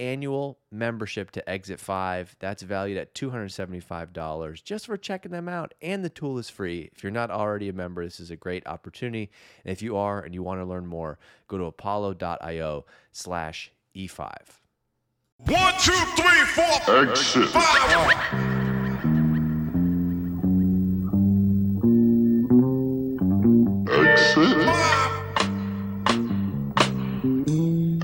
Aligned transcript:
annual 0.00 0.58
membership 0.72 1.30
to 1.32 1.48
Exit 1.48 1.78
5. 1.78 2.36
That's 2.40 2.62
valued 2.62 2.96
at 2.98 3.14
$275 3.14 4.64
just 4.64 4.86
for 4.86 4.96
checking 4.96 5.30
them 5.30 5.48
out. 5.48 5.74
And 5.82 6.04
the 6.04 6.08
tool 6.08 6.38
is 6.38 6.48
free. 6.48 6.90
If 6.94 7.02
you're 7.02 7.12
not 7.12 7.30
already 7.30 7.68
a 7.68 7.72
member, 7.72 8.04
this 8.04 8.18
is 8.18 8.30
a 8.30 8.36
great 8.36 8.66
opportunity. 8.66 9.30
And 9.64 9.72
if 9.72 9.82
you 9.82 9.96
are 9.96 10.20
and 10.20 10.34
you 10.34 10.42
want 10.42 10.60
to 10.60 10.64
learn 10.64 10.86
more, 10.86 11.18
go 11.48 11.58
to 11.58 11.64
apollo.io 11.64 12.86
slash 13.12 13.72
E5. 13.94 14.32
One, 15.46 15.74
two, 15.80 15.92
three, 16.16 16.44
four, 16.54 16.96
Exit. 17.02 17.48
five. 17.48 18.60
Exit. 23.88 24.56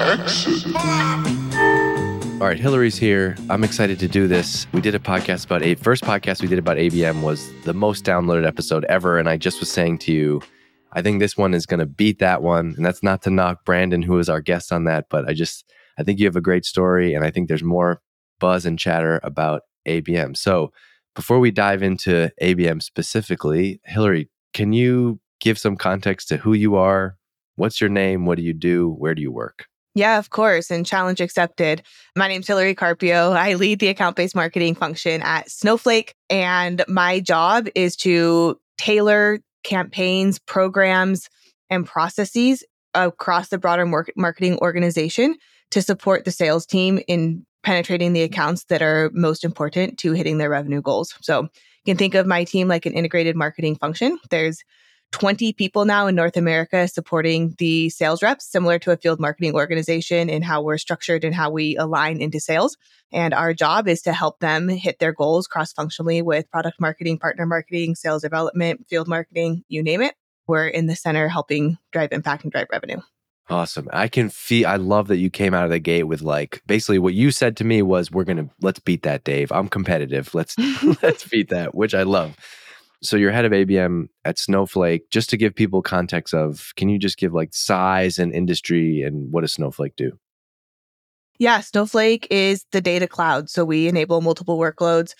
Exit. 0.00 0.55
All 2.46 2.52
right, 2.52 2.60
Hillary's 2.60 2.96
here. 2.96 3.34
I'm 3.50 3.64
excited 3.64 3.98
to 3.98 4.06
do 4.06 4.28
this. 4.28 4.68
We 4.72 4.80
did 4.80 4.94
a 4.94 5.00
podcast 5.00 5.46
about 5.46 5.64
a 5.64 5.74
first 5.74 6.04
podcast 6.04 6.42
we 6.42 6.46
did 6.46 6.60
about 6.60 6.76
ABM 6.76 7.22
was 7.22 7.52
the 7.64 7.74
most 7.74 8.04
downloaded 8.04 8.46
episode 8.46 8.84
ever, 8.84 9.18
and 9.18 9.28
I 9.28 9.36
just 9.36 9.58
was 9.58 9.68
saying 9.68 9.98
to 9.98 10.12
you, 10.12 10.40
I 10.92 11.02
think 11.02 11.18
this 11.18 11.36
one 11.36 11.54
is 11.54 11.66
going 11.66 11.80
to 11.80 11.86
beat 11.86 12.20
that 12.20 12.42
one, 12.42 12.74
and 12.76 12.86
that's 12.86 13.02
not 13.02 13.22
to 13.22 13.30
knock 13.30 13.64
Brandon, 13.64 14.00
who 14.00 14.16
is 14.20 14.28
our 14.28 14.40
guest 14.40 14.72
on 14.72 14.84
that, 14.84 15.06
but 15.10 15.28
I 15.28 15.32
just 15.32 15.64
I 15.98 16.04
think 16.04 16.20
you 16.20 16.26
have 16.26 16.36
a 16.36 16.40
great 16.40 16.64
story, 16.64 17.14
and 17.14 17.24
I 17.24 17.32
think 17.32 17.48
there's 17.48 17.64
more 17.64 18.00
buzz 18.38 18.64
and 18.64 18.78
chatter 18.78 19.18
about 19.24 19.62
ABM. 19.84 20.36
So 20.36 20.70
before 21.16 21.40
we 21.40 21.50
dive 21.50 21.82
into 21.82 22.30
ABM 22.40 22.80
specifically, 22.80 23.80
Hillary, 23.86 24.30
can 24.54 24.72
you 24.72 25.18
give 25.40 25.58
some 25.58 25.76
context 25.76 26.28
to 26.28 26.36
who 26.36 26.52
you 26.52 26.76
are? 26.76 27.16
What's 27.56 27.80
your 27.80 27.90
name? 27.90 28.24
What 28.24 28.36
do 28.36 28.44
you 28.44 28.54
do? 28.54 28.90
Where 28.90 29.16
do 29.16 29.20
you 29.22 29.32
work? 29.32 29.66
Yeah, 29.96 30.18
of 30.18 30.28
course. 30.28 30.70
And 30.70 30.84
challenge 30.84 31.22
accepted. 31.22 31.82
My 32.14 32.28
name's 32.28 32.46
Hillary 32.46 32.74
Carpio. 32.74 33.32
I 33.32 33.54
lead 33.54 33.78
the 33.78 33.88
account 33.88 34.14
based 34.14 34.36
marketing 34.36 34.74
function 34.74 35.22
at 35.22 35.50
Snowflake. 35.50 36.14
And 36.28 36.84
my 36.86 37.18
job 37.18 37.66
is 37.74 37.96
to 37.96 38.60
tailor 38.76 39.40
campaigns, 39.64 40.38
programs, 40.38 41.30
and 41.70 41.86
processes 41.86 42.62
across 42.92 43.48
the 43.48 43.56
broader 43.56 43.86
mar- 43.86 44.06
marketing 44.18 44.58
organization 44.58 45.34
to 45.70 45.80
support 45.80 46.26
the 46.26 46.30
sales 46.30 46.66
team 46.66 47.00
in 47.08 47.46
penetrating 47.62 48.12
the 48.12 48.22
accounts 48.22 48.64
that 48.64 48.82
are 48.82 49.10
most 49.14 49.44
important 49.44 49.98
to 50.00 50.12
hitting 50.12 50.36
their 50.36 50.50
revenue 50.50 50.82
goals. 50.82 51.14
So 51.22 51.44
you 51.44 51.48
can 51.86 51.96
think 51.96 52.14
of 52.14 52.26
my 52.26 52.44
team 52.44 52.68
like 52.68 52.84
an 52.84 52.92
integrated 52.92 53.34
marketing 53.34 53.76
function. 53.76 54.18
There's 54.28 54.62
20 55.12 55.52
people 55.54 55.84
now 55.84 56.06
in 56.06 56.14
North 56.14 56.36
America 56.36 56.86
supporting 56.88 57.54
the 57.58 57.88
sales 57.88 58.22
reps, 58.22 58.50
similar 58.50 58.78
to 58.80 58.90
a 58.90 58.96
field 58.96 59.18
marketing 59.18 59.54
organization 59.54 60.28
in 60.28 60.42
how 60.42 60.62
we're 60.62 60.78
structured 60.78 61.24
and 61.24 61.34
how 61.34 61.50
we 61.50 61.76
align 61.76 62.20
into 62.20 62.40
sales. 62.40 62.76
And 63.12 63.32
our 63.32 63.54
job 63.54 63.88
is 63.88 64.02
to 64.02 64.12
help 64.12 64.40
them 64.40 64.68
hit 64.68 64.98
their 64.98 65.12
goals 65.12 65.46
cross 65.46 65.72
functionally 65.72 66.22
with 66.22 66.50
product 66.50 66.80
marketing, 66.80 67.18
partner 67.18 67.46
marketing, 67.46 67.94
sales 67.94 68.22
development, 68.22 68.86
field 68.88 69.08
marketing, 69.08 69.64
you 69.68 69.82
name 69.82 70.02
it. 70.02 70.14
We're 70.46 70.68
in 70.68 70.86
the 70.86 70.96
center 70.96 71.28
helping 71.28 71.78
drive 71.92 72.12
impact 72.12 72.44
and 72.44 72.52
drive 72.52 72.68
revenue. 72.70 73.00
Awesome. 73.48 73.88
I 73.92 74.08
can 74.08 74.28
feel, 74.28 74.66
I 74.66 74.76
love 74.76 75.06
that 75.08 75.18
you 75.18 75.30
came 75.30 75.54
out 75.54 75.64
of 75.64 75.70
the 75.70 75.78
gate 75.78 76.02
with 76.04 76.20
like, 76.20 76.62
basically 76.66 76.98
what 76.98 77.14
you 77.14 77.30
said 77.30 77.56
to 77.58 77.64
me 77.64 77.80
was, 77.80 78.10
we're 78.10 78.24
going 78.24 78.38
to, 78.38 78.50
let's 78.60 78.80
beat 78.80 79.04
that, 79.04 79.22
Dave. 79.22 79.52
I'm 79.52 79.68
competitive. 79.68 80.34
Let's, 80.34 80.56
let's 81.02 81.28
beat 81.28 81.50
that, 81.50 81.74
which 81.74 81.94
I 81.94 82.02
love. 82.02 82.36
So 83.02 83.16
you're 83.16 83.32
head 83.32 83.44
of 83.44 83.52
ABM 83.52 84.08
at 84.24 84.38
Snowflake. 84.38 85.10
Just 85.10 85.30
to 85.30 85.36
give 85.36 85.54
people 85.54 85.82
context 85.82 86.34
of, 86.34 86.72
can 86.76 86.88
you 86.88 86.98
just 86.98 87.18
give 87.18 87.32
like 87.32 87.54
size 87.54 88.18
and 88.18 88.32
industry 88.32 89.02
and 89.02 89.30
what 89.32 89.42
does 89.42 89.52
Snowflake 89.52 89.96
do? 89.96 90.18
Yeah, 91.38 91.60
Snowflake 91.60 92.26
is 92.30 92.64
the 92.72 92.80
data 92.80 93.06
cloud. 93.06 93.50
So 93.50 93.64
we 93.64 93.88
enable 93.88 94.22
multiple 94.22 94.58
workloads 94.58 95.14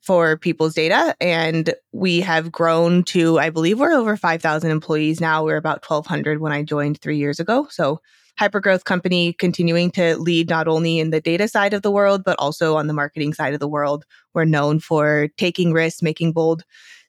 for 0.00 0.36
people's 0.36 0.74
data. 0.74 1.14
And 1.20 1.74
we 1.92 2.20
have 2.20 2.50
grown 2.50 3.02
to, 3.04 3.38
I 3.38 3.50
believe 3.50 3.78
we're 3.78 3.92
over 3.92 4.16
5,000 4.16 4.70
employees 4.70 5.20
now. 5.20 5.44
We're 5.44 5.56
about 5.56 5.84
1,200 5.88 6.40
when 6.40 6.52
I 6.52 6.62
joined 6.62 7.00
three 7.00 7.18
years 7.18 7.40
ago. 7.40 7.66
So 7.70 8.00
hypergrowth 8.40 8.84
company 8.84 9.32
continuing 9.32 9.90
to 9.90 10.16
lead 10.16 10.48
not 10.48 10.68
only 10.68 11.00
in 11.00 11.10
the 11.10 11.20
data 11.20 11.48
side 11.48 11.74
of 11.74 11.82
the 11.82 11.90
world, 11.90 12.22
but 12.24 12.38
also 12.38 12.76
on 12.76 12.86
the 12.86 12.94
marketing 12.94 13.34
side 13.34 13.52
of 13.52 13.60
the 13.60 13.68
world. 13.68 14.04
We're 14.32 14.44
known 14.44 14.78
for 14.78 15.28
taking 15.36 15.72
risks, 15.72 16.02
making 16.02 16.32
bold 16.32 16.62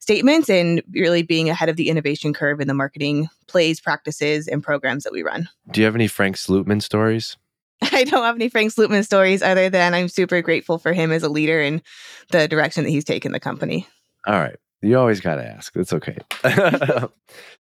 statements, 0.10 0.50
and 0.50 0.82
really 0.94 1.22
being 1.22 1.52
ahead 1.52 1.70
of 1.70 1.76
the 1.76 1.88
innovation 1.88 2.34
curve 2.34 2.60
in 2.60 2.68
the 2.68 2.74
marketing 2.74 3.30
plays, 3.46 3.80
practices, 3.80 4.48
and 4.48 4.64
programs 4.64 5.04
that 5.04 5.14
we 5.14 5.22
run. 5.22 5.48
Do 5.70 5.82
you 5.82 5.86
have 5.86 5.94
any 5.94 6.08
Frank 6.08 6.36
Slootman 6.36 6.82
stories? 6.82 7.38
I 7.84 8.06
don't 8.06 8.24
have 8.24 8.36
any 8.36 8.50
Frank 8.50 8.74
Slootman 8.74 9.06
stories 9.06 9.44
other 9.44 9.70
than 9.70 9.94
I'm 9.94 10.08
super 10.08 10.42
grateful 10.42 10.80
for 10.80 10.94
him 10.94 11.12
as 11.12 11.22
a 11.22 11.30
leader 11.30 11.62
and 11.62 11.84
the 12.32 12.48
direction 12.48 12.86
that 12.86 12.90
he's 12.90 13.06
taken 13.06 13.34
the 13.34 13.40
company. 13.40 13.88
All 14.26 14.34
right. 14.34 14.56
You 14.82 14.98
always 14.98 15.20
got 15.20 15.36
to 15.36 15.46
ask. 15.46 15.76
It's 15.76 15.94
okay. 15.94 16.18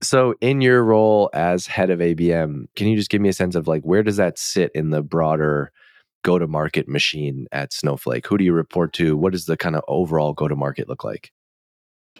so, 0.01 0.33
in 0.41 0.61
your 0.61 0.83
role 0.83 1.29
as 1.33 1.67
head 1.67 1.91
of 1.91 1.99
ABM, 1.99 2.65
can 2.75 2.88
you 2.88 2.95
just 2.95 3.11
give 3.11 3.21
me 3.21 3.29
a 3.29 3.33
sense 3.33 3.53
of 3.53 3.67
like 3.67 3.83
where 3.83 4.01
does 4.01 4.17
that 4.17 4.39
sit 4.39 4.71
in 4.73 4.89
the 4.89 5.03
broader 5.03 5.71
go 6.23 6.39
to 6.39 6.47
market 6.47 6.88
machine 6.88 7.45
at 7.51 7.73
Snowflake? 7.73 8.25
Who 8.25 8.39
do 8.39 8.43
you 8.43 8.53
report 8.53 8.93
to? 8.93 9.15
What 9.15 9.33
does 9.33 9.45
the 9.45 9.57
kind 9.57 9.75
of 9.75 9.83
overall 9.88 10.33
go 10.33 10.47
to 10.47 10.55
market 10.55 10.89
look 10.89 11.03
like? 11.03 11.31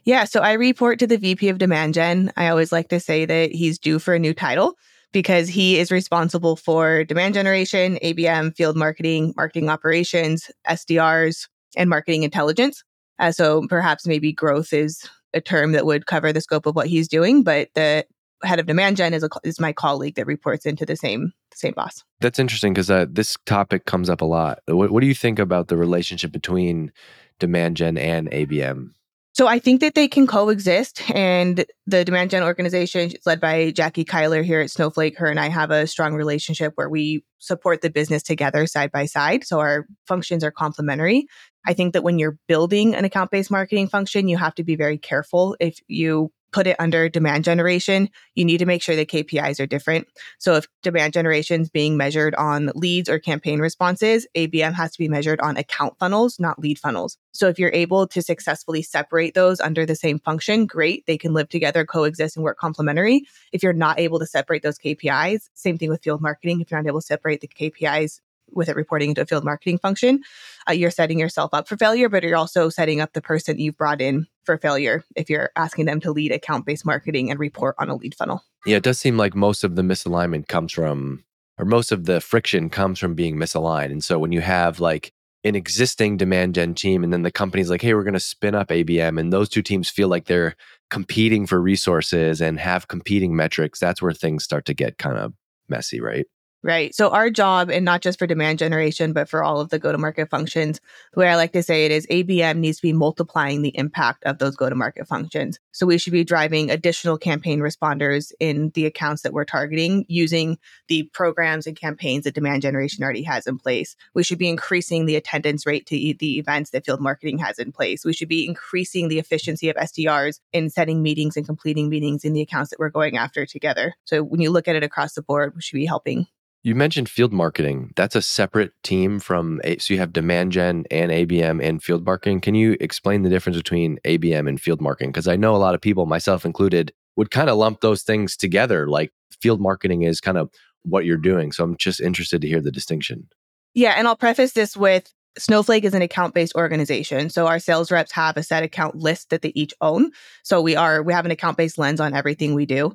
Yeah, 0.10 0.24
so 0.24 0.40
I 0.40 0.54
report 0.54 0.98
to 0.98 1.06
the 1.06 1.20
VP 1.20 1.50
of 1.50 1.60
Demand 1.60 1.94
Gen. 1.94 2.32
I 2.36 2.48
always 2.48 2.72
like 2.72 2.90
to 2.90 3.00
say 3.00 3.26
that 3.26 3.52
he's 3.52 3.78
due 3.78 4.00
for 4.00 4.16
a 4.16 4.20
new 4.20 4.34
title 4.34 4.74
because 5.12 5.48
he 5.48 5.78
is 5.78 5.92
responsible 5.92 6.56
for 6.56 7.04
demand 7.04 7.36
generation, 7.36 8.00
ABM, 8.02 8.56
field 8.56 8.76
marketing, 8.76 9.36
marketing 9.38 9.70
operations, 9.70 10.50
SDRs, 10.68 11.48
and 11.78 11.92
marketing 11.92 12.24
intelligence. 12.24 12.84
Uh, 13.20 13.32
so 13.32 13.68
perhaps 13.68 14.08
maybe 14.08 14.34
growth 14.34 14.74
is 14.74 15.08
a 15.36 15.42
term 15.42 15.74
that 15.74 15.86
would 15.86 16.08
cover 16.08 16.34
the 16.34 16.42
scope 16.42 16.66
of 16.66 16.76
what 16.76 16.88
he's 16.88 17.08
doing, 17.08 17.44
but 17.44 17.70
the 17.76 18.04
head 18.44 18.60
of 18.60 18.66
demand 18.66 18.98
gen 18.98 19.14
is 19.14 19.22
a, 19.22 19.30
is 19.44 19.60
my 19.60 19.72
colleague 19.72 20.16
that 20.16 20.26
reports 20.26 20.66
into 20.66 20.88
the 20.88 20.96
same 20.96 21.32
same 21.54 21.74
boss. 21.76 22.04
That's 22.20 22.40
interesting 22.40 22.74
because 22.74 22.90
uh, 22.90 23.06
this 23.08 23.38
topic 23.46 23.86
comes 23.86 24.10
up 24.10 24.22
a 24.22 24.26
lot. 24.26 24.58
What, 24.66 24.90
what 24.90 25.02
do 25.02 25.08
you 25.08 25.14
think 25.14 25.38
about 25.38 25.68
the 25.68 25.78
relationship 25.78 26.32
between 26.32 26.92
demand 27.38 27.78
gen 27.78 27.96
and 27.96 28.32
ABM? 28.32 28.90
So 29.34 29.48
I 29.48 29.60
think 29.60 29.80
that 29.82 29.96
they 29.96 30.08
can 30.08 30.28
coexist. 30.28 31.10
And 31.12 31.66
the 31.86 32.04
demand 32.04 32.32
gen 32.32 32.44
organization 32.44 33.12
is 33.12 33.26
led 33.26 33.40
by 33.40 33.72
Jackie 33.72 34.04
Kyler 34.04 34.44
here 34.44 34.60
at 34.60 34.72
Snowflake. 34.72 35.18
Her 35.18 35.28
and 35.28 35.40
I 35.40 35.50
have 35.50 35.72
a 35.72 35.88
strong 35.88 36.14
relationship 36.14 36.74
where 36.76 36.90
we 36.90 37.24
support 37.38 37.82
the 37.82 37.90
business 37.90 38.24
together 38.24 38.68
side 38.68 38.92
by 38.92 39.06
side. 39.06 39.46
So 39.46 39.60
our 39.60 39.86
functions 40.08 40.44
are 40.44 40.52
complementary. 40.52 41.28
I 41.66 41.74
think 41.74 41.94
that 41.94 42.04
when 42.04 42.20
you're 42.20 42.38
building 42.48 42.96
an 42.96 43.06
account 43.06 43.32
based 43.32 43.52
marketing 43.52 43.88
function, 43.88 44.28
you 44.28 44.38
have 44.38 44.56
to 44.56 44.64
be 44.64 44.76
very 44.76 44.98
careful 44.98 45.56
if 45.60 45.80
you 45.88 46.32
put 46.52 46.68
it 46.68 46.76
under 46.80 47.10
demand 47.10 47.44
generation, 47.44 48.10
you 48.36 48.46
need 48.46 48.58
to 48.60 48.66
make 48.66 48.82
sure 48.82 48.96
the 48.96 49.06
KPIs 49.06 49.60
are 49.60 49.66
different. 49.66 50.08
So 50.38 50.56
if 50.56 50.68
demand 50.84 51.14
generation 51.14 51.62
is 51.62 51.70
being 51.70 51.98
measured 51.98 52.36
on 52.36 52.72
leads 52.76 53.10
or 53.10 53.20
campaign 53.20 53.60
responses, 53.60 54.28
ABM 54.36 54.74
has 54.74 54.92
to 54.92 55.00
be 55.00 55.08
measured 55.08 55.40
on 55.42 55.58
account 55.58 55.98
funnels, 56.00 56.40
not 56.40 56.60
lead 56.60 56.80
funnels. 56.80 57.18
So 57.34 57.48
if 57.48 57.60
you're 57.60 57.74
able 57.74 58.08
to 58.08 58.22
successfully 58.22 58.82
separate 58.82 59.34
those 59.34 59.60
under 59.60 59.86
the 59.86 59.96
same 59.96 60.20
function, 60.20 60.66
great. 60.66 61.06
They 61.06 61.18
can 61.18 61.34
live 61.34 61.50
together, 61.50 61.86
coexist, 61.86 62.36
and 62.36 62.44
work 62.44 62.58
complementary. 62.58 63.24
If 63.52 63.64
you're 63.64 63.74
not 63.74 64.00
able 64.00 64.20
to 64.20 64.26
separate 64.26 64.64
those 64.64 64.80
KPIs, 64.80 65.50
same 65.54 65.78
thing 65.78 65.90
with 65.90 66.04
field 66.04 66.22
marketing. 66.22 66.62
If 66.62 66.72
you're 66.72 66.82
not 66.82 66.88
able 66.88 67.02
to 67.02 67.06
separate 67.06 67.42
the 67.42 67.48
KPIs 67.48 68.20
with 68.52 68.70
it 68.70 68.76
reporting 68.76 69.16
to 69.16 69.22
a 69.22 69.26
field 69.26 69.44
marketing 69.44 69.78
function, 69.78 70.22
uh, 70.70 70.74
you're 70.74 70.92
setting 70.92 71.20
yourself 71.20 71.54
up 71.54 71.68
for 71.68 71.78
failure, 71.78 72.10
but 72.10 72.24
you're 72.24 72.38
also 72.38 72.70
setting 72.70 73.02
up 73.02 73.14
the 73.14 73.22
person 73.22 73.60
you've 73.60 73.78
brought 73.78 74.02
in 74.02 74.28
for 74.44 74.58
failure 74.58 75.04
if 75.16 75.30
you're 75.30 75.52
asking 75.56 75.86
them 75.86 76.00
to 76.02 76.12
lead 76.12 76.32
account 76.32 76.66
based 76.66 76.86
marketing 76.86 77.30
and 77.30 77.40
report 77.40 77.76
on 77.80 77.90
a 77.90 77.96
lead 77.96 78.16
funnel. 78.16 78.44
Yeah, 78.66 78.78
it 78.78 78.84
does 78.84 79.00
seem 79.00 79.18
like 79.18 79.36
most 79.36 79.64
of 79.64 79.76
the 79.76 79.82
misalignment 79.82 80.48
comes 80.48 80.74
from, 80.74 81.24
or 81.58 81.66
most 81.66 81.92
of 81.92 82.06
the 82.06 82.22
friction 82.22 82.70
comes 82.70 83.00
from 83.00 83.16
being 83.16 83.36
misaligned. 83.36 83.92
And 83.92 84.04
so 84.04 84.20
when 84.20 84.32
you 84.32 84.42
have 84.42 84.80
like 84.80 85.14
an 85.44 85.56
existing 85.56 86.18
demand 86.18 86.56
gen 86.56 86.74
team 86.74 87.04
and 87.04 87.14
then 87.14 87.22
the 87.22 87.32
company's 87.32 87.70
like, 87.70 87.82
hey, 87.82 87.94
we're 87.94 88.04
going 88.04 88.14
to 88.14 88.20
spin 88.20 88.56
up 88.56 88.70
ABM, 88.70 89.20
and 89.20 89.32
those 89.32 89.50
two 89.50 89.62
teams 89.62 89.90
feel 89.90 90.10
like 90.10 90.26
they're 90.26 90.56
competing 90.90 91.46
for 91.46 91.62
resources 91.62 92.42
and 92.42 92.60
have 92.60 92.88
competing 92.88 93.36
metrics, 93.36 93.80
that's 93.80 94.02
where 94.02 94.12
things 94.12 94.44
start 94.44 94.66
to 94.66 94.74
get 94.74 94.98
kind 94.98 95.18
of 95.18 95.34
messy, 95.70 96.02
right? 96.02 96.26
Right. 96.62 96.94
So 96.94 97.10
our 97.12 97.30
job, 97.30 97.70
and 97.70 97.86
not 97.86 98.02
just 98.02 98.20
for 98.20 98.28
demand 98.28 98.60
generation, 98.60 99.14
but 99.14 99.30
for 99.30 99.42
all 99.42 99.62
of 99.62 99.70
the 99.70 99.80
go 99.80 99.94
to 99.94 99.98
market 99.98 100.30
functions, 100.30 100.82
the 101.14 101.22
way 101.22 101.30
I 101.30 101.38
like 101.38 101.54
to 101.54 101.64
say 101.64 101.86
it 101.86 101.92
is 101.92 102.06
ABM 102.08 102.58
needs 102.58 102.80
to 102.80 102.82
be 102.82 102.92
multiplying 102.92 103.62
the 103.62 103.78
impact 103.78 104.26
of 104.26 104.40
those 104.40 104.58
go 104.58 104.68
to 104.68 104.76
market 104.76 105.08
functions. 105.08 105.58
So 105.72 105.86
we 105.86 105.98
should 105.98 106.12
be 106.12 106.26
driving 106.26 106.70
additional 106.70 107.18
campaign 107.18 107.62
responders 107.62 108.34
in 108.42 108.72
the 108.72 108.86
accounts 108.86 109.22
that 109.22 109.32
we're 109.32 109.46
targeting 109.46 110.04
using 110.10 110.58
the 110.90 111.04
programs 111.14 111.66
and 111.66 111.80
campaigns 111.80 112.26
that 112.26 112.36
demand 112.36 112.62
generation 112.62 113.06
already 113.06 113.24
has 113.24 113.48
in 113.48 113.58
place. 113.58 113.96
We 114.14 114.24
should 114.24 114.38
be 114.38 114.50
increasing 114.50 115.06
the 115.06 115.16
attendance 115.16 115.66
rate 115.66 115.86
to 115.86 115.96
the 115.96 116.40
events 116.40 116.72
that 116.72 116.86
field 116.86 117.00
marketing 117.00 117.38
has 117.38 117.58
in 117.58 117.72
place. 117.72 118.04
We 118.04 118.12
should 118.12 118.28
be 118.28 118.46
increasing 118.46 119.08
the 119.08 119.20
efficiency 119.20 119.70
of 119.70 119.78
SDRs 119.78 120.42
in 120.52 120.70
setting 120.70 121.02
meetings 121.02 121.38
and 121.38 121.46
completing 121.46 121.88
meetings 121.88 122.26
in 122.26 122.34
the 122.34 122.42
accounts 122.42 122.72
that 122.72 122.80
we're 122.80 122.90
going 122.90 123.16
after 123.16 123.46
together. 123.46 123.94
So 124.04 124.24
when 124.24 124.42
you 124.42 124.50
look 124.50 124.68
at 124.68 124.76
it 124.76 124.84
across 124.84 125.14
the 125.14 125.22
board, 125.22 125.54
we 125.56 125.62
should 125.62 125.78
be 125.78 125.86
helping 125.86 126.28
you 126.64 126.76
mentioned 126.76 127.10
field 127.10 127.32
marketing. 127.32 127.94
That's 127.96 128.16
a 128.16 128.22
separate 128.22 128.74
team 128.84 129.20
from, 129.20 129.62
so 129.80 129.94
you 129.94 130.00
have 130.00 130.12
demand 130.12 130.52
gen 130.52 130.86
and 130.92 131.12
ABM 131.12 131.64
and 131.64 131.82
field 131.82 132.06
marketing. 132.06 132.42
Can 132.42 132.56
you 132.56 132.76
explain 132.82 133.24
the 133.24 133.30
difference 133.30 133.58
between 133.58 133.98
ABM 134.06 134.48
and 134.48 134.60
field 134.60 134.82
marketing? 134.82 135.12
Because 135.12 135.28
I 135.28 135.38
know 135.38 135.56
a 135.56 135.58
lot 135.58 135.74
of 135.74 135.82
people, 135.82 136.06
myself 136.06 136.46
included, 136.46 136.92
would 137.16 137.32
kind 137.32 137.50
of 137.50 137.58
lump 137.58 137.82
those 137.82 138.04
things 138.04 138.36
together. 138.36 138.90
Like 138.90 139.14
field 139.42 139.62
marketing 139.62 140.02
is 140.02 140.20
kind 140.20 140.38
of 140.38 140.50
what 140.84 141.06
you're 141.06 141.18
doing. 141.18 141.52
So 141.52 141.64
I'm 141.64 141.78
just 141.78 142.02
interested 142.02 142.42
to 142.42 142.48
hear 142.48 142.62
the 142.62 142.72
distinction. 142.72 143.30
Yeah. 143.74 143.94
And 143.98 144.08
I'll 144.08 144.16
preface 144.16 144.54
this 144.54 144.76
with 144.76 145.14
Snowflake 145.38 145.86
is 145.86 145.94
an 145.94 146.02
account 146.02 146.34
based 146.34 146.56
organization. 146.56 147.30
So 147.30 147.48
our 147.48 147.60
sales 147.60 147.92
reps 147.92 148.12
have 148.12 148.36
a 148.36 148.44
set 148.44 148.64
account 148.64 148.96
list 148.96 149.30
that 149.30 149.42
they 149.42 149.54
each 149.56 149.74
own. 149.80 150.12
So 150.44 150.62
we 150.62 150.76
are, 150.76 151.04
we 151.04 151.14
have 151.14 151.26
an 151.26 151.32
account 151.32 151.56
based 151.56 151.78
lens 151.78 152.02
on 152.02 152.14
everything 152.14 152.54
we 152.54 152.66
do 152.66 152.94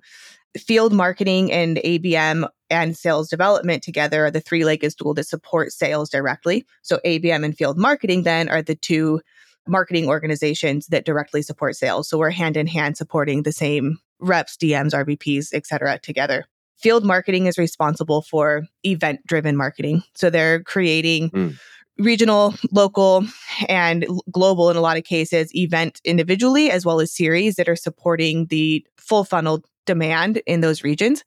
field 0.58 0.92
marketing 0.92 1.52
and 1.52 1.78
ABM 1.78 2.48
and 2.70 2.96
sales 2.96 3.28
development 3.28 3.82
together 3.82 4.26
are 4.26 4.30
the 4.30 4.40
three 4.40 4.64
legged 4.64 4.92
stool 4.92 5.14
that 5.14 5.26
support 5.26 5.72
sales 5.72 6.08
directly. 6.10 6.64
So 6.82 7.00
ABM 7.04 7.44
and 7.44 7.56
field 7.56 7.78
marketing 7.78 8.22
then 8.22 8.48
are 8.48 8.62
the 8.62 8.74
two 8.74 9.20
marketing 9.66 10.08
organizations 10.08 10.86
that 10.88 11.04
directly 11.04 11.42
support 11.42 11.76
sales. 11.76 12.08
So 12.08 12.18
we're 12.18 12.30
hand 12.30 12.56
in 12.56 12.66
hand 12.66 12.96
supporting 12.96 13.42
the 13.42 13.52
same 13.52 13.98
reps, 14.20 14.56
DMs, 14.56 14.92
RVPs, 14.92 15.48
et 15.52 15.66
cetera, 15.66 15.98
together. 15.98 16.46
Field 16.76 17.04
marketing 17.04 17.46
is 17.46 17.58
responsible 17.58 18.22
for 18.22 18.64
event 18.84 19.20
driven 19.26 19.56
marketing. 19.56 20.02
So 20.14 20.28
they're 20.28 20.62
creating 20.62 21.30
mm. 21.30 21.58
regional, 21.98 22.54
local, 22.72 23.24
and 23.68 24.06
global 24.30 24.70
in 24.70 24.76
a 24.76 24.80
lot 24.80 24.98
of 24.98 25.04
cases, 25.04 25.54
event 25.54 26.00
individually, 26.04 26.70
as 26.70 26.84
well 26.84 27.00
as 27.00 27.12
series 27.12 27.56
that 27.56 27.68
are 27.68 27.76
supporting 27.76 28.46
the 28.46 28.84
full 28.98 29.24
funnel 29.24 29.62
demand 29.86 30.42
in 30.46 30.60
those 30.60 30.84
regions. 30.84 31.24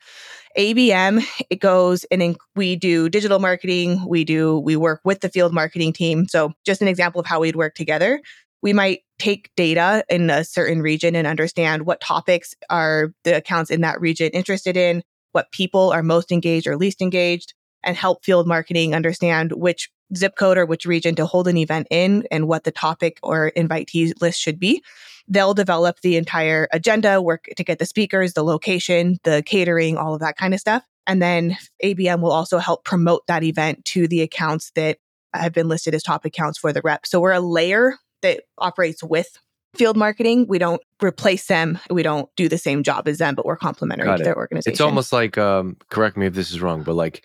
ABM, 0.57 1.23
it 1.49 1.59
goes 1.59 2.03
and 2.05 2.21
in, 2.21 2.35
we 2.55 2.75
do 2.75 3.09
digital 3.09 3.39
marketing. 3.39 4.03
We 4.07 4.23
do, 4.23 4.59
we 4.59 4.75
work 4.75 5.01
with 5.03 5.21
the 5.21 5.29
field 5.29 5.53
marketing 5.53 5.93
team. 5.93 6.27
So 6.27 6.53
just 6.65 6.81
an 6.81 6.87
example 6.87 7.21
of 7.21 7.27
how 7.27 7.39
we'd 7.39 7.55
work 7.55 7.75
together. 7.75 8.21
We 8.63 8.73
might 8.73 9.01
take 9.19 9.51
data 9.55 10.03
in 10.09 10.29
a 10.29 10.43
certain 10.43 10.81
region 10.81 11.15
and 11.15 11.27
understand 11.27 11.85
what 11.85 12.01
topics 12.01 12.55
are 12.69 13.13
the 13.23 13.37
accounts 13.37 13.69
in 13.69 13.81
that 13.81 14.01
region 14.01 14.29
interested 14.33 14.75
in, 14.75 15.03
what 15.31 15.51
people 15.51 15.91
are 15.91 16.01
most 16.01 16.31
engaged 16.31 16.65
or 16.65 16.75
least 16.75 17.01
engaged, 17.01 17.53
and 17.83 17.95
help 17.95 18.25
field 18.25 18.47
marketing 18.47 18.95
understand 18.95 19.51
which 19.51 19.89
zip 20.15 20.35
code 20.35 20.57
or 20.57 20.65
which 20.65 20.85
region 20.85 21.15
to 21.15 21.25
hold 21.25 21.47
an 21.47 21.57
event 21.57 21.87
in 21.89 22.25
and 22.31 22.47
what 22.47 22.63
the 22.63 22.71
topic 22.71 23.19
or 23.23 23.51
invitee 23.55 24.13
list 24.21 24.39
should 24.39 24.59
be. 24.59 24.83
They'll 25.27 25.53
develop 25.53 25.99
the 26.01 26.15
entire 26.15 26.67
agenda, 26.71 27.21
work 27.21 27.45
to 27.55 27.63
get 27.63 27.79
the 27.79 27.85
speakers, 27.85 28.33
the 28.33 28.43
location, 28.43 29.17
the 29.23 29.43
catering, 29.45 29.97
all 29.97 30.13
of 30.13 30.21
that 30.21 30.37
kind 30.37 30.53
of 30.53 30.59
stuff. 30.59 30.83
And 31.05 31.21
then 31.21 31.57
ABM 31.83 32.21
will 32.21 32.31
also 32.31 32.57
help 32.59 32.85
promote 32.85 33.27
that 33.27 33.43
event 33.43 33.85
to 33.85 34.07
the 34.07 34.21
accounts 34.21 34.71
that 34.75 34.99
have 35.33 35.53
been 35.53 35.67
listed 35.67 35.93
as 35.93 36.03
top 36.03 36.25
accounts 36.25 36.57
for 36.57 36.71
the 36.71 36.81
rep. 36.83 37.05
So 37.05 37.19
we're 37.19 37.33
a 37.33 37.39
layer 37.39 37.95
that 38.21 38.43
operates 38.57 39.03
with 39.03 39.37
field 39.75 39.97
marketing. 39.97 40.45
We 40.47 40.59
don't 40.59 40.81
replace 41.03 41.47
them. 41.47 41.79
We 41.89 42.03
don't 42.03 42.29
do 42.35 42.49
the 42.49 42.57
same 42.57 42.83
job 42.83 43.07
as 43.07 43.19
them, 43.19 43.35
but 43.35 43.45
we're 43.45 43.57
complementary 43.57 44.17
to 44.17 44.23
their 44.23 44.35
organization. 44.35 44.73
It's 44.73 44.81
almost 44.81 45.13
like, 45.13 45.37
um, 45.37 45.77
correct 45.89 46.17
me 46.17 46.25
if 46.25 46.33
this 46.33 46.51
is 46.51 46.61
wrong, 46.61 46.83
but 46.83 46.95
like 46.95 47.23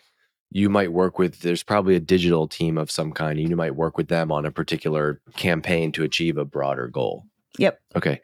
you 0.53 0.69
might 0.69 0.93
work 0.93 1.19
with 1.19 1.41
there's 1.41 1.63
probably 1.63 1.97
a 1.97 2.01
digital 2.01 2.47
team 2.47 2.77
of 2.77 2.91
some 2.91 3.13
kind 3.13 3.39
and 3.39 3.49
you 3.49 3.57
might 3.57 3.75
work 3.75 3.97
with 3.97 4.09
them 4.09 4.31
on 4.31 4.45
a 4.45 4.51
particular 4.51 5.21
campaign 5.37 5.91
to 5.93 6.05
achieve 6.05 6.37
a 6.37 6.45
broader 6.45 6.89
goal. 6.89 7.25
Yep. 7.59 7.81
Okay. 7.97 8.21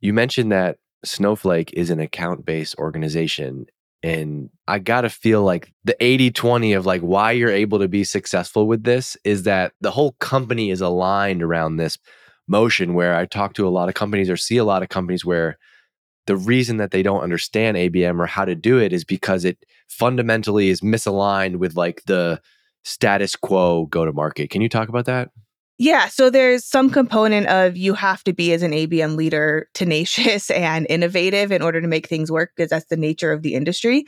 You 0.00 0.12
mentioned 0.12 0.52
that 0.52 0.78
snowflake 1.04 1.72
is 1.72 1.90
an 1.90 1.98
account-based 2.00 2.76
organization 2.76 3.66
and 4.02 4.50
i 4.68 4.78
gotta 4.78 5.08
feel 5.08 5.42
like 5.42 5.72
the 5.84 5.96
80-20 5.98 6.76
of 6.76 6.84
like 6.84 7.00
why 7.00 7.32
you're 7.32 7.50
able 7.50 7.78
to 7.78 7.88
be 7.88 8.04
successful 8.04 8.66
with 8.66 8.84
this 8.84 9.16
is 9.24 9.44
that 9.44 9.72
the 9.80 9.90
whole 9.90 10.12
company 10.20 10.70
is 10.70 10.82
aligned 10.82 11.42
around 11.42 11.76
this 11.76 11.96
motion 12.48 12.92
where 12.92 13.16
i 13.16 13.24
talk 13.24 13.54
to 13.54 13.66
a 13.66 13.70
lot 13.70 13.88
of 13.88 13.94
companies 13.94 14.28
or 14.28 14.36
see 14.36 14.58
a 14.58 14.64
lot 14.64 14.82
of 14.82 14.90
companies 14.90 15.24
where 15.24 15.56
the 16.26 16.36
reason 16.36 16.76
that 16.76 16.90
they 16.90 17.02
don't 17.02 17.22
understand 17.22 17.76
ABM 17.76 18.20
or 18.20 18.26
how 18.26 18.44
to 18.44 18.54
do 18.54 18.78
it 18.78 18.92
is 18.92 19.04
because 19.04 19.44
it 19.44 19.64
fundamentally 19.90 20.70
is 20.70 20.80
misaligned 20.80 21.56
with 21.56 21.76
like 21.76 22.02
the 22.06 22.40
status 22.84 23.36
quo 23.36 23.86
go 23.86 24.04
to 24.04 24.12
market. 24.12 24.50
Can 24.50 24.62
you 24.62 24.68
talk 24.68 24.88
about 24.88 25.04
that? 25.04 25.30
Yeah, 25.78 26.08
so 26.08 26.28
there's 26.28 26.64
some 26.64 26.90
component 26.90 27.46
of 27.46 27.76
you 27.76 27.94
have 27.94 28.22
to 28.24 28.34
be 28.34 28.52
as 28.52 28.62
an 28.62 28.72
ABM 28.72 29.16
leader 29.16 29.68
tenacious 29.74 30.50
and 30.50 30.86
innovative 30.90 31.52
in 31.52 31.62
order 31.62 31.80
to 31.80 31.88
make 31.88 32.06
things 32.06 32.30
work 32.30 32.52
because 32.54 32.70
that's 32.70 32.86
the 32.86 32.96
nature 32.96 33.32
of 33.32 33.42
the 33.42 33.54
industry. 33.54 34.04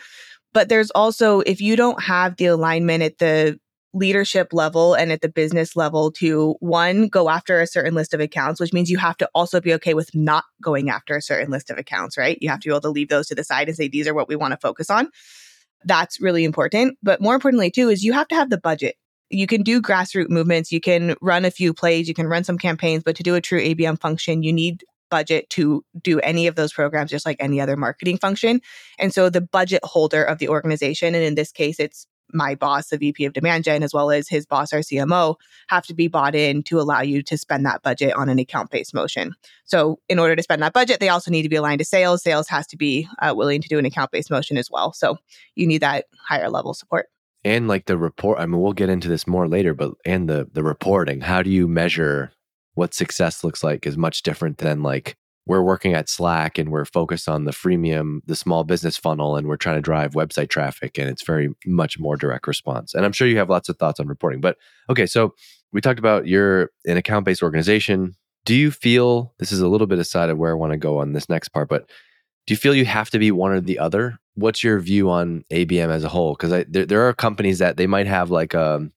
But 0.53 0.69
there's 0.69 0.91
also 0.91 1.41
if 1.41 1.61
you 1.61 1.77
don't 1.77 2.03
have 2.03 2.37
the 2.37 2.47
alignment 2.47 3.03
at 3.03 3.19
the 3.19 3.59
leadership 3.95 4.49
level 4.53 4.95
and 4.95 5.13
at 5.13 5.21
the 5.21 5.29
business 5.29 5.77
level 5.77 6.11
to 6.13 6.57
one, 6.61 7.09
go 7.09 7.29
after 7.29 7.61
a 7.61 7.67
certain 7.67 7.95
list 7.95 8.15
of 8.15 8.21
accounts, 8.21 8.61
which 8.61 8.73
means 8.73 8.91
you 8.91 8.99
have 8.99 9.17
to 9.19 9.29
also 9.35 9.61
be 9.61 9.75
okay 9.75 9.95
with 9.95 10.15
not 10.15 10.45
going 10.63 10.89
after 10.89 11.17
a 11.17 11.23
certain 11.23 11.51
list 11.51 11.71
of 11.71 11.79
accounts, 11.79 12.17
right? 12.17 12.39
You 12.41 12.49
have 12.49 12.61
to 12.61 12.69
be 12.69 12.73
able 12.73 12.81
to 12.83 12.91
leave 12.91 13.09
those 13.09 13.29
to 13.29 13.35
the 13.35 13.45
side 13.45 13.69
and 13.69 13.77
say, 13.77 13.89
these 13.89 14.09
are 14.09 14.15
what 14.15 14.29
we 14.29 14.37
want 14.37 14.53
to 14.53 14.59
focus 14.59 14.89
on. 14.89 15.09
That's 15.85 16.21
really 16.21 16.45
important. 16.45 16.99
But 17.03 17.21
more 17.21 17.35
importantly, 17.35 17.71
too, 17.71 17.89
is 17.89 18.05
you 18.05 18.13
have 18.13 18.29
to 18.29 18.35
have 18.35 18.51
the 18.51 18.59
budget. 18.59 18.97
You 19.31 19.47
can 19.47 19.63
do 19.63 19.81
grassroots 19.81 20.29
movements, 20.29 20.71
you 20.71 20.81
can 20.81 21.15
run 21.23 21.45
a 21.45 21.51
few 21.51 21.73
plays, 21.73 22.07
you 22.07 22.15
can 22.15 22.27
run 22.27 22.45
some 22.45 22.59
campaigns, 22.59 23.03
but 23.03 23.17
to 23.17 23.23
do 23.23 23.35
a 23.35 23.41
true 23.41 23.61
ABM 23.61 23.99
function, 23.99 24.43
you 24.43 24.53
need 24.53 24.85
budget 25.11 25.49
to 25.51 25.85
do 26.03 26.21
any 26.21 26.47
of 26.47 26.55
those 26.55 26.73
programs 26.73 27.11
just 27.11 27.27
like 27.27 27.37
any 27.39 27.61
other 27.61 27.77
marketing 27.77 28.19
function. 28.19 28.61
And 28.99 29.13
so 29.13 29.29
the 29.29 29.43
budget 29.43 29.81
holder 29.85 30.23
of 30.23 30.39
the 30.39 30.49
organization, 30.49 31.15
and 31.15 31.23
in 31.23 31.35
this 31.35 31.53
case, 31.53 31.79
it's 31.79 32.07
my 32.33 32.55
boss, 32.55 32.89
the 32.89 32.99
VP 32.99 33.25
of 33.25 33.33
Demand 33.33 33.65
Gen, 33.65 33.83
as 33.83 33.93
well 33.93 34.11
as 34.11 34.29
his 34.29 34.47
boss, 34.47 34.73
our 34.73 34.81
CMO, 34.81 35.37
have 35.69 35.87
to 35.87 35.95
be 35.95 36.09
bought 36.09 36.35
in 36.35 36.63
to 36.65 36.81
allow 36.81 37.01
you 37.01 37.23
to 37.23 37.39
spend 37.39 37.65
that 37.67 37.83
budget 37.83 38.15
on 38.15 38.29
an 38.29 38.39
account 38.39 38.71
based 38.71 38.95
motion. 38.95 39.35
So, 39.65 39.99
in 40.09 40.19
order 40.19 40.37
to 40.37 40.43
spend 40.43 40.63
that 40.63 40.73
budget, 40.73 41.01
they 41.01 41.09
also 41.09 41.31
need 41.31 41.43
to 41.43 41.49
be 41.49 41.57
aligned 41.57 41.81
to 41.81 41.85
sales. 41.85 42.23
Sales 42.23 42.49
has 42.49 42.67
to 42.69 42.77
be 42.77 43.09
uh, 43.21 43.35
willing 43.37 43.61
to 43.61 43.69
do 43.69 43.79
an 43.79 43.85
account 43.85 44.11
based 44.11 44.31
motion 44.31 44.57
as 44.57 44.71
well. 44.71 44.93
So, 44.93 45.19
you 45.55 45.67
need 45.67 45.83
that 45.83 46.07
higher 46.27 46.51
level 46.51 46.75
support. 46.75 47.09
And 47.45 47.67
like 47.67 47.87
the 47.87 47.99
report, 47.99 48.39
I 48.39 48.47
mean, 48.47 48.61
we'll 48.61 48.73
get 48.73 48.89
into 48.89 49.09
this 49.09 49.27
more 49.27 49.49
later, 49.49 49.75
but 49.75 49.95
and 50.05 50.29
the 50.29 50.49
the 50.53 50.63
reporting, 50.63 51.23
how 51.23 51.43
do 51.43 51.51
you 51.51 51.67
measure 51.67 52.33
what 52.75 52.95
success 52.95 53.45
looks 53.45 53.63
like 53.63 53.87
is 53.87 53.97
much 53.97 54.23
different 54.23 54.59
than 54.59 54.83
like 54.83 55.17
we're 55.47 55.63
working 55.63 55.95
at 55.95 56.09
Slack 56.09 56.57
and 56.57 56.71
we're 56.71 56.85
focused 56.85 57.29
on 57.29 57.45
the 57.45 57.51
freemium, 57.51 58.21
the 58.27 58.37
small 58.37 58.63
business 58.65 58.97
funnel, 58.97 59.37
and 59.37 59.49
we're 59.49 59.57
trying 59.57 59.77
to 59.77 59.83
drive 59.83 60.13
website 60.13 60.51
traffic. 60.51 60.99
And 60.99 61.09
it's 61.09 61.23
very 61.23 61.49
much 61.67 61.99
more 61.99 62.17
direct 62.17 62.47
response. 62.47 62.95
And 62.95 63.05
I'm 63.05 63.13
sure 63.13 63.27
you 63.27 63.39
have 63.39 63.51
lots 63.51 63.69
of 63.69 63.77
thoughts 63.77 63.99
on 63.99 64.07
reporting. 64.07 64.41
But 64.41 64.57
okay, 64.89 65.07
so 65.07 65.35
we 65.73 65.81
talked 65.81 65.99
about 65.99 66.27
you're 66.27 66.71
an 66.85 66.97
account 66.97 67.25
based 67.25 67.43
organization. 67.43 68.15
Do 68.45 68.55
you 68.55 68.71
feel 68.71 69.35
this 69.39 69.53
is 69.53 69.61
a 69.61 69.69
little 69.69 69.87
bit 69.87 69.99
aside 69.99 70.31
of 70.31 70.39
where 70.39 70.53
I 70.53 70.55
want 70.55 70.73
to 70.73 70.79
go 70.79 70.99
on 70.99 71.13
this 71.13 71.29
next 71.29 71.49
part, 71.49 71.69
but 71.69 71.89
Do 72.47 72.53
you 72.53 72.59
feel 72.59 72.75
you 72.75 72.85
have 72.85 73.11
to 73.11 73.19
be 73.19 73.31
one 73.31 73.53
or 73.53 73.61
the 73.61 73.79
other? 73.79 74.19
What's 74.35 74.65
your 74.65 74.81
view 74.81 75.11
on 75.11 75.45
ABM 75.53 75.89
as 75.89 76.05
a 76.05 76.09
whole? 76.09 76.35
Because 76.35 76.65
there, 76.69 76.87
there 76.87 77.03
are 77.09 77.13
companies 77.13 77.59
that 77.59 77.77
they 77.77 77.87
might 77.87 78.07
have 78.07 78.31
like 78.31 78.55
a 78.55 78.89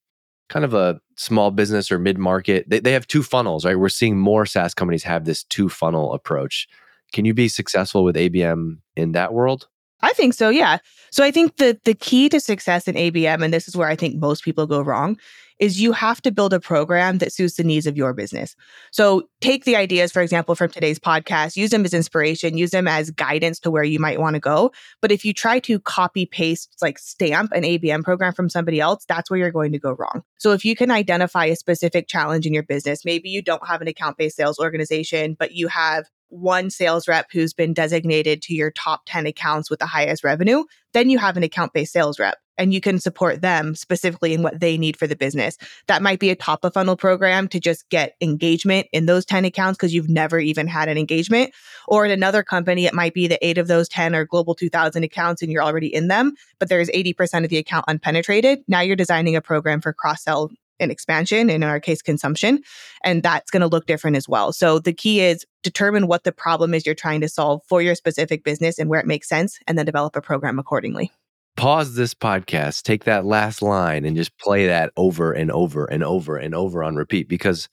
kind 0.48 0.64
of 0.64 0.74
a 0.74 1.00
small 1.16 1.50
business 1.50 1.90
or 1.90 1.98
mid 1.98 2.18
market. 2.18 2.68
They, 2.68 2.80
they 2.80 2.92
have 2.92 3.06
two 3.06 3.22
funnels, 3.22 3.64
right? 3.64 3.78
We're 3.78 3.88
seeing 3.88 4.18
more 4.18 4.46
SaaS 4.46 4.74
companies 4.74 5.02
have 5.04 5.24
this 5.24 5.44
two 5.44 5.68
funnel 5.68 6.12
approach. 6.12 6.68
Can 7.12 7.24
you 7.24 7.34
be 7.34 7.48
successful 7.48 8.04
with 8.04 8.16
ABM 8.16 8.78
in 8.96 9.12
that 9.12 9.32
world? 9.32 9.68
I 10.02 10.12
think 10.12 10.34
so, 10.34 10.50
yeah. 10.50 10.78
So 11.10 11.24
I 11.24 11.30
think 11.30 11.56
that 11.56 11.84
the 11.84 11.94
key 11.94 12.28
to 12.28 12.40
success 12.40 12.86
in 12.86 12.94
ABM, 12.94 13.42
and 13.42 13.52
this 13.52 13.66
is 13.66 13.76
where 13.76 13.88
I 13.88 13.96
think 13.96 14.16
most 14.16 14.44
people 14.44 14.66
go 14.66 14.82
wrong, 14.82 15.18
is 15.58 15.80
you 15.80 15.92
have 15.92 16.20
to 16.22 16.30
build 16.30 16.52
a 16.52 16.60
program 16.60 17.18
that 17.18 17.32
suits 17.32 17.56
the 17.56 17.64
needs 17.64 17.86
of 17.86 17.96
your 17.96 18.12
business. 18.12 18.54
So 18.90 19.28
take 19.40 19.64
the 19.64 19.76
ideas, 19.76 20.12
for 20.12 20.22
example, 20.22 20.54
from 20.54 20.70
today's 20.70 20.98
podcast, 20.98 21.56
use 21.56 21.70
them 21.70 21.84
as 21.84 21.94
inspiration, 21.94 22.58
use 22.58 22.70
them 22.70 22.86
as 22.86 23.10
guidance 23.10 23.58
to 23.60 23.70
where 23.70 23.84
you 23.84 23.98
might 23.98 24.20
want 24.20 24.34
to 24.34 24.40
go. 24.40 24.72
But 25.00 25.12
if 25.12 25.24
you 25.24 25.32
try 25.32 25.58
to 25.60 25.80
copy 25.80 26.26
paste, 26.26 26.76
like 26.82 26.98
stamp 26.98 27.52
an 27.52 27.62
ABM 27.62 28.04
program 28.04 28.32
from 28.32 28.48
somebody 28.48 28.80
else, 28.80 29.04
that's 29.08 29.30
where 29.30 29.38
you're 29.38 29.50
going 29.50 29.72
to 29.72 29.78
go 29.78 29.92
wrong. 29.92 30.22
So 30.38 30.52
if 30.52 30.64
you 30.64 30.76
can 30.76 30.90
identify 30.90 31.46
a 31.46 31.56
specific 31.56 32.08
challenge 32.08 32.46
in 32.46 32.52
your 32.52 32.62
business, 32.62 33.04
maybe 33.04 33.28
you 33.28 33.42
don't 33.42 33.66
have 33.66 33.80
an 33.80 33.88
account 33.88 34.18
based 34.18 34.36
sales 34.36 34.58
organization, 34.58 35.36
but 35.38 35.52
you 35.52 35.68
have 35.68 36.06
one 36.28 36.70
sales 36.70 37.08
rep 37.08 37.26
who's 37.32 37.54
been 37.54 37.72
designated 37.72 38.42
to 38.42 38.54
your 38.54 38.70
top 38.70 39.02
10 39.06 39.26
accounts 39.26 39.70
with 39.70 39.78
the 39.78 39.86
highest 39.86 40.24
revenue, 40.24 40.64
then 40.92 41.08
you 41.08 41.18
have 41.18 41.36
an 41.36 41.42
account 41.42 41.72
based 41.72 41.92
sales 41.92 42.18
rep 42.18 42.36
and 42.58 42.72
you 42.72 42.80
can 42.80 42.98
support 42.98 43.42
them 43.42 43.74
specifically 43.74 44.34
in 44.34 44.42
what 44.42 44.60
they 44.60 44.76
need 44.76 44.96
for 44.96 45.06
the 45.06 45.16
business. 45.16 45.56
That 45.86 46.02
might 46.02 46.18
be 46.18 46.30
a 46.30 46.36
top 46.36 46.64
of 46.64 46.74
funnel 46.74 46.96
program 46.96 47.48
to 47.48 47.60
just 47.60 47.88
get 47.88 48.16
engagement 48.20 48.86
in 48.92 49.06
those 49.06 49.24
10 49.24 49.44
accounts 49.44 49.76
because 49.76 49.94
you've 49.94 50.08
never 50.08 50.38
even 50.38 50.66
had 50.66 50.88
an 50.88 50.98
engagement. 50.98 51.52
Or 51.88 52.04
at 52.04 52.10
another 52.10 52.42
company, 52.42 52.86
it 52.86 52.94
might 52.94 53.14
be 53.14 53.26
that 53.28 53.44
eight 53.44 53.58
of 53.58 53.68
those 53.68 53.88
10 53.88 54.14
are 54.14 54.24
global 54.24 54.54
2000 54.54 55.04
accounts 55.04 55.42
and 55.42 55.52
you're 55.52 55.62
already 55.62 55.92
in 55.92 56.08
them, 56.08 56.34
but 56.58 56.68
there's 56.68 56.88
80% 56.90 57.44
of 57.44 57.50
the 57.50 57.58
account 57.58 57.86
unpenetrated. 57.86 58.62
Now 58.68 58.80
you're 58.80 58.96
designing 58.96 59.36
a 59.36 59.40
program 59.40 59.80
for 59.80 59.92
cross 59.92 60.22
sell 60.22 60.50
and 60.78 60.90
expansion, 60.90 61.48
and 61.48 61.62
in 61.62 61.64
our 61.64 61.80
case, 61.80 62.02
consumption. 62.02 62.62
And 63.02 63.22
that's 63.22 63.50
going 63.50 63.62
to 63.62 63.66
look 63.66 63.86
different 63.86 64.16
as 64.16 64.28
well. 64.28 64.52
So 64.52 64.78
the 64.78 64.92
key 64.92 65.20
is 65.20 65.46
determine 65.62 66.06
what 66.06 66.24
the 66.24 66.32
problem 66.32 66.74
is 66.74 66.84
you're 66.84 66.94
trying 66.94 67.22
to 67.22 67.30
solve 67.30 67.62
for 67.66 67.80
your 67.80 67.94
specific 67.94 68.44
business 68.44 68.78
and 68.78 68.90
where 68.90 69.00
it 69.00 69.06
makes 69.06 69.28
sense, 69.28 69.58
and 69.66 69.78
then 69.78 69.86
develop 69.86 70.16
a 70.16 70.20
program 70.20 70.58
accordingly 70.58 71.10
pause 71.56 71.94
this 71.94 72.14
podcast, 72.14 72.82
take 72.82 73.04
that 73.04 73.24
last 73.24 73.62
line 73.62 74.04
and 74.04 74.16
just 74.16 74.36
play 74.38 74.66
that 74.66 74.92
over 74.96 75.32
and 75.32 75.50
over 75.50 75.86
and 75.86 76.04
over 76.04 76.36
and 76.36 76.54
over 76.54 76.84
on 76.84 76.96
repeat 76.96 77.28
because 77.28 77.68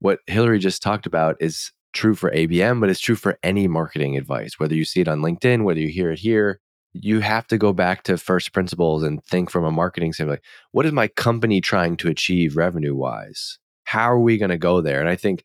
what 0.00 0.20
Hillary 0.26 0.58
just 0.58 0.82
talked 0.82 1.06
about 1.06 1.36
is 1.40 1.72
true 1.92 2.14
for 2.14 2.30
ABM, 2.30 2.80
but 2.80 2.90
it's 2.90 3.00
true 3.00 3.16
for 3.16 3.38
any 3.42 3.68
marketing 3.68 4.16
advice, 4.16 4.58
whether 4.58 4.74
you 4.74 4.84
see 4.84 5.00
it 5.00 5.08
on 5.08 5.20
LinkedIn, 5.20 5.64
whether 5.64 5.80
you 5.80 5.88
hear 5.88 6.10
it 6.10 6.18
here. 6.18 6.60
You 6.92 7.20
have 7.20 7.46
to 7.48 7.58
go 7.58 7.72
back 7.72 8.02
to 8.04 8.18
first 8.18 8.52
principles 8.52 9.04
and 9.04 9.22
think 9.24 9.48
from 9.48 9.64
a 9.64 9.70
marketing 9.70 10.12
standpoint. 10.12 10.40
What 10.72 10.86
is 10.86 10.92
my 10.92 11.06
company 11.06 11.60
trying 11.60 11.96
to 11.98 12.08
achieve 12.08 12.56
revenue 12.56 12.96
wise? 12.96 13.58
How 13.84 14.10
are 14.10 14.18
we 14.18 14.38
going 14.38 14.50
to 14.50 14.58
go 14.58 14.80
there? 14.80 15.00
And 15.00 15.08
I 15.08 15.14
think 15.14 15.44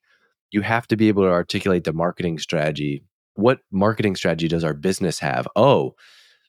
you 0.49 0.61
have 0.61 0.87
to 0.87 0.97
be 0.97 1.07
able 1.07 1.23
to 1.23 1.29
articulate 1.29 1.83
the 1.83 1.93
marketing 1.93 2.39
strategy. 2.39 3.03
What 3.35 3.59
marketing 3.71 4.15
strategy 4.15 4.47
does 4.47 4.63
our 4.63 4.73
business 4.73 5.19
have? 5.19 5.47
Oh, 5.55 5.95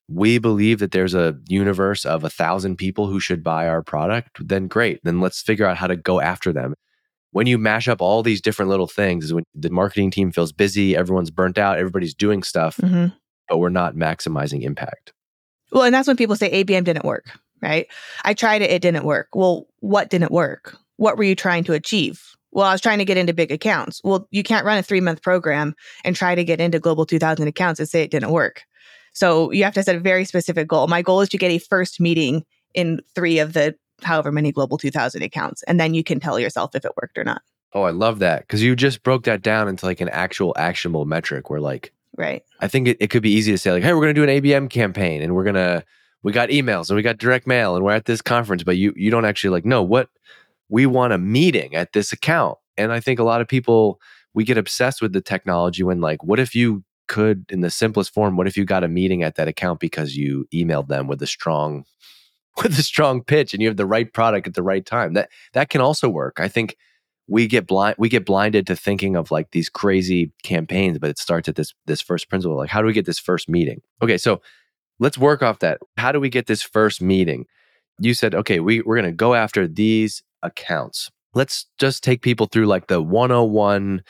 we 0.08 0.38
believe 0.38 0.78
that 0.78 0.92
there's 0.92 1.14
a 1.14 1.36
universe 1.48 2.04
of 2.04 2.22
a 2.22 2.30
thousand 2.30 2.76
people 2.76 3.08
who 3.08 3.18
should 3.18 3.42
buy 3.42 3.68
our 3.68 3.82
product, 3.82 4.46
then 4.46 4.68
great. 4.68 5.00
Then 5.02 5.20
let's 5.20 5.42
figure 5.42 5.66
out 5.66 5.76
how 5.76 5.88
to 5.88 5.96
go 5.96 6.20
after 6.20 6.52
them. 6.52 6.74
When 7.32 7.46
you 7.46 7.58
mash 7.58 7.88
up 7.88 8.00
all 8.00 8.22
these 8.22 8.40
different 8.40 8.70
little 8.70 8.86
things, 8.86 9.26
is 9.26 9.34
when 9.34 9.44
the 9.54 9.70
marketing 9.70 10.10
team 10.10 10.32
feels 10.32 10.52
busy, 10.52 10.96
everyone's 10.96 11.30
burnt 11.30 11.58
out, 11.58 11.78
everybody's 11.78 12.14
doing 12.14 12.42
stuff, 12.42 12.76
mm-hmm. 12.78 13.08
but 13.48 13.58
we're 13.58 13.68
not 13.68 13.94
maximizing 13.94 14.62
impact. 14.62 15.12
Well, 15.72 15.82
and 15.82 15.92
that's 15.92 16.06
when 16.06 16.16
people 16.16 16.36
say 16.36 16.64
ABM 16.64 16.84
didn't 16.84 17.04
work, 17.04 17.26
right? 17.60 17.88
I 18.24 18.32
tried 18.32 18.62
it, 18.62 18.70
it 18.70 18.80
didn't 18.80 19.04
work. 19.04 19.28
Well, 19.34 19.66
what 19.80 20.08
didn't 20.08 20.30
work? 20.30 20.78
What 20.96 21.18
were 21.18 21.24
you 21.24 21.34
trying 21.34 21.64
to 21.64 21.72
achieve? 21.72 22.22
Well, 22.52 22.64
I 22.64 22.72
was 22.72 22.80
trying 22.80 22.98
to 22.98 23.04
get 23.04 23.18
into 23.18 23.34
big 23.34 23.50
accounts. 23.50 24.00
Well, 24.02 24.28
you 24.30 24.42
can't 24.42 24.64
run 24.64 24.78
a 24.78 24.82
three 24.82 25.00
month 25.00 25.20
program 25.20 25.74
and 26.04 26.16
try 26.16 26.34
to 26.36 26.44
get 26.44 26.60
into 26.60 26.78
global 26.78 27.04
2000 27.04 27.46
accounts 27.48 27.80
and 27.80 27.88
say 27.88 28.02
it 28.02 28.10
didn't 28.10 28.30
work 28.30 28.62
so 29.16 29.50
you 29.50 29.64
have 29.64 29.72
to 29.72 29.82
set 29.82 29.96
a 29.96 29.98
very 29.98 30.26
specific 30.26 30.68
goal. 30.68 30.88
My 30.88 31.00
goal 31.00 31.22
is 31.22 31.30
to 31.30 31.38
get 31.38 31.50
a 31.50 31.56
first 31.56 32.00
meeting 32.00 32.44
in 32.74 33.00
three 33.14 33.38
of 33.38 33.54
the 33.54 33.74
however 34.02 34.30
many 34.30 34.52
global 34.52 34.76
2000 34.76 35.22
accounts. 35.22 35.62
And 35.62 35.80
then 35.80 35.94
you 35.94 36.04
can 36.04 36.20
tell 36.20 36.38
yourself 36.38 36.74
if 36.74 36.84
it 36.84 36.92
worked 37.00 37.16
or 37.16 37.24
not. 37.24 37.40
Oh, 37.72 37.84
I 37.84 37.92
love 37.92 38.18
that. 38.18 38.40
Because 38.40 38.62
you 38.62 38.76
just 38.76 39.02
broke 39.02 39.24
that 39.24 39.40
down 39.40 39.68
into 39.68 39.86
like 39.86 40.02
an 40.02 40.10
actual 40.10 40.52
actionable 40.58 41.06
metric 41.06 41.48
where 41.48 41.60
like, 41.60 41.94
right. 42.18 42.44
I 42.60 42.68
think 42.68 42.88
it, 42.88 42.98
it 43.00 43.08
could 43.08 43.22
be 43.22 43.30
easy 43.30 43.52
to 43.52 43.56
say, 43.56 43.72
like, 43.72 43.82
hey, 43.82 43.94
we're 43.94 44.02
going 44.02 44.14
to 44.14 44.26
do 44.26 44.30
an 44.30 44.42
ABM 44.42 44.68
campaign 44.68 45.22
and 45.22 45.34
we're 45.34 45.44
going 45.44 45.54
to, 45.54 45.82
we 46.22 46.30
got 46.32 46.50
emails 46.50 46.90
and 46.90 46.96
we 46.96 47.02
got 47.02 47.16
direct 47.16 47.46
mail 47.46 47.74
and 47.74 47.82
we're 47.86 47.92
at 47.92 48.04
this 48.04 48.20
conference, 48.20 48.64
but 48.64 48.76
you, 48.76 48.92
you 48.96 49.10
don't 49.10 49.24
actually 49.24 49.48
like, 49.48 49.64
no, 49.64 49.82
what 49.82 50.10
we 50.68 50.84
want 50.84 51.14
a 51.14 51.18
meeting 51.18 51.74
at 51.74 51.94
this 51.94 52.12
account. 52.12 52.58
And 52.76 52.92
I 52.92 53.00
think 53.00 53.18
a 53.18 53.24
lot 53.24 53.40
of 53.40 53.48
people, 53.48 53.98
we 54.34 54.44
get 54.44 54.58
obsessed 54.58 55.00
with 55.00 55.14
the 55.14 55.22
technology 55.22 55.82
when 55.82 56.02
like, 56.02 56.22
what 56.22 56.38
if 56.38 56.54
you 56.54 56.84
could 57.08 57.44
in 57.50 57.60
the 57.60 57.70
simplest 57.70 58.12
form 58.12 58.36
what 58.36 58.46
if 58.46 58.56
you 58.56 58.64
got 58.64 58.84
a 58.84 58.88
meeting 58.88 59.22
at 59.22 59.36
that 59.36 59.48
account 59.48 59.80
because 59.80 60.16
you 60.16 60.46
emailed 60.52 60.88
them 60.88 61.06
with 61.06 61.22
a 61.22 61.26
strong 61.26 61.84
with 62.62 62.78
a 62.78 62.82
strong 62.82 63.22
pitch 63.22 63.52
and 63.52 63.62
you 63.62 63.68
have 63.68 63.76
the 63.76 63.86
right 63.86 64.12
product 64.12 64.46
at 64.46 64.54
the 64.54 64.62
right 64.62 64.84
time? 64.84 65.14
That 65.14 65.30
that 65.52 65.68
can 65.68 65.80
also 65.80 66.08
work. 66.08 66.38
I 66.40 66.48
think 66.48 66.76
we 67.28 67.46
get 67.46 67.66
blind 67.66 67.96
we 67.98 68.08
get 68.08 68.24
blinded 68.24 68.66
to 68.68 68.76
thinking 68.76 69.16
of 69.16 69.30
like 69.30 69.50
these 69.50 69.68
crazy 69.68 70.32
campaigns 70.44 70.98
but 70.98 71.10
it 71.10 71.18
starts 71.18 71.48
at 71.48 71.56
this 71.56 71.74
this 71.86 72.00
first 72.00 72.28
principle 72.28 72.56
like 72.56 72.70
how 72.70 72.80
do 72.80 72.86
we 72.86 72.92
get 72.92 73.06
this 73.06 73.18
first 73.18 73.48
meeting? 73.48 73.80
Okay 74.02 74.16
so 74.16 74.40
let's 74.98 75.18
work 75.18 75.42
off 75.42 75.58
that. 75.60 75.78
How 75.96 76.12
do 76.12 76.20
we 76.20 76.28
get 76.28 76.46
this 76.46 76.62
first 76.62 77.02
meeting? 77.02 77.46
You 77.98 78.14
said 78.14 78.34
okay 78.34 78.60
we, 78.60 78.80
we're 78.82 79.00
to 79.02 79.12
go 79.12 79.34
after 79.34 79.66
these 79.66 80.22
accounts. 80.42 81.10
Let's 81.34 81.66
just 81.78 82.02
take 82.02 82.22
people 82.22 82.46
through 82.46 82.66
like 82.66 82.86
the 82.86 83.02
101 83.02 84.02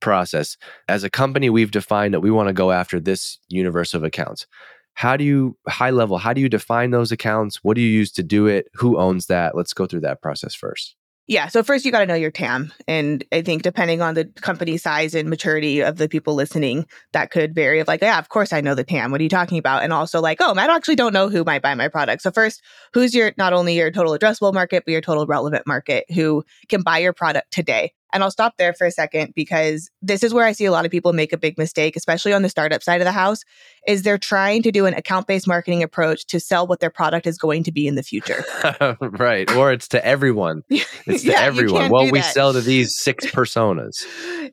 process. 0.00 0.56
As 0.88 1.04
a 1.04 1.10
company, 1.10 1.50
we've 1.50 1.70
defined 1.70 2.14
that 2.14 2.20
we 2.20 2.30
want 2.30 2.48
to 2.48 2.52
go 2.52 2.70
after 2.70 3.00
this 3.00 3.38
universe 3.48 3.94
of 3.94 4.04
accounts. 4.04 4.46
How 4.94 5.16
do 5.16 5.24
you, 5.24 5.56
high 5.68 5.90
level, 5.90 6.18
how 6.18 6.32
do 6.32 6.40
you 6.40 6.48
define 6.48 6.90
those 6.90 7.12
accounts? 7.12 7.62
What 7.62 7.74
do 7.74 7.80
you 7.80 7.88
use 7.88 8.10
to 8.12 8.22
do 8.22 8.46
it? 8.46 8.66
Who 8.74 8.98
owns 8.98 9.26
that? 9.26 9.56
Let's 9.56 9.72
go 9.72 9.86
through 9.86 10.00
that 10.00 10.20
process 10.20 10.54
first. 10.54 10.96
Yeah. 11.28 11.48
So 11.48 11.62
first 11.62 11.84
you 11.84 11.92
got 11.92 12.00
to 12.00 12.06
know 12.06 12.14
your 12.14 12.30
TAM. 12.30 12.72
And 12.88 13.22
I 13.30 13.42
think 13.42 13.62
depending 13.62 14.00
on 14.00 14.14
the 14.14 14.24
company 14.24 14.78
size 14.78 15.14
and 15.14 15.28
maturity 15.28 15.82
of 15.82 15.98
the 15.98 16.08
people 16.08 16.34
listening, 16.34 16.86
that 17.12 17.30
could 17.30 17.54
vary 17.54 17.80
of 17.80 17.86
like, 17.86 18.02
oh, 18.02 18.06
yeah, 18.06 18.18
of 18.18 18.30
course 18.30 18.50
I 18.50 18.62
know 18.62 18.74
the 18.74 18.82
TAM. 18.82 19.10
What 19.10 19.20
are 19.20 19.24
you 19.24 19.28
talking 19.28 19.58
about? 19.58 19.82
And 19.82 19.92
also 19.92 20.22
like, 20.22 20.38
oh, 20.40 20.54
I 20.54 20.74
actually 20.74 20.96
don't 20.96 21.12
know 21.12 21.28
who 21.28 21.44
might 21.44 21.60
buy 21.60 21.74
my 21.74 21.88
product. 21.88 22.22
So 22.22 22.30
first, 22.30 22.62
who's 22.94 23.14
your 23.14 23.32
not 23.36 23.52
only 23.52 23.76
your 23.76 23.90
total 23.90 24.16
addressable 24.16 24.54
market, 24.54 24.84
but 24.86 24.92
your 24.92 25.02
total 25.02 25.26
relevant 25.26 25.66
market 25.66 26.06
who 26.10 26.44
can 26.70 26.80
buy 26.80 26.98
your 26.98 27.12
product 27.12 27.52
today? 27.52 27.92
And 28.12 28.22
I'll 28.22 28.30
stop 28.30 28.56
there 28.56 28.72
for 28.72 28.86
a 28.86 28.90
second 28.90 29.34
because 29.34 29.90
this 30.00 30.22
is 30.22 30.32
where 30.32 30.46
I 30.46 30.52
see 30.52 30.64
a 30.64 30.72
lot 30.72 30.84
of 30.84 30.90
people 30.90 31.12
make 31.12 31.32
a 31.32 31.36
big 31.36 31.58
mistake, 31.58 31.96
especially 31.96 32.32
on 32.32 32.42
the 32.42 32.48
startup 32.48 32.82
side 32.82 33.00
of 33.00 33.04
the 33.04 33.12
house, 33.12 33.44
is 33.86 34.02
they're 34.02 34.18
trying 34.18 34.62
to 34.62 34.72
do 34.72 34.86
an 34.86 34.94
account-based 34.94 35.46
marketing 35.46 35.82
approach 35.82 36.26
to 36.26 36.40
sell 36.40 36.66
what 36.66 36.80
their 36.80 36.90
product 36.90 37.26
is 37.26 37.38
going 37.38 37.62
to 37.64 37.72
be 37.72 37.86
in 37.86 37.94
the 37.94 38.02
future. 38.02 38.44
right. 39.00 39.50
Or 39.54 39.72
it's 39.72 39.88
to 39.88 40.04
everyone. 40.04 40.62
It's 41.06 41.22
to 41.22 41.30
yeah, 41.30 41.40
everyone. 41.40 41.90
Well, 41.90 42.10
we 42.10 42.20
sell 42.20 42.52
to 42.52 42.60
these 42.60 42.98
six 42.98 43.24
personas. 43.30 44.04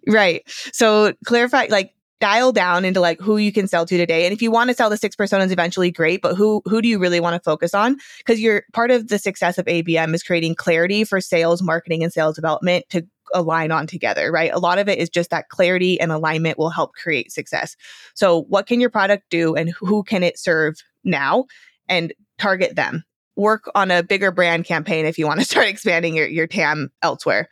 right. 0.08 0.42
So 0.72 1.14
clarify 1.26 1.68
like 1.70 1.96
dial 2.22 2.52
down 2.52 2.86
into 2.86 3.00
like 3.00 3.20
who 3.20 3.38
you 3.38 3.52
can 3.52 3.68
sell 3.68 3.86
to 3.86 3.98
today. 3.98 4.26
And 4.26 4.34
if 4.34 4.42
you 4.42 4.52
want 4.52 4.70
to 4.70 4.74
sell 4.74 4.90
the 4.90 4.98
six 4.98 5.16
personas 5.16 5.52
eventually, 5.52 5.92
great. 5.92 6.22
But 6.22 6.36
who 6.36 6.62
who 6.66 6.82
do 6.82 6.88
you 6.88 6.98
really 6.98 7.20
want 7.20 7.36
to 7.36 7.44
focus 7.44 7.74
on? 7.74 7.98
Because 8.20 8.40
you're 8.40 8.64
part 8.74 8.92
of 8.92 9.10
the 9.10 9.20
success 9.20 9.58
of 9.58 9.66
ABM 9.66 10.14
is 10.14 10.24
creating 10.24 10.56
clarity 10.56 11.04
for 11.04 11.20
sales, 11.20 11.62
marketing, 11.62 12.04
and 12.04 12.14
sales 12.14 12.36
development 12.36 12.86
to 12.90 13.06
align 13.36 13.72
on 13.72 13.86
together, 13.86 14.32
right? 14.32 14.52
A 14.52 14.60
lot 14.60 14.80
of 14.80 14.90
it 14.90 14.98
is 14.98 15.10
just 15.10 15.30
that 15.30 15.50
clarity 15.50 16.00
and 16.00 16.12
alignment 16.12 16.58
will 16.58 16.70
help 16.70 16.94
create 16.94 17.32
success. 17.32 17.76
So, 18.16 18.44
what 18.44 18.66
can 18.66 18.80
your 18.80 18.90
product 18.90 19.26
do 19.30 19.56
and 19.56 19.70
who 19.70 20.04
can 20.04 20.24
it 20.24 20.40
serve 20.40 20.76
now? 21.04 21.46
And 21.88 22.14
target 22.40 22.76
them. 22.76 23.04
Work 23.36 23.70
on 23.76 23.92
a 23.92 24.02
bigger 24.02 24.32
brand 24.32 24.66
campaign 24.66 25.06
if 25.06 25.18
you 25.18 25.28
want 25.28 25.40
to 25.40 25.46
start 25.50 25.68
expanding 25.68 26.16
your, 26.16 26.28
your 26.28 26.48
TAM 26.48 26.92
elsewhere. 27.02 27.50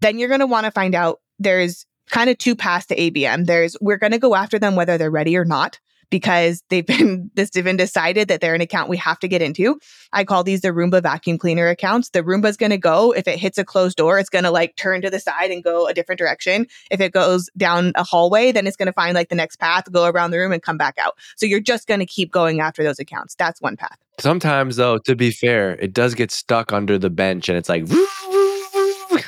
Then 0.00 0.18
you're 0.18 0.28
going 0.28 0.40
to 0.40 0.46
want 0.46 0.66
to 0.66 0.70
find 0.70 0.94
out 0.94 1.20
there's 1.38 1.86
kind 2.10 2.30
of 2.30 2.38
two 2.38 2.54
paths 2.54 2.86
to 2.86 2.96
ABM. 2.96 3.46
There's 3.46 3.76
we're 3.80 3.96
going 3.96 4.12
to 4.12 4.18
go 4.18 4.34
after 4.34 4.58
them 4.58 4.76
whether 4.76 4.98
they're 4.98 5.10
ready 5.10 5.36
or 5.36 5.44
not 5.44 5.80
because 6.14 6.62
they've 6.68 6.86
been 6.86 7.28
this 7.34 7.50
been 7.50 7.76
decided 7.76 8.28
that 8.28 8.40
they're 8.40 8.54
an 8.54 8.60
account 8.60 8.88
we 8.88 8.96
have 8.96 9.18
to 9.18 9.26
get 9.26 9.42
into. 9.42 9.80
I 10.12 10.22
call 10.22 10.44
these 10.44 10.60
the 10.60 10.68
Roomba 10.68 11.02
vacuum 11.02 11.38
cleaner 11.38 11.66
accounts. 11.66 12.10
The 12.10 12.22
Roomba's 12.22 12.56
going 12.56 12.70
to 12.70 12.78
go 12.78 13.12
if 13.12 13.26
it 13.26 13.36
hits 13.36 13.58
a 13.58 13.64
closed 13.64 13.96
door, 13.96 14.20
it's 14.20 14.28
going 14.28 14.44
to 14.44 14.52
like 14.52 14.76
turn 14.76 15.02
to 15.02 15.10
the 15.10 15.18
side 15.18 15.50
and 15.50 15.64
go 15.64 15.88
a 15.88 15.92
different 15.92 16.20
direction. 16.20 16.68
If 16.88 17.00
it 17.00 17.10
goes 17.10 17.50
down 17.56 17.90
a 17.96 18.04
hallway, 18.04 18.52
then 18.52 18.64
it's 18.68 18.76
going 18.76 18.86
to 18.86 18.92
find 18.92 19.16
like 19.16 19.28
the 19.28 19.34
next 19.34 19.56
path, 19.56 19.90
go 19.90 20.04
around 20.04 20.30
the 20.30 20.38
room 20.38 20.52
and 20.52 20.62
come 20.62 20.78
back 20.78 20.98
out. 20.98 21.14
So 21.34 21.46
you're 21.46 21.58
just 21.58 21.88
going 21.88 21.98
to 21.98 22.06
keep 22.06 22.30
going 22.30 22.60
after 22.60 22.84
those 22.84 23.00
accounts. 23.00 23.34
That's 23.34 23.60
one 23.60 23.76
path. 23.76 23.98
Sometimes 24.20 24.76
though, 24.76 24.98
to 24.98 25.16
be 25.16 25.32
fair, 25.32 25.72
it 25.80 25.92
does 25.92 26.14
get 26.14 26.30
stuck 26.30 26.72
under 26.72 26.96
the 26.96 27.10
bench 27.10 27.48
and 27.48 27.58
it's 27.58 27.68
like 27.68 27.86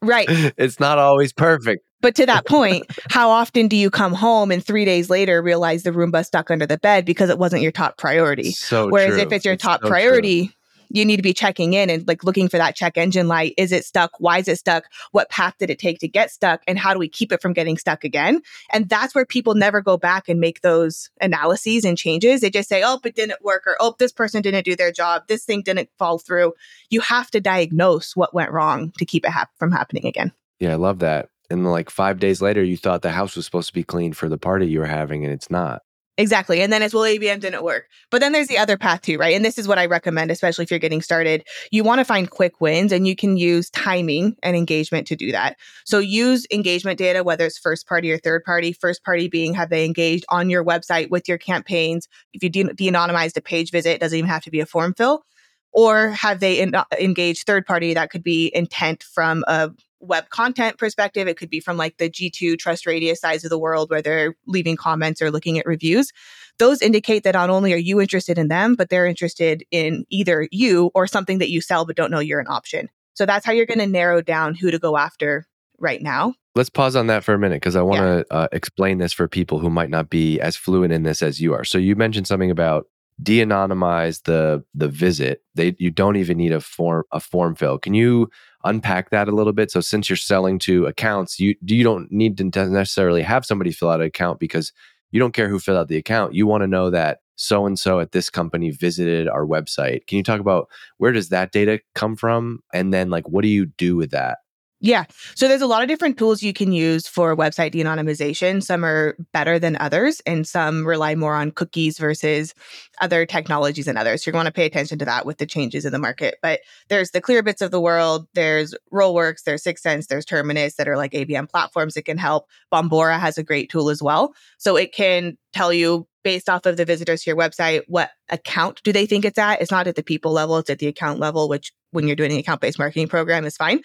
Right. 0.00 0.26
It's 0.56 0.80
not 0.80 0.98
always 0.98 1.34
perfect. 1.34 1.84
But 2.02 2.14
to 2.16 2.26
that 2.26 2.44
point, 2.46 2.86
how 3.08 3.30
often 3.30 3.68
do 3.68 3.76
you 3.76 3.88
come 3.90 4.12
home 4.12 4.50
and 4.50 4.64
three 4.64 4.84
days 4.84 5.08
later 5.08 5.40
realize 5.40 5.84
the 5.84 5.90
Roomba 5.90 6.26
stuck 6.26 6.50
under 6.50 6.66
the 6.66 6.78
bed 6.78 7.06
because 7.06 7.30
it 7.30 7.38
wasn't 7.38 7.62
your 7.62 7.72
top 7.72 7.96
priority? 7.96 8.50
So 8.50 8.90
Whereas 8.90 9.14
true. 9.14 9.22
if 9.22 9.32
it's 9.32 9.44
your 9.44 9.56
top 9.56 9.80
so 9.80 9.86
true. 9.86 9.90
priority, 9.90 10.52
you 10.92 11.04
need 11.04 11.16
to 11.16 11.22
be 11.22 11.32
checking 11.32 11.72
in 11.72 11.90
and 11.90 12.06
like 12.06 12.22
looking 12.22 12.48
for 12.48 12.58
that 12.58 12.76
check 12.76 12.98
engine 12.98 13.26
light. 13.26 13.54
Is 13.56 13.72
it 13.72 13.84
stuck? 13.84 14.12
Why 14.18 14.38
is 14.38 14.48
it 14.48 14.58
stuck? 14.58 14.84
What 15.12 15.30
path 15.30 15.54
did 15.58 15.70
it 15.70 15.78
take 15.78 15.98
to 16.00 16.08
get 16.08 16.30
stuck? 16.30 16.62
And 16.68 16.78
how 16.78 16.92
do 16.92 16.98
we 16.98 17.08
keep 17.08 17.32
it 17.32 17.40
from 17.40 17.54
getting 17.54 17.78
stuck 17.78 18.04
again? 18.04 18.42
And 18.70 18.88
that's 18.88 19.14
where 19.14 19.24
people 19.24 19.54
never 19.54 19.80
go 19.80 19.96
back 19.96 20.28
and 20.28 20.38
make 20.38 20.60
those 20.60 21.10
analyses 21.20 21.84
and 21.84 21.96
changes. 21.96 22.42
They 22.42 22.50
just 22.50 22.68
say, 22.68 22.82
oh, 22.84 23.00
it 23.04 23.16
didn't 23.16 23.42
work, 23.42 23.66
or 23.66 23.76
oh, 23.80 23.94
this 23.98 24.12
person 24.12 24.42
didn't 24.42 24.64
do 24.64 24.76
their 24.76 24.92
job. 24.92 25.28
This 25.28 25.44
thing 25.44 25.62
didn't 25.62 25.88
fall 25.98 26.18
through. 26.18 26.52
You 26.90 27.00
have 27.00 27.30
to 27.30 27.40
diagnose 27.40 28.14
what 28.14 28.34
went 28.34 28.52
wrong 28.52 28.92
to 28.98 29.06
keep 29.06 29.24
it 29.24 29.30
hap- 29.30 29.56
from 29.56 29.72
happening 29.72 30.06
again. 30.06 30.32
Yeah, 30.60 30.72
I 30.72 30.76
love 30.76 30.98
that. 31.00 31.30
And 31.52 31.70
like 31.70 31.90
five 31.90 32.18
days 32.18 32.42
later, 32.42 32.64
you 32.64 32.76
thought 32.76 33.02
the 33.02 33.10
house 33.10 33.36
was 33.36 33.44
supposed 33.44 33.68
to 33.68 33.74
be 33.74 33.84
clean 33.84 34.12
for 34.12 34.28
the 34.28 34.38
party 34.38 34.66
you 34.66 34.80
were 34.80 34.86
having, 34.86 35.24
and 35.24 35.32
it's 35.32 35.50
not. 35.50 35.82
Exactly. 36.18 36.60
And 36.60 36.70
then 36.70 36.82
it's, 36.82 36.92
well, 36.92 37.04
ABM 37.04 37.40
didn't 37.40 37.64
work. 37.64 37.86
But 38.10 38.20
then 38.20 38.32
there's 38.32 38.48
the 38.48 38.58
other 38.58 38.76
path 38.76 39.00
too, 39.00 39.16
right? 39.16 39.34
And 39.34 39.44
this 39.44 39.56
is 39.56 39.66
what 39.66 39.78
I 39.78 39.86
recommend, 39.86 40.30
especially 40.30 40.64
if 40.64 40.70
you're 40.70 40.78
getting 40.78 41.00
started. 41.00 41.42
You 41.70 41.84
want 41.84 42.00
to 42.00 42.04
find 42.04 42.28
quick 42.28 42.60
wins 42.60 42.92
and 42.92 43.06
you 43.06 43.16
can 43.16 43.38
use 43.38 43.70
timing 43.70 44.36
and 44.42 44.54
engagement 44.54 45.06
to 45.06 45.16
do 45.16 45.32
that. 45.32 45.56
So 45.86 46.00
use 46.00 46.46
engagement 46.52 46.98
data, 46.98 47.24
whether 47.24 47.46
it's 47.46 47.58
first 47.58 47.86
party 47.86 48.12
or 48.12 48.18
third 48.18 48.44
party. 48.44 48.74
First 48.74 49.02
party 49.04 49.28
being 49.28 49.54
have 49.54 49.70
they 49.70 49.86
engaged 49.86 50.26
on 50.28 50.50
your 50.50 50.62
website 50.62 51.08
with 51.08 51.28
your 51.28 51.38
campaigns? 51.38 52.08
If 52.34 52.42
you 52.42 52.50
de- 52.50 52.74
de-anonymized 52.74 53.38
a 53.38 53.40
page 53.40 53.70
visit, 53.70 53.92
it 53.92 54.00
doesn't 54.00 54.18
even 54.18 54.28
have 54.28 54.44
to 54.44 54.50
be 54.50 54.60
a 54.60 54.66
form 54.66 54.92
fill. 54.92 55.24
Or 55.72 56.10
have 56.10 56.40
they 56.40 56.60
en- 56.60 56.74
engaged 57.00 57.46
third 57.46 57.64
party? 57.64 57.94
That 57.94 58.10
could 58.10 58.22
be 58.22 58.50
intent 58.54 59.02
from 59.02 59.44
a 59.48 59.70
web 60.02 60.28
content 60.28 60.78
perspective. 60.78 61.28
It 61.28 61.36
could 61.36 61.48
be 61.48 61.60
from 61.60 61.76
like 61.76 61.96
the 61.96 62.10
G2 62.10 62.56
TrustRadius 62.56 63.18
size 63.18 63.44
of 63.44 63.50
the 63.50 63.58
world 63.58 63.88
where 63.90 64.02
they're 64.02 64.36
leaving 64.46 64.76
comments 64.76 65.22
or 65.22 65.30
looking 65.30 65.58
at 65.58 65.66
reviews. 65.66 66.12
Those 66.58 66.82
indicate 66.82 67.24
that 67.24 67.34
not 67.34 67.48
only 67.48 67.72
are 67.72 67.78
you 67.78 68.00
interested 68.00 68.36
in 68.36 68.48
them, 68.48 68.74
but 68.74 68.90
they're 68.90 69.06
interested 69.06 69.64
in 69.70 70.04
either 70.10 70.48
you 70.50 70.90
or 70.94 71.06
something 71.06 71.38
that 71.38 71.50
you 71.50 71.60
sell 71.60 71.86
but 71.86 71.96
don't 71.96 72.10
know 72.10 72.20
you're 72.20 72.40
an 72.40 72.48
option. 72.48 72.88
So 73.14 73.24
that's 73.24 73.46
how 73.46 73.52
you're 73.52 73.66
going 73.66 73.78
to 73.78 73.86
narrow 73.86 74.20
down 74.20 74.54
who 74.54 74.70
to 74.70 74.78
go 74.78 74.96
after 74.96 75.46
right 75.78 76.02
now. 76.02 76.34
Let's 76.54 76.70
pause 76.70 76.96
on 76.96 77.06
that 77.06 77.24
for 77.24 77.32
a 77.32 77.38
minute 77.38 77.56
because 77.56 77.76
I 77.76 77.82
want 77.82 78.00
to 78.00 78.26
uh, 78.30 78.48
explain 78.52 78.98
this 78.98 79.12
for 79.12 79.26
people 79.26 79.58
who 79.58 79.70
might 79.70 79.88
not 79.88 80.10
be 80.10 80.38
as 80.40 80.54
fluent 80.54 80.92
in 80.92 81.02
this 81.02 81.22
as 81.22 81.40
you 81.40 81.54
are. 81.54 81.64
So 81.64 81.78
you 81.78 81.96
mentioned 81.96 82.26
something 82.26 82.50
about 82.50 82.86
de-anonymize 83.20 84.22
the 84.24 84.64
the 84.74 84.88
visit. 84.88 85.42
They 85.54 85.74
you 85.78 85.90
don't 85.90 86.16
even 86.16 86.38
need 86.38 86.52
a 86.52 86.60
form 86.60 87.04
a 87.12 87.20
form 87.20 87.54
fill. 87.54 87.78
Can 87.78 87.94
you 87.94 88.30
unpack 88.64 89.10
that 89.10 89.28
a 89.28 89.32
little 89.32 89.52
bit? 89.52 89.70
So 89.70 89.80
since 89.80 90.08
you're 90.08 90.16
selling 90.16 90.58
to 90.60 90.86
accounts, 90.86 91.38
you 91.40 91.54
you 91.64 91.84
don't 91.84 92.10
need 92.10 92.38
to 92.38 92.44
necessarily 92.44 93.22
have 93.22 93.44
somebody 93.44 93.72
fill 93.72 93.90
out 93.90 94.00
an 94.00 94.06
account 94.06 94.40
because 94.40 94.72
you 95.10 95.20
don't 95.20 95.34
care 95.34 95.48
who 95.48 95.58
filled 95.58 95.78
out 95.78 95.88
the 95.88 95.96
account. 95.96 96.34
You 96.34 96.46
want 96.46 96.62
to 96.62 96.66
know 96.68 96.90
that 96.90 97.18
so 97.36 97.66
and 97.66 97.78
so 97.78 98.00
at 98.00 98.12
this 98.12 98.30
company 98.30 98.70
visited 98.70 99.28
our 99.28 99.44
website. 99.44 100.06
Can 100.06 100.18
you 100.18 100.24
talk 100.24 100.40
about 100.40 100.68
where 100.98 101.12
does 101.12 101.28
that 101.30 101.52
data 101.52 101.80
come 101.94 102.16
from 102.16 102.60
and 102.72 102.92
then 102.94 103.10
like 103.10 103.28
what 103.28 103.42
do 103.42 103.48
you 103.48 103.66
do 103.66 103.96
with 103.96 104.10
that? 104.12 104.38
Yeah. 104.84 105.04
So 105.36 105.46
there's 105.46 105.62
a 105.62 105.68
lot 105.68 105.82
of 105.82 105.88
different 105.88 106.18
tools 106.18 106.42
you 106.42 106.52
can 106.52 106.72
use 106.72 107.06
for 107.06 107.36
website 107.36 107.70
de-anonymization. 107.70 108.64
Some 108.64 108.84
are 108.84 109.16
better 109.32 109.56
than 109.56 109.76
others, 109.78 110.20
and 110.26 110.44
some 110.44 110.84
rely 110.84 111.14
more 111.14 111.36
on 111.36 111.52
cookies 111.52 111.98
versus 111.98 112.52
other 113.00 113.24
technologies 113.24 113.86
and 113.86 113.96
others. 113.96 114.24
So 114.24 114.28
you're 114.28 114.32
going 114.32 114.46
to 114.46 114.50
pay 114.50 114.66
attention 114.66 114.98
to 114.98 115.04
that 115.04 115.24
with 115.24 115.38
the 115.38 115.46
changes 115.46 115.84
in 115.84 115.92
the 115.92 116.00
market. 116.00 116.38
But 116.42 116.60
there's 116.88 117.12
the 117.12 117.22
Clearbits 117.22 117.62
of 117.62 117.70
the 117.70 117.80
world, 117.80 118.26
there's 118.34 118.74
Rollworks, 118.92 119.44
there's 119.44 119.62
Sixth 119.62 119.84
there's 120.08 120.24
Terminus 120.24 120.74
that 120.74 120.88
are 120.88 120.96
like 120.96 121.12
ABM 121.12 121.48
platforms 121.48 121.94
that 121.94 122.04
can 122.04 122.18
help. 122.18 122.48
Bombora 122.72 123.20
has 123.20 123.38
a 123.38 123.44
great 123.44 123.70
tool 123.70 123.88
as 123.88 124.02
well. 124.02 124.34
So 124.58 124.74
it 124.74 124.92
can 124.92 125.38
tell 125.52 125.72
you 125.72 126.08
based 126.24 126.48
off 126.48 126.66
of 126.66 126.76
the 126.76 126.84
visitors 126.84 127.22
to 127.22 127.30
your 127.30 127.36
website, 127.36 127.82
what 127.86 128.10
account 128.30 128.82
do 128.82 128.92
they 128.92 129.06
think 129.06 129.24
it's 129.24 129.38
at? 129.38 129.60
It's 129.60 129.70
not 129.70 129.86
at 129.86 129.94
the 129.94 130.02
people 130.02 130.32
level, 130.32 130.58
it's 130.58 130.70
at 130.70 130.80
the 130.80 130.88
account 130.88 131.20
level, 131.20 131.48
which 131.48 131.72
when 131.92 132.08
you're 132.08 132.16
doing 132.16 132.32
an 132.32 132.38
account 132.38 132.60
based 132.60 132.80
marketing 132.80 133.06
program 133.06 133.44
is 133.44 133.56
fine. 133.56 133.80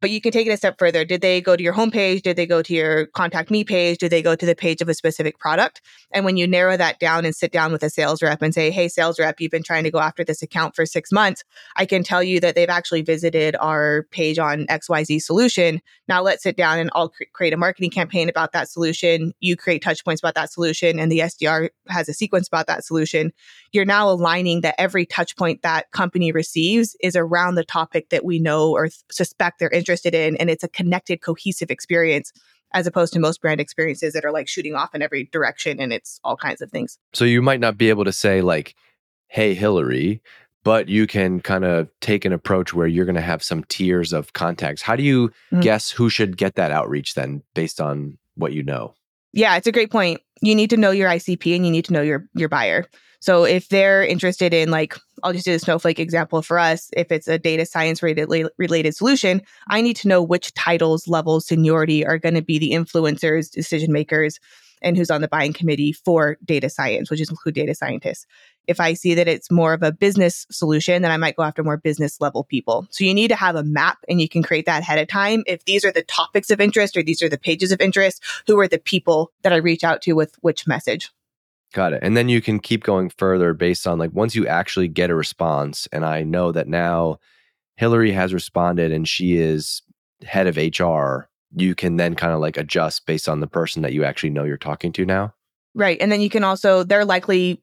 But 0.00 0.10
you 0.10 0.20
can 0.20 0.30
take 0.30 0.46
it 0.46 0.50
a 0.50 0.56
step 0.56 0.78
further. 0.78 1.04
Did 1.04 1.22
they 1.22 1.40
go 1.40 1.56
to 1.56 1.62
your 1.62 1.74
homepage? 1.74 2.22
Did 2.22 2.36
they 2.36 2.46
go 2.46 2.62
to 2.62 2.72
your 2.72 3.06
contact 3.06 3.50
me 3.50 3.64
page? 3.64 3.98
Did 3.98 4.12
they 4.12 4.22
go 4.22 4.36
to 4.36 4.46
the 4.46 4.54
page 4.54 4.80
of 4.80 4.88
a 4.88 4.94
specific 4.94 5.40
product? 5.40 5.82
And 6.12 6.24
when 6.24 6.36
you 6.36 6.46
narrow 6.46 6.76
that 6.76 7.00
down 7.00 7.24
and 7.24 7.34
sit 7.34 7.50
down 7.50 7.72
with 7.72 7.82
a 7.82 7.90
sales 7.90 8.22
rep 8.22 8.40
and 8.40 8.54
say, 8.54 8.70
Hey, 8.70 8.86
sales 8.86 9.18
rep, 9.18 9.40
you've 9.40 9.50
been 9.50 9.64
trying 9.64 9.82
to 9.84 9.90
go 9.90 9.98
after 9.98 10.22
this 10.22 10.40
account 10.40 10.76
for 10.76 10.86
six 10.86 11.10
months. 11.10 11.42
I 11.74 11.84
can 11.84 12.04
tell 12.04 12.22
you 12.22 12.38
that 12.38 12.54
they've 12.54 12.68
actually 12.68 13.02
visited 13.02 13.56
our 13.58 14.04
page 14.12 14.38
on 14.38 14.66
XYZ 14.66 15.20
solution. 15.20 15.80
Now 16.06 16.22
let's 16.22 16.44
sit 16.44 16.56
down 16.56 16.78
and 16.78 16.90
I'll 16.94 17.08
cr- 17.08 17.24
create 17.32 17.52
a 17.52 17.56
marketing 17.56 17.90
campaign 17.90 18.28
about 18.28 18.52
that 18.52 18.68
solution. 18.68 19.32
You 19.40 19.56
create 19.56 19.82
touch 19.82 20.04
points 20.04 20.20
about 20.20 20.36
that 20.36 20.52
solution 20.52 21.00
and 21.00 21.10
the 21.10 21.20
SDR 21.20 21.70
has 21.88 22.08
a 22.08 22.14
sequence 22.14 22.46
about 22.46 22.68
that 22.68 22.84
solution. 22.84 23.32
You're 23.72 23.84
now 23.84 24.08
aligning 24.08 24.60
that 24.60 24.76
every 24.78 25.06
touch 25.06 25.36
point 25.36 25.62
that 25.62 25.90
company 25.90 26.30
receives 26.30 26.96
is 27.00 27.16
around 27.16 27.56
the 27.56 27.64
topic 27.64 28.10
that 28.10 28.24
we 28.24 28.38
know 28.38 28.70
or 28.70 28.84
th- 28.84 28.94
suspect 29.10 29.58
they're 29.58 29.68
interested 29.70 29.87
in. 29.96 30.36
And 30.36 30.50
it's 30.50 30.64
a 30.64 30.68
connected, 30.68 31.20
cohesive 31.22 31.70
experience 31.70 32.32
as 32.74 32.86
opposed 32.86 33.12
to 33.14 33.18
most 33.18 33.40
brand 33.40 33.60
experiences 33.60 34.12
that 34.12 34.24
are 34.24 34.32
like 34.32 34.46
shooting 34.48 34.74
off 34.74 34.94
in 34.94 35.00
every 35.00 35.24
direction 35.32 35.80
and 35.80 35.92
it's 35.92 36.20
all 36.22 36.36
kinds 36.36 36.60
of 36.60 36.70
things. 36.70 36.98
So 37.14 37.24
you 37.24 37.40
might 37.40 37.60
not 37.60 37.78
be 37.78 37.88
able 37.88 38.04
to 38.04 38.12
say 38.12 38.42
like, 38.42 38.74
"Hey 39.28 39.54
Hillary," 39.54 40.20
but 40.64 40.88
you 40.88 41.06
can 41.06 41.40
kind 41.40 41.64
of 41.64 41.88
take 42.00 42.24
an 42.26 42.32
approach 42.32 42.74
where 42.74 42.86
you're 42.86 43.06
going 43.06 43.14
to 43.14 43.20
have 43.22 43.42
some 43.42 43.64
tiers 43.64 44.12
of 44.12 44.34
contacts. 44.34 44.82
How 44.82 44.96
do 44.96 45.02
you 45.02 45.30
Mhm. 45.52 45.62
guess 45.62 45.90
who 45.90 46.10
should 46.10 46.36
get 46.36 46.56
that 46.56 46.70
outreach 46.72 47.14
then 47.14 47.42
based 47.54 47.80
on 47.80 48.18
what 48.34 48.52
you 48.52 48.62
know? 48.62 48.94
Yeah, 49.32 49.56
it's 49.56 49.66
a 49.66 49.72
great 49.72 49.90
point. 49.90 50.20
You 50.40 50.54
need 50.54 50.70
to 50.70 50.76
know 50.76 50.90
your 50.90 51.08
ICP 51.08 51.54
and 51.56 51.64
you 51.64 51.72
need 51.72 51.84
to 51.86 51.92
know 51.92 52.02
your 52.02 52.28
your 52.34 52.48
buyer. 52.48 52.86
So 53.20 53.44
if 53.44 53.68
they're 53.68 54.04
interested 54.04 54.54
in 54.54 54.70
like 54.70 54.96
I'll 55.22 55.32
just 55.32 55.44
do 55.44 55.52
the 55.52 55.58
Snowflake 55.58 55.98
example 55.98 56.42
for 56.42 56.58
us, 56.58 56.90
if 56.96 57.10
it's 57.10 57.26
a 57.26 57.38
data 57.38 57.66
science 57.66 58.02
related 58.02 58.50
related 58.58 58.94
solution, 58.94 59.42
I 59.68 59.80
need 59.80 59.96
to 59.96 60.08
know 60.08 60.22
which 60.22 60.54
titles, 60.54 61.08
levels, 61.08 61.46
seniority 61.46 62.06
are 62.06 62.18
going 62.18 62.34
to 62.34 62.42
be 62.42 62.58
the 62.58 62.70
influencers, 62.70 63.50
decision 63.50 63.92
makers, 63.92 64.38
and 64.82 64.96
who's 64.96 65.10
on 65.10 65.20
the 65.20 65.28
buying 65.28 65.52
committee 65.52 65.92
for 65.92 66.38
data 66.44 66.70
science, 66.70 67.10
which 67.10 67.20
is 67.20 67.30
include 67.30 67.54
data 67.54 67.74
scientists. 67.74 68.26
If 68.68 68.78
I 68.78 68.92
see 68.92 69.14
that 69.14 69.26
it's 69.26 69.50
more 69.50 69.72
of 69.72 69.82
a 69.82 69.90
business 69.90 70.46
solution, 70.50 71.02
then 71.02 71.10
I 71.10 71.16
might 71.16 71.36
go 71.36 71.42
after 71.42 71.64
more 71.64 71.76
business 71.76 72.20
level 72.20 72.44
people. 72.44 72.86
So 72.90 73.02
you 73.02 73.14
need 73.14 73.28
to 73.28 73.34
have 73.34 73.56
a 73.56 73.64
map 73.64 73.98
and 74.08 74.20
you 74.20 74.28
can 74.28 74.42
create 74.42 74.66
that 74.66 74.82
ahead 74.82 74.98
of 74.98 75.08
time. 75.08 75.42
If 75.46 75.64
these 75.64 75.84
are 75.84 75.90
the 75.90 76.02
topics 76.02 76.50
of 76.50 76.60
interest 76.60 76.96
or 76.96 77.02
these 77.02 77.22
are 77.22 77.28
the 77.28 77.38
pages 77.38 77.72
of 77.72 77.80
interest, 77.80 78.22
who 78.46 78.58
are 78.60 78.68
the 78.68 78.78
people 78.78 79.32
that 79.42 79.52
I 79.52 79.56
reach 79.56 79.82
out 79.82 80.02
to 80.02 80.12
with 80.12 80.36
which 80.42 80.66
message? 80.66 81.10
Got 81.72 81.94
it. 81.94 82.00
And 82.02 82.16
then 82.16 82.28
you 82.28 82.40
can 82.40 82.60
keep 82.60 82.84
going 82.84 83.10
further 83.10 83.52
based 83.52 83.86
on 83.86 83.98
like 83.98 84.12
once 84.12 84.34
you 84.34 84.46
actually 84.46 84.88
get 84.88 85.10
a 85.10 85.14
response, 85.14 85.88
and 85.92 86.04
I 86.04 86.22
know 86.22 86.52
that 86.52 86.68
now 86.68 87.18
Hillary 87.76 88.12
has 88.12 88.32
responded 88.32 88.92
and 88.92 89.08
she 89.08 89.36
is 89.36 89.82
head 90.24 90.46
of 90.46 90.56
HR, 90.56 91.28
you 91.54 91.74
can 91.74 91.96
then 91.96 92.14
kind 92.14 92.32
of 92.32 92.40
like 92.40 92.56
adjust 92.56 93.06
based 93.06 93.28
on 93.28 93.40
the 93.40 93.46
person 93.46 93.82
that 93.82 93.92
you 93.92 94.04
actually 94.04 94.30
know 94.30 94.44
you're 94.44 94.56
talking 94.56 94.92
to 94.92 95.04
now. 95.04 95.34
Right. 95.74 95.98
And 96.00 96.10
then 96.10 96.20
you 96.20 96.30
can 96.30 96.42
also, 96.42 96.82
they're 96.82 97.04
likely, 97.04 97.62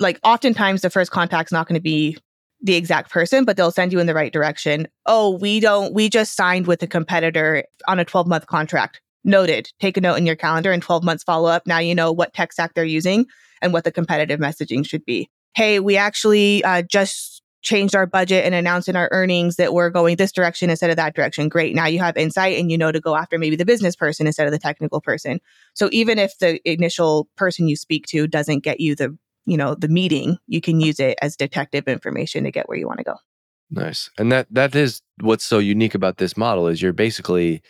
like, 0.00 0.18
oftentimes 0.22 0.82
the 0.82 0.90
first 0.90 1.10
contact's 1.10 1.52
not 1.52 1.68
going 1.68 1.76
to 1.76 1.82
be 1.82 2.16
the 2.60 2.74
exact 2.74 3.10
person, 3.10 3.44
but 3.44 3.56
they'll 3.56 3.70
send 3.70 3.92
you 3.92 3.98
in 3.98 4.06
the 4.06 4.14
right 4.14 4.32
direction. 4.32 4.88
Oh, 5.06 5.36
we 5.38 5.60
don't, 5.60 5.92
we 5.92 6.08
just 6.08 6.34
signed 6.34 6.66
with 6.66 6.82
a 6.82 6.86
competitor 6.86 7.64
on 7.86 7.98
a 7.98 8.04
12 8.04 8.26
month 8.26 8.46
contract. 8.46 9.00
Noted. 9.22 9.70
Take 9.80 9.96
a 9.96 10.00
note 10.00 10.16
in 10.16 10.26
your 10.26 10.36
calendar 10.36 10.72
and 10.72 10.82
12 10.82 11.02
months 11.02 11.24
follow 11.24 11.48
up. 11.48 11.66
Now 11.66 11.78
you 11.78 11.94
know 11.94 12.12
what 12.12 12.34
tech 12.34 12.52
stack 12.52 12.74
they're 12.74 12.84
using 12.84 13.26
and 13.62 13.72
what 13.72 13.84
the 13.84 13.92
competitive 13.92 14.40
messaging 14.40 14.86
should 14.86 15.04
be. 15.04 15.30
Hey, 15.54 15.80
we 15.80 15.96
actually 15.96 16.64
uh, 16.64 16.82
just 16.82 17.42
changed 17.64 17.96
our 17.96 18.06
budget 18.06 18.44
and 18.44 18.54
announced 18.54 18.88
in 18.88 18.94
our 18.94 19.08
earnings 19.10 19.56
that 19.56 19.72
we're 19.72 19.90
going 19.90 20.16
this 20.16 20.30
direction 20.30 20.68
instead 20.68 20.90
of 20.90 20.96
that 20.96 21.14
direction. 21.14 21.48
Great. 21.48 21.74
Now 21.74 21.86
you 21.86 21.98
have 21.98 22.16
insight 22.16 22.58
and 22.58 22.70
you 22.70 22.78
know 22.78 22.92
to 22.92 23.00
go 23.00 23.16
after 23.16 23.38
maybe 23.38 23.56
the 23.56 23.64
business 23.64 23.96
person 23.96 24.26
instead 24.26 24.46
of 24.46 24.52
the 24.52 24.58
technical 24.58 25.00
person. 25.00 25.40
So 25.72 25.88
even 25.90 26.18
if 26.18 26.38
the 26.38 26.60
initial 26.70 27.26
person 27.36 27.66
you 27.66 27.76
speak 27.76 28.06
to 28.08 28.26
doesn't 28.26 28.60
get 28.60 28.80
you 28.80 28.94
the, 28.94 29.16
you 29.46 29.56
know, 29.56 29.74
the 29.74 29.88
meeting, 29.88 30.38
you 30.46 30.60
can 30.60 30.80
use 30.80 30.98
it 31.00 31.18
as 31.22 31.36
detective 31.36 31.86
information 31.88 32.44
to 32.44 32.50
get 32.50 32.68
where 32.68 32.78
you 32.78 32.86
want 32.86 32.98
to 32.98 33.04
go. 33.04 33.16
Nice. 33.70 34.10
And 34.18 34.30
that 34.30 34.46
that 34.50 34.74
is 34.74 35.00
what's 35.20 35.44
so 35.44 35.58
unique 35.58 35.94
about 35.94 36.18
this 36.18 36.36
model 36.36 36.68
is 36.68 36.80
you're 36.82 36.92
basically 36.92 37.62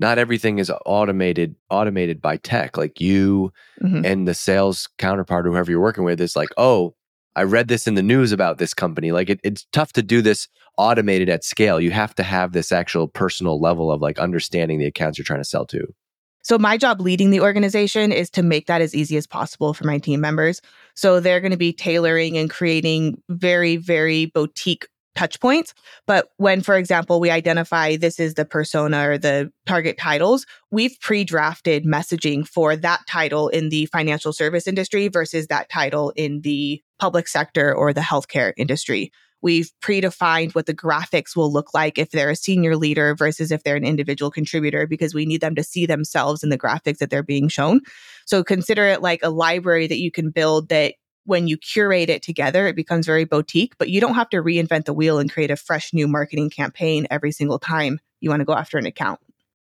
not 0.00 0.18
everything 0.18 0.58
is 0.58 0.72
automated 0.86 1.54
automated 1.70 2.20
by 2.20 2.38
tech. 2.38 2.76
Like 2.76 3.00
you 3.00 3.52
Mhm. 3.82 4.04
and 4.04 4.26
the 4.28 4.34
sales 4.34 4.88
counterpart, 4.98 5.46
whoever 5.46 5.70
you're 5.70 5.80
working 5.80 6.04
with, 6.04 6.20
is 6.20 6.34
like, 6.34 6.48
oh, 6.56 6.94
I 7.36 7.42
read 7.42 7.68
this 7.68 7.86
in 7.86 7.94
the 7.94 8.02
news 8.02 8.32
about 8.32 8.58
this 8.58 8.74
company. 8.74 9.12
Like 9.12 9.28
it, 9.30 9.40
it's 9.44 9.66
tough 9.72 9.92
to 9.94 10.02
do 10.02 10.22
this 10.22 10.48
automated 10.78 11.28
at 11.28 11.44
scale. 11.44 11.80
You 11.80 11.90
have 11.90 12.14
to 12.16 12.22
have 12.22 12.52
this 12.52 12.72
actual 12.72 13.06
personal 13.08 13.60
level 13.60 13.90
of 13.92 14.00
like 14.00 14.18
understanding 14.18 14.78
the 14.78 14.86
accounts 14.86 15.18
you're 15.18 15.24
trying 15.24 15.40
to 15.40 15.44
sell 15.44 15.66
to. 15.66 15.86
So 16.44 16.58
my 16.58 16.76
job 16.76 17.00
leading 17.00 17.30
the 17.30 17.40
organization 17.40 18.12
is 18.12 18.28
to 18.30 18.42
make 18.42 18.66
that 18.66 18.82
as 18.82 18.94
easy 18.94 19.16
as 19.16 19.26
possible 19.26 19.72
for 19.72 19.86
my 19.86 19.98
team 19.98 20.20
members. 20.20 20.60
So 20.94 21.18
they're 21.18 21.40
going 21.40 21.52
to 21.52 21.56
be 21.56 21.72
tailoring 21.72 22.36
and 22.36 22.50
creating 22.50 23.20
very, 23.30 23.76
very 23.76 24.26
boutique 24.26 24.86
touch 25.14 25.40
points. 25.40 25.72
But 26.06 26.28
when, 26.36 26.60
for 26.60 26.76
example, 26.76 27.18
we 27.18 27.30
identify 27.30 27.96
this 27.96 28.20
is 28.20 28.34
the 28.34 28.44
persona 28.44 29.08
or 29.08 29.16
the 29.16 29.50
target 29.64 29.96
titles, 29.96 30.44
we've 30.70 30.98
pre 31.00 31.24
drafted 31.24 31.84
messaging 31.84 32.46
for 32.46 32.76
that 32.76 33.00
title 33.08 33.48
in 33.48 33.70
the 33.70 33.86
financial 33.86 34.32
service 34.32 34.66
industry 34.66 35.08
versus 35.08 35.46
that 35.46 35.70
title 35.70 36.10
in 36.10 36.42
the 36.42 36.82
public 36.98 37.26
sector 37.26 37.74
or 37.74 37.92
the 37.92 38.00
healthcare 38.00 38.52
industry. 38.56 39.10
We've 39.44 39.70
predefined 39.82 40.54
what 40.54 40.64
the 40.64 40.72
graphics 40.72 41.36
will 41.36 41.52
look 41.52 41.74
like 41.74 41.98
if 41.98 42.12
they're 42.12 42.30
a 42.30 42.36
senior 42.36 42.78
leader 42.78 43.14
versus 43.14 43.52
if 43.52 43.62
they're 43.62 43.76
an 43.76 43.84
individual 43.84 44.30
contributor 44.30 44.86
because 44.86 45.12
we 45.12 45.26
need 45.26 45.42
them 45.42 45.54
to 45.56 45.62
see 45.62 45.84
themselves 45.84 46.42
in 46.42 46.48
the 46.48 46.56
graphics 46.56 46.96
that 46.96 47.10
they're 47.10 47.22
being 47.22 47.48
shown. 47.48 47.82
So 48.24 48.42
consider 48.42 48.86
it 48.86 49.02
like 49.02 49.20
a 49.22 49.28
library 49.28 49.86
that 49.86 49.98
you 49.98 50.10
can 50.10 50.30
build 50.30 50.70
that 50.70 50.94
when 51.26 51.46
you 51.46 51.58
curate 51.58 52.08
it 52.08 52.22
together, 52.22 52.66
it 52.66 52.74
becomes 52.74 53.04
very 53.04 53.26
boutique, 53.26 53.74
but 53.76 53.90
you 53.90 54.00
don't 54.00 54.14
have 54.14 54.30
to 54.30 54.38
reinvent 54.38 54.86
the 54.86 54.94
wheel 54.94 55.18
and 55.18 55.30
create 55.30 55.50
a 55.50 55.56
fresh 55.56 55.92
new 55.92 56.08
marketing 56.08 56.48
campaign 56.48 57.06
every 57.10 57.30
single 57.30 57.58
time 57.58 58.00
you 58.22 58.30
want 58.30 58.40
to 58.40 58.46
go 58.46 58.54
after 58.54 58.78
an 58.78 58.86
account. 58.86 59.20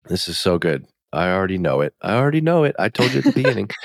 This 0.06 0.28
is 0.28 0.40
so 0.40 0.58
good. 0.58 0.88
I 1.14 1.30
already 1.30 1.60
know 1.60 1.82
it. 1.82 1.94
I 2.02 2.16
already 2.16 2.42
know 2.42 2.64
it. 2.64 2.76
I 2.80 2.90
told 2.90 3.12
you 3.12 3.20
at 3.20 3.26
the 3.26 3.32
beginning. 3.32 3.70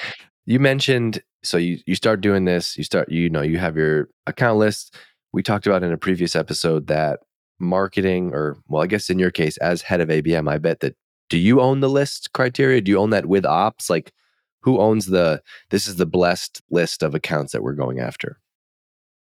You 0.45 0.59
mentioned 0.59 1.23
so 1.45 1.57
you 1.57 1.79
you 1.87 1.95
start 1.95 2.21
doing 2.21 2.47
this, 2.47 2.77
you 2.77 2.83
start 2.83 3.09
you 3.09 3.31
know, 3.31 3.43
you 3.43 3.59
have 3.59 3.77
your 3.77 4.09
account 4.27 4.59
list. 4.59 4.97
We 5.33 5.43
talked 5.43 5.67
about 5.67 5.83
in 5.83 5.93
a 5.93 5.99
previous 5.99 6.37
episode 6.37 6.87
that 6.89 7.21
marketing 7.59 8.33
or 8.33 8.59
well, 8.69 8.83
I 8.83 8.87
guess 8.87 9.11
in 9.11 9.19
your 9.19 9.31
case 9.31 9.57
as 9.59 9.83
head 9.83 10.01
of 10.01 10.09
ABM, 10.09 10.51
I 10.51 10.59
bet 10.59 10.81
that 10.81 10.97
do 11.29 11.39
you 11.39 11.61
own 11.61 11.81
the 11.81 11.89
list 11.89 12.33
criteria? 12.33 12.81
Do 12.81 12.91
you 12.91 12.99
own 12.99 13.11
that 13.11 13.27
with 13.27 13.47
ops? 13.47 13.89
Like 13.89 14.13
who 14.63 14.81
owns 14.81 15.07
the 15.07 15.43
this 15.71 15.87
is 15.87 15.97
the 15.97 16.07
blessed 16.07 16.63
list 16.71 17.03
of 17.03 17.15
accounts 17.15 17.53
that 17.53 17.63
we're 17.63 17.75
going 17.75 18.01
after 18.01 18.39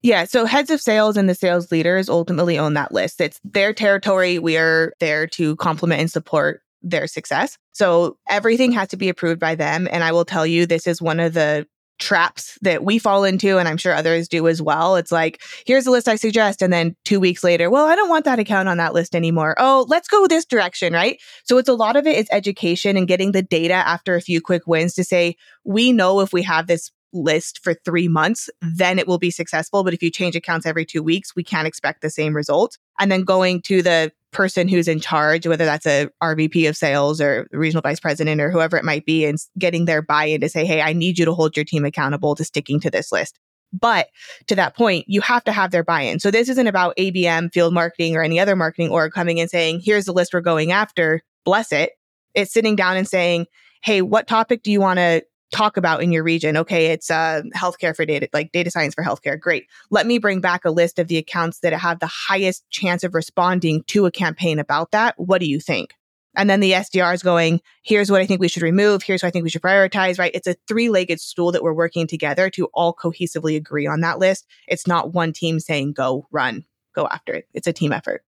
yeah 0.01 0.25
so 0.25 0.45
heads 0.45 0.71
of 0.71 0.81
sales 0.81 1.15
and 1.15 1.29
the 1.29 1.36
sales 1.36 1.71
leaders 1.71 2.10
ultimately 2.10 2.57
own 2.57 2.73
that 2.73 2.91
list 2.91 3.21
it's 3.21 3.39
their 3.43 3.73
territory 3.73 4.39
we 4.39 4.57
are 4.57 4.93
there 4.99 5.27
to 5.27 5.55
complement 5.57 6.01
and 6.01 6.12
support 6.12 6.62
their 6.81 7.07
success 7.07 7.57
so 7.71 8.17
everything 8.27 8.71
has 8.71 8.88
to 8.88 8.97
be 8.97 9.10
approved 9.10 9.39
by 9.39 9.55
them 9.55 9.88
and 9.91 10.03
i 10.03 10.12
will 10.12 10.25
tell 10.25 10.45
you 10.45 10.65
this 10.65 10.88
is 10.88 11.01
one 11.01 11.19
of 11.19 11.33
the 11.33 11.67
traps 11.99 12.57
that 12.62 12.83
we 12.83 12.99
fall 12.99 13.23
into 13.23 13.57
and 13.57 13.67
I'm 13.67 13.77
sure 13.77 13.93
others 13.93 14.27
do 14.27 14.47
as 14.47 14.62
well. 14.62 14.95
It's 14.95 15.12
like, 15.12 15.41
here's 15.65 15.88
a 15.88 15.91
list 15.91 16.07
I 16.07 16.15
suggest 16.15 16.62
and 16.62 16.71
then 16.71 16.95
2 17.05 17.19
weeks 17.19 17.43
later, 17.43 17.69
well, 17.69 17.86
I 17.86 17.95
don't 17.95 18.10
want 18.10 18.25
that 18.25 18.39
account 18.39 18.69
on 18.69 18.77
that 18.77 18.93
list 18.93 19.15
anymore. 19.15 19.55
Oh, 19.57 19.86
let's 19.88 20.07
go 20.07 20.27
this 20.27 20.45
direction, 20.45 20.93
right? 20.93 21.19
So 21.43 21.57
it's 21.57 21.69
a 21.69 21.73
lot 21.73 21.95
of 21.95 22.05
it 22.05 22.17
is 22.17 22.27
education 22.31 22.97
and 22.97 23.07
getting 23.07 23.31
the 23.31 23.41
data 23.41 23.73
after 23.73 24.15
a 24.15 24.21
few 24.21 24.41
quick 24.41 24.67
wins 24.67 24.93
to 24.95 25.03
say, 25.03 25.36
we 25.63 25.91
know 25.91 26.19
if 26.19 26.33
we 26.33 26.43
have 26.43 26.67
this 26.67 26.91
list 27.13 27.63
for 27.63 27.73
3 27.73 28.07
months, 28.10 28.49
then 28.62 28.99
it 28.99 29.07
will 29.07 29.17
be 29.17 29.31
successful, 29.31 29.83
but 29.83 29.93
if 29.93 30.03
you 30.03 30.12
change 30.12 30.36
accounts 30.36 30.65
every 30.65 30.86
2 30.86 31.01
weeks, 31.01 31.36
we 31.36 31.43
can't 31.43 31.67
expect 31.67 32.01
the 32.01 32.10
same 32.10 32.36
result. 32.36 32.77
And 32.99 33.12
then 33.12 33.23
going 33.23 33.62
to 33.63 33.81
the 33.81 34.12
person 34.31 34.67
who's 34.67 34.87
in 34.87 34.99
charge, 34.99 35.47
whether 35.47 35.65
that's 35.65 35.85
a 35.85 36.09
RVP 36.21 36.67
of 36.67 36.77
sales 36.77 37.21
or 37.21 37.47
regional 37.51 37.81
vice 37.81 37.99
president 37.99 38.41
or 38.41 38.51
whoever 38.51 38.77
it 38.77 38.85
might 38.85 39.05
be, 39.05 39.25
and 39.25 39.37
getting 39.57 39.85
their 39.85 40.01
buy 40.01 40.25
in 40.25 40.41
to 40.41 40.49
say, 40.49 40.65
hey, 40.65 40.81
I 40.81 40.93
need 40.93 41.17
you 41.17 41.25
to 41.25 41.33
hold 41.33 41.55
your 41.55 41.65
team 41.65 41.85
accountable 41.85 42.35
to 42.35 42.43
sticking 42.43 42.79
to 42.81 42.91
this 42.91 43.11
list. 43.11 43.39
But 43.73 44.07
to 44.47 44.55
that 44.55 44.75
point, 44.75 45.05
you 45.07 45.21
have 45.21 45.43
to 45.45 45.51
have 45.51 45.71
their 45.71 45.83
buy 45.83 46.01
in. 46.01 46.19
So 46.19 46.31
this 46.31 46.49
isn't 46.49 46.67
about 46.67 46.95
ABM, 46.97 47.53
field 47.53 47.73
marketing, 47.73 48.15
or 48.15 48.23
any 48.23 48.39
other 48.39 48.55
marketing 48.55 48.91
org 48.91 49.11
coming 49.11 49.39
and 49.39 49.49
saying, 49.49 49.81
here's 49.83 50.05
the 50.05 50.13
list 50.13 50.33
we're 50.33 50.41
going 50.41 50.71
after, 50.71 51.21
bless 51.43 51.71
it. 51.71 51.91
It's 52.33 52.53
sitting 52.53 52.75
down 52.75 52.97
and 52.97 53.07
saying, 53.07 53.47
hey, 53.83 54.01
what 54.01 54.27
topic 54.27 54.63
do 54.63 54.71
you 54.71 54.79
want 54.79 54.97
to 54.97 55.23
talk 55.51 55.77
about 55.77 56.03
in 56.03 56.12
your 56.12 56.23
region. 56.23 56.57
Okay, 56.57 56.88
it's 56.88 57.10
uh, 57.10 57.41
healthcare 57.55 57.95
for 57.95 58.05
data, 58.05 58.29
like 58.33 58.51
data 58.51 58.71
science 58.71 58.93
for 58.93 59.03
healthcare. 59.03 59.39
Great. 59.39 59.67
Let 59.89 60.05
me 60.05 60.17
bring 60.17 60.41
back 60.41 60.65
a 60.65 60.71
list 60.71 60.99
of 60.99 61.07
the 61.07 61.17
accounts 61.17 61.60
that 61.60 61.73
have 61.73 61.99
the 61.99 62.07
highest 62.07 62.69
chance 62.69 63.03
of 63.03 63.13
responding 63.13 63.83
to 63.88 64.05
a 64.05 64.12
campaign 64.12 64.60
about 64.60 64.91
that. 64.91 65.15
What 65.17 65.39
do 65.39 65.47
you 65.47 65.60
think? 65.60 65.93
And 66.38 66.49
then 66.49 66.60
the 66.60 66.73
SDR 66.73 67.15
is 67.15 67.23
going, 67.23 67.62
here's 67.81 68.12
what 68.12 68.21
I 68.21 68.27
think 68.27 68.39
we 68.39 68.47
should 68.47 68.62
remove. 68.62 69.01
Here's 69.01 69.23
what 69.23 69.29
I 69.29 69.31
think 69.31 69.43
we 69.43 69.49
should 69.49 69.63
prioritize, 69.63 70.19
right? 70.19 70.31
It's 70.36 70.45
a 70.45 70.55
three 70.67 70.89
legged 70.89 71.19
stool 71.19 71.51
that 71.51 71.63
we're 71.63 71.73
working 71.73 72.05
together 72.05 72.51
to 72.51 72.67
all 72.75 72.93
cohesively 72.93 73.55
agree 73.55 73.88
on 73.88 74.01
that 74.01 74.19
list. 74.19 74.45
It's 74.67 74.86
not 74.86 75.13
one 75.13 75.33
team 75.33 75.60
saying, 75.60 75.93
go, 75.93 76.27
run, 76.31 76.63
go 76.93 77.07
after 77.07 77.33
it. 77.33 77.47
It's 77.55 77.65
a 77.65 77.73
team 77.73 77.91
effort. 77.91 78.23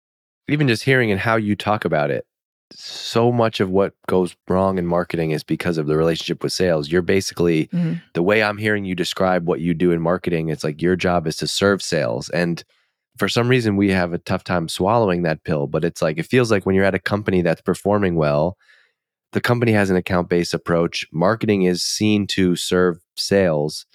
Even 0.48 0.68
just 0.68 0.84
hearing 0.84 1.10
and 1.10 1.20
how 1.20 1.36
you 1.36 1.56
talk 1.56 1.84
about 1.84 2.12
it, 2.12 2.28
so 2.72 3.32
much 3.32 3.60
of 3.60 3.70
what 3.70 3.94
goes 4.08 4.36
wrong 4.48 4.78
in 4.78 4.86
marketing 4.86 5.32
is 5.32 5.44
because 5.44 5.78
of 5.78 5.88
the 5.88 5.98
relationship 5.98 6.44
with 6.44 6.54
sales. 6.54 6.92
You're 6.92 7.02
basically 7.02 7.68
mm-hmm. 7.68 7.96
the 8.14 8.24
way 8.24 8.44
I'm 8.44 8.58
hearing 8.58 8.86
you 8.86 8.96
describe 8.96 9.48
what 9.48 9.62
you 9.62 9.74
do 9.74 9.92
in 9.92 10.02
marketing, 10.02 10.50
it's 10.50 10.64
like 10.64 10.82
your 10.82 10.96
job 10.96 11.28
is 11.28 11.38
to 11.38 11.48
serve 11.48 11.82
sales. 11.82 12.30
And 12.30 12.64
for 13.18 13.30
some 13.30 13.48
reason, 13.48 13.78
we 13.78 13.92
have 13.92 14.14
a 14.14 14.18
tough 14.18 14.44
time 14.44 14.68
swallowing 14.68 15.24
that 15.24 15.44
pill. 15.44 15.68
But 15.68 15.86
it's 15.86 16.02
like, 16.02 16.18
it 16.18 16.26
feels 16.26 16.52
like 16.52 16.66
when 16.66 16.76
you're 16.76 16.84
at 16.84 16.96
a 16.96 17.00
company 17.00 17.42
that's 17.42 17.62
performing 17.62 18.16
well, 18.16 18.58
the 19.32 19.42
company 19.42 19.72
has 19.74 19.90
an 19.90 19.96
account 19.96 20.30
based 20.30 20.54
approach. 20.54 21.06
Marketing 21.12 21.64
is 21.64 21.84
seen 21.84 22.28
to 22.28 22.56
serve 22.56 22.98
sales. 23.16 23.86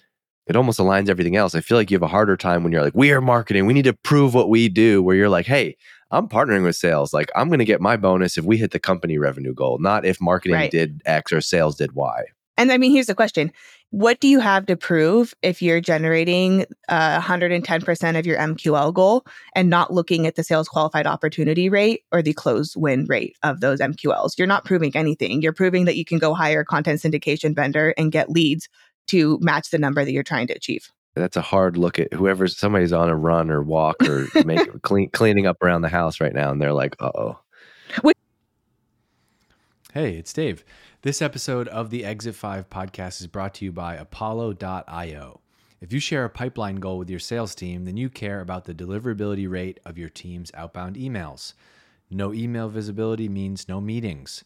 It 0.47 0.55
almost 0.55 0.79
aligns 0.79 1.09
everything 1.09 1.35
else. 1.35 1.55
I 1.55 1.61
feel 1.61 1.77
like 1.77 1.91
you 1.91 1.95
have 1.95 2.03
a 2.03 2.07
harder 2.07 2.35
time 2.35 2.63
when 2.63 2.71
you're 2.71 2.83
like, 2.83 2.95
we 2.95 3.11
are 3.11 3.21
marketing. 3.21 3.65
We 3.65 3.73
need 3.73 3.85
to 3.85 3.93
prove 3.93 4.33
what 4.33 4.49
we 4.49 4.69
do, 4.69 5.03
where 5.03 5.15
you're 5.15 5.29
like, 5.29 5.45
hey, 5.45 5.77
I'm 6.11 6.27
partnering 6.27 6.63
with 6.63 6.75
sales. 6.75 7.13
Like 7.13 7.31
I'm 7.35 7.47
going 7.47 7.59
to 7.59 7.65
get 7.65 7.81
my 7.81 7.97
bonus 7.97 8.37
if 8.37 8.45
we 8.45 8.57
hit 8.57 8.71
the 8.71 8.79
company 8.79 9.17
revenue 9.17 9.53
goal, 9.53 9.77
not 9.79 10.05
if 10.05 10.19
marketing 10.21 10.55
right. 10.55 10.71
did 10.71 11.01
X 11.05 11.31
or 11.31 11.41
sales 11.41 11.75
did 11.75 11.93
Y. 11.93 12.23
And 12.57 12.71
I 12.71 12.77
mean, 12.77 12.91
here's 12.91 13.07
the 13.07 13.15
question. 13.15 13.51
What 13.89 14.19
do 14.19 14.27
you 14.27 14.39
have 14.39 14.65
to 14.67 14.77
prove 14.77 15.33
if 15.41 15.61
you're 15.61 15.81
generating 15.81 16.65
uh, 16.89 17.19
110% 17.19 18.19
of 18.19 18.25
your 18.25 18.37
MQL 18.37 18.93
goal 18.93 19.25
and 19.55 19.69
not 19.69 19.91
looking 19.93 20.27
at 20.27 20.35
the 20.35 20.43
sales 20.43 20.67
qualified 20.67 21.07
opportunity 21.07 21.69
rate 21.69 22.03
or 22.11 22.21
the 22.21 22.33
close 22.33 22.77
win 22.77 23.05
rate 23.05 23.35
of 23.41 23.61
those 23.61 23.79
MQLs? 23.79 24.37
You're 24.37 24.47
not 24.47 24.65
proving 24.65 24.95
anything. 24.95 25.41
You're 25.41 25.53
proving 25.53 25.85
that 25.85 25.97
you 25.97 26.05
can 26.05 26.19
go 26.19 26.33
hire 26.33 26.61
a 26.61 26.65
content 26.65 27.01
syndication 27.01 27.55
vendor 27.55 27.93
and 27.97 28.11
get 28.11 28.29
leads 28.29 28.69
to 29.07 29.39
match 29.41 29.71
the 29.71 29.79
number 29.79 30.05
that 30.05 30.11
you're 30.11 30.23
trying 30.23 30.47
to 30.47 30.53
achieve 30.53 30.91
that's 31.15 31.37
a 31.37 31.41
hard 31.41 31.77
look 31.77 31.99
at 31.99 32.13
whoever 32.13 32.47
somebody's 32.47 32.93
on 32.93 33.09
a 33.09 33.15
run 33.15 33.49
or 33.51 33.61
walk 33.61 34.01
or 34.07 34.27
make 34.45 34.81
clean, 34.81 35.09
cleaning 35.09 35.45
up 35.45 35.61
around 35.61 35.81
the 35.81 35.89
house 35.89 36.21
right 36.21 36.33
now 36.33 36.51
and 36.51 36.61
they're 36.61 36.73
like 36.73 36.95
uh-oh. 36.99 37.39
Hey 39.93 40.15
it's 40.15 40.31
dave. 40.31 40.63
This 41.01 41.21
episode 41.21 41.67
of 41.67 41.89
the 41.89 42.05
exit 42.05 42.35
5 42.35 42.69
podcast 42.69 43.19
is 43.19 43.27
brought 43.27 43.55
to 43.55 43.65
you 43.65 43.73
by 43.73 43.95
apollo.io 43.95 45.41
if 45.81 45.91
you 45.91 45.99
share 45.99 46.23
a 46.23 46.29
pipeline 46.29 46.75
goal 46.75 46.97
with 46.99 47.09
your 47.09 47.19
sales 47.19 47.55
team 47.55 47.83
then 47.85 47.97
you 47.97 48.09
care 48.09 48.39
about 48.39 48.65
the 48.65 48.73
deliverability 48.73 49.49
rate 49.49 49.79
of 49.83 49.97
your 49.97 50.09
team's 50.09 50.51
outbound 50.53 50.95
emails. 50.95 51.53
No 52.09 52.33
email 52.33 52.69
visibility 52.69 53.27
means 53.27 53.67
no 53.67 53.81
meetings. 53.81 54.43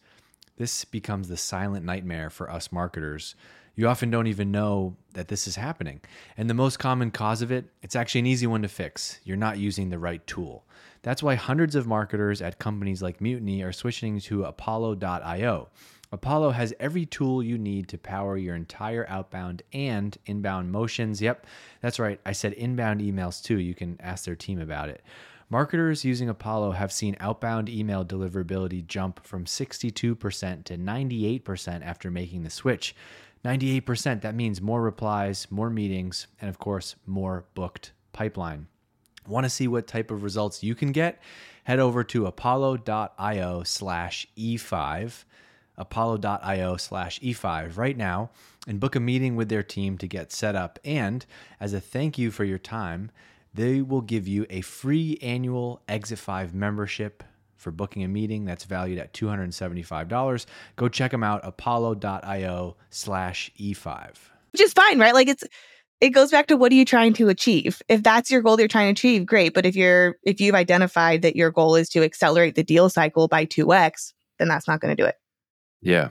This 0.57 0.85
becomes 0.85 1.27
the 1.27 1.37
silent 1.37 1.85
nightmare 1.85 2.29
for 2.29 2.49
us 2.49 2.71
marketers 2.71 3.35
you 3.75 3.87
often 3.87 4.09
don't 4.09 4.27
even 4.27 4.51
know 4.51 4.95
that 5.13 5.27
this 5.27 5.47
is 5.47 5.55
happening. 5.55 6.01
And 6.37 6.49
the 6.49 6.53
most 6.53 6.77
common 6.77 7.11
cause 7.11 7.41
of 7.41 7.51
it, 7.51 7.65
it's 7.81 7.95
actually 7.95 8.19
an 8.19 8.27
easy 8.27 8.47
one 8.47 8.61
to 8.61 8.67
fix. 8.67 9.19
You're 9.23 9.37
not 9.37 9.57
using 9.57 9.89
the 9.89 9.99
right 9.99 10.25
tool. 10.25 10.65
That's 11.01 11.21
why 11.21 11.35
hundreds 11.35 11.75
of 11.75 11.85
marketers 11.85 12.41
at 12.41 12.59
companies 12.59 13.01
like 13.01 13.21
Mutiny 13.21 13.61
are 13.61 13.71
switching 13.71 14.19
to 14.21 14.45
Apollo.io. 14.45 15.69
Apollo 16.11 16.51
has 16.51 16.73
every 16.79 17.05
tool 17.05 17.43
you 17.43 17.57
need 17.57 17.87
to 17.89 17.97
power 17.97 18.37
your 18.37 18.55
entire 18.55 19.05
outbound 19.09 19.63
and 19.73 20.17
inbound 20.25 20.71
motions. 20.71 21.21
Yep, 21.21 21.45
that's 21.81 21.99
right. 21.99 22.19
I 22.25 22.31
said 22.31 22.53
inbound 22.53 23.01
emails 23.01 23.43
too. 23.43 23.59
You 23.59 23.75
can 23.75 23.97
ask 23.99 24.25
their 24.25 24.35
team 24.35 24.59
about 24.61 24.89
it. 24.89 25.03
Marketers 25.49 26.03
using 26.03 26.27
Apollo 26.27 26.71
have 26.71 26.91
seen 26.91 27.15
outbound 27.19 27.69
email 27.69 28.03
deliverability 28.03 28.85
jump 28.87 29.23
from 29.23 29.45
62% 29.45 29.93
to 30.63 30.77
98% 30.77 31.85
after 31.85 32.09
making 32.09 32.43
the 32.43 32.49
switch. 32.49 32.95
98%, 33.45 34.21
that 34.21 34.33
means 34.33 34.59
more 34.59 34.81
replies, 34.81 35.45
more 35.51 35.69
meetings, 35.69 36.25
and 36.41 36.49
of 36.49 36.57
course, 36.57 36.95
more 37.05 37.45
booked 37.53 37.91
pipeline. 38.11 38.65
Want 39.27 39.43
to 39.43 39.51
see 39.51 39.67
what 39.67 39.85
type 39.85 40.09
of 40.09 40.23
results 40.23 40.63
you 40.63 40.73
can 40.73 40.91
get? 40.91 41.21
Head 41.65 41.79
over 41.79 42.03
to 42.05 42.25
apollo.io 42.25 43.61
slash 43.63 44.27
E5, 44.35 45.25
apollo.io 45.77 46.77
slash 46.77 47.19
E5 47.19 47.77
right 47.77 47.95
now 47.95 48.31
and 48.67 48.79
book 48.79 48.95
a 48.95 48.99
meeting 48.99 49.35
with 49.35 49.49
their 49.49 49.63
team 49.63 49.99
to 49.99 50.07
get 50.07 50.31
set 50.31 50.55
up. 50.55 50.79
And 50.83 51.23
as 51.59 51.73
a 51.73 51.79
thank 51.79 52.17
you 52.17 52.31
for 52.31 52.45
your 52.45 52.57
time, 52.57 53.11
they 53.53 53.79
will 53.81 54.01
give 54.01 54.27
you 54.27 54.47
a 54.49 54.61
free 54.61 55.19
annual 55.21 55.81
Exit 55.87 56.17
5 56.17 56.55
membership 56.55 57.23
for 57.55 57.71
booking 57.71 58.03
a 58.03 58.07
meeting 58.07 58.45
that's 58.45 58.65
valued 58.65 58.99
at 58.99 59.13
$275. 59.13 60.45
Go 60.75 60.89
check 60.89 61.11
them 61.11 61.23
out, 61.23 61.41
apollo.io 61.43 62.75
slash 62.89 63.51
E5. 63.59 64.15
Which 64.51 64.61
is 64.61 64.73
fine, 64.73 64.99
right? 64.99 65.13
Like 65.13 65.27
it's 65.27 65.43
it 66.01 66.09
goes 66.09 66.31
back 66.31 66.47
to 66.47 66.57
what 66.57 66.71
are 66.71 66.75
you 66.75 66.85
trying 66.85 67.13
to 67.13 67.29
achieve? 67.29 67.81
If 67.87 68.03
that's 68.03 68.29
your 68.29 68.41
goal 68.41 68.59
you're 68.59 68.67
trying 68.67 68.93
to 68.93 68.99
achieve, 68.99 69.25
great. 69.25 69.53
But 69.53 69.65
if 69.65 69.75
you're 69.75 70.17
if 70.23 70.39
you've 70.39 70.55
identified 70.55 71.21
that 71.21 71.35
your 71.35 71.51
goal 71.51 71.75
is 71.75 71.89
to 71.89 72.03
accelerate 72.03 72.55
the 72.55 72.63
deal 72.63 72.89
cycle 72.89 73.27
by 73.27 73.45
2x, 73.45 74.13
then 74.39 74.47
that's 74.47 74.67
not 74.67 74.81
going 74.81 74.95
to 74.95 75.01
do 75.01 75.07
it. 75.07 75.15
Yeah. 75.81 76.09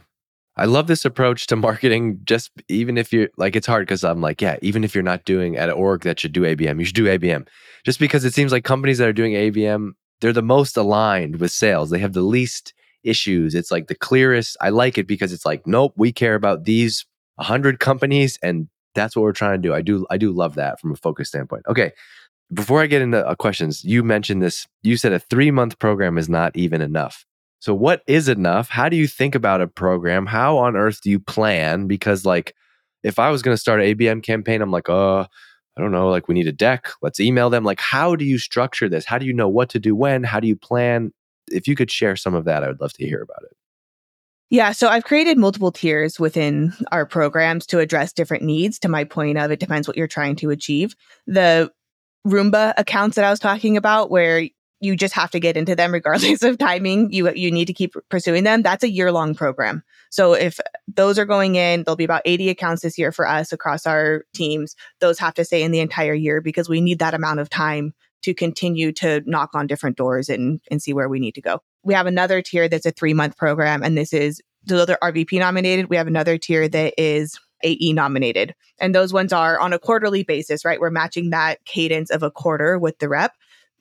I 0.56 0.66
love 0.66 0.86
this 0.86 1.04
approach 1.04 1.48
to 1.48 1.56
marketing. 1.56 2.20
Just 2.24 2.50
even 2.68 2.96
if 2.96 3.12
you're 3.12 3.28
like, 3.36 3.56
it's 3.56 3.66
hard 3.66 3.86
because 3.86 4.04
I'm 4.04 4.20
like, 4.20 4.40
yeah, 4.40 4.56
even 4.62 4.84
if 4.84 4.94
you're 4.94 5.02
not 5.02 5.24
doing 5.24 5.56
at 5.56 5.68
an 5.68 5.74
org 5.74 6.02
that 6.02 6.20
should 6.20 6.32
do 6.32 6.42
ABM, 6.42 6.78
you 6.78 6.84
should 6.84 6.94
do 6.94 7.06
ABM. 7.06 7.48
Just 7.84 7.98
because 7.98 8.24
it 8.24 8.34
seems 8.34 8.52
like 8.52 8.64
companies 8.64 8.98
that 8.98 9.08
are 9.08 9.12
doing 9.12 9.32
ABM, 9.32 9.92
they're 10.20 10.32
the 10.32 10.42
most 10.42 10.76
aligned 10.76 11.36
with 11.36 11.50
sales. 11.50 11.90
They 11.90 11.98
have 11.98 12.12
the 12.12 12.22
least 12.22 12.72
issues. 13.02 13.54
It's 13.54 13.70
like 13.70 13.88
the 13.88 13.94
clearest. 13.94 14.56
I 14.60 14.70
like 14.70 14.98
it 14.98 15.06
because 15.06 15.32
it's 15.32 15.46
like, 15.46 15.66
nope, 15.66 15.92
we 15.96 16.12
care 16.12 16.34
about 16.34 16.64
these 16.64 17.04
100 17.36 17.80
companies 17.80 18.38
and 18.42 18.68
that's 18.94 19.16
what 19.16 19.22
we're 19.22 19.32
trying 19.32 19.60
to 19.60 19.68
do. 19.68 19.74
I 19.74 19.82
do 19.82 20.06
I 20.10 20.16
do 20.16 20.30
love 20.30 20.54
that 20.54 20.80
from 20.80 20.92
a 20.92 20.96
focus 20.96 21.28
standpoint. 21.28 21.64
Okay. 21.68 21.92
Before 22.52 22.80
I 22.80 22.86
get 22.86 23.02
into 23.02 23.26
uh, 23.26 23.34
questions, 23.34 23.84
you 23.84 24.02
mentioned 24.04 24.42
this. 24.42 24.66
You 24.82 24.96
said 24.96 25.12
a 25.12 25.18
3-month 25.18 25.78
program 25.78 26.18
is 26.18 26.28
not 26.28 26.54
even 26.54 26.80
enough. 26.80 27.24
So, 27.58 27.74
what 27.74 28.02
is 28.06 28.28
enough? 28.28 28.68
How 28.68 28.90
do 28.90 28.96
you 28.96 29.06
think 29.06 29.34
about 29.34 29.62
a 29.62 29.66
program? 29.66 30.26
How 30.26 30.58
on 30.58 30.76
earth 30.76 31.00
do 31.00 31.10
you 31.10 31.18
plan? 31.18 31.86
Because, 31.86 32.26
like, 32.26 32.54
if 33.02 33.18
I 33.18 33.30
was 33.30 33.40
going 33.40 33.54
to 33.54 33.60
start 33.60 33.80
an 33.80 33.86
ABM 33.86 34.22
campaign, 34.22 34.60
I'm 34.60 34.70
like, 34.70 34.90
oh, 34.90 35.26
I 35.76 35.80
don't 35.80 35.92
know, 35.92 36.08
like, 36.08 36.28
we 36.28 36.34
need 36.34 36.46
a 36.46 36.52
deck. 36.52 36.88
Let's 37.02 37.18
email 37.18 37.50
them. 37.50 37.64
Like, 37.64 37.80
how 37.80 38.14
do 38.14 38.24
you 38.24 38.38
structure 38.38 38.88
this? 38.88 39.04
How 39.04 39.18
do 39.18 39.26
you 39.26 39.32
know 39.32 39.48
what 39.48 39.68
to 39.70 39.80
do 39.80 39.96
when? 39.96 40.22
How 40.22 40.38
do 40.38 40.46
you 40.46 40.56
plan? 40.56 41.12
If 41.50 41.66
you 41.66 41.74
could 41.74 41.90
share 41.90 42.16
some 42.16 42.34
of 42.34 42.44
that, 42.44 42.62
I 42.62 42.68
would 42.68 42.80
love 42.80 42.92
to 42.92 43.04
hear 43.04 43.20
about 43.20 43.42
it. 43.42 43.56
Yeah, 44.50 44.70
so 44.72 44.88
I've 44.88 45.04
created 45.04 45.36
multiple 45.36 45.72
tiers 45.72 46.20
within 46.20 46.74
our 46.92 47.04
programs 47.04 47.66
to 47.66 47.80
address 47.80 48.12
different 48.12 48.44
needs. 48.44 48.78
To 48.80 48.88
my 48.88 49.02
point 49.02 49.36
of 49.36 49.50
it 49.50 49.58
depends 49.58 49.88
what 49.88 49.96
you're 49.96 50.06
trying 50.06 50.36
to 50.36 50.50
achieve. 50.50 50.94
The 51.26 51.72
Roomba 52.26 52.72
accounts 52.76 53.16
that 53.16 53.24
I 53.24 53.30
was 53.30 53.40
talking 53.40 53.76
about, 53.76 54.10
where 54.10 54.48
you 54.84 54.96
just 54.96 55.14
have 55.14 55.30
to 55.32 55.40
get 55.40 55.56
into 55.56 55.74
them 55.74 55.92
regardless 55.92 56.42
of 56.42 56.58
timing. 56.58 57.12
You 57.12 57.32
you 57.34 57.50
need 57.50 57.66
to 57.66 57.72
keep 57.72 57.94
pursuing 58.10 58.44
them. 58.44 58.62
That's 58.62 58.84
a 58.84 58.90
year 58.90 59.10
long 59.10 59.34
program. 59.34 59.82
So 60.10 60.34
if 60.34 60.60
those 60.86 61.18
are 61.18 61.24
going 61.24 61.56
in, 61.56 61.82
there'll 61.82 61.96
be 61.96 62.04
about 62.04 62.22
80 62.24 62.50
accounts 62.50 62.82
this 62.82 62.98
year 62.98 63.10
for 63.10 63.26
us 63.26 63.52
across 63.52 63.86
our 63.86 64.24
teams. 64.34 64.76
Those 65.00 65.18
have 65.18 65.34
to 65.34 65.44
stay 65.44 65.62
in 65.62 65.72
the 65.72 65.80
entire 65.80 66.14
year 66.14 66.40
because 66.40 66.68
we 66.68 66.80
need 66.80 67.00
that 67.00 67.14
amount 67.14 67.40
of 67.40 67.50
time 67.50 67.94
to 68.22 68.34
continue 68.34 68.92
to 68.92 69.22
knock 69.26 69.50
on 69.54 69.66
different 69.66 69.96
doors 69.96 70.28
and 70.28 70.60
and 70.70 70.82
see 70.82 70.92
where 70.92 71.08
we 71.08 71.18
need 71.18 71.34
to 71.34 71.42
go. 71.42 71.60
We 71.82 71.94
have 71.94 72.06
another 72.06 72.42
tier 72.42 72.68
that's 72.68 72.86
a 72.86 72.92
3-month 72.92 73.36
program 73.36 73.82
and 73.82 73.96
this 73.96 74.12
is 74.12 74.40
those 74.66 74.88
are 74.88 74.98
RVP 75.02 75.38
nominated. 75.38 75.90
We 75.90 75.96
have 75.96 76.06
another 76.06 76.38
tier 76.38 76.68
that 76.68 76.94
is 76.96 77.38
AE 77.64 77.92
nominated. 77.92 78.54
And 78.78 78.94
those 78.94 79.12
ones 79.12 79.32
are 79.32 79.58
on 79.58 79.72
a 79.72 79.78
quarterly 79.78 80.22
basis, 80.22 80.64
right? 80.64 80.80
We're 80.80 80.90
matching 80.90 81.30
that 81.30 81.64
cadence 81.64 82.10
of 82.10 82.22
a 82.22 82.30
quarter 82.30 82.78
with 82.78 82.98
the 82.98 83.08
rep 83.08 83.32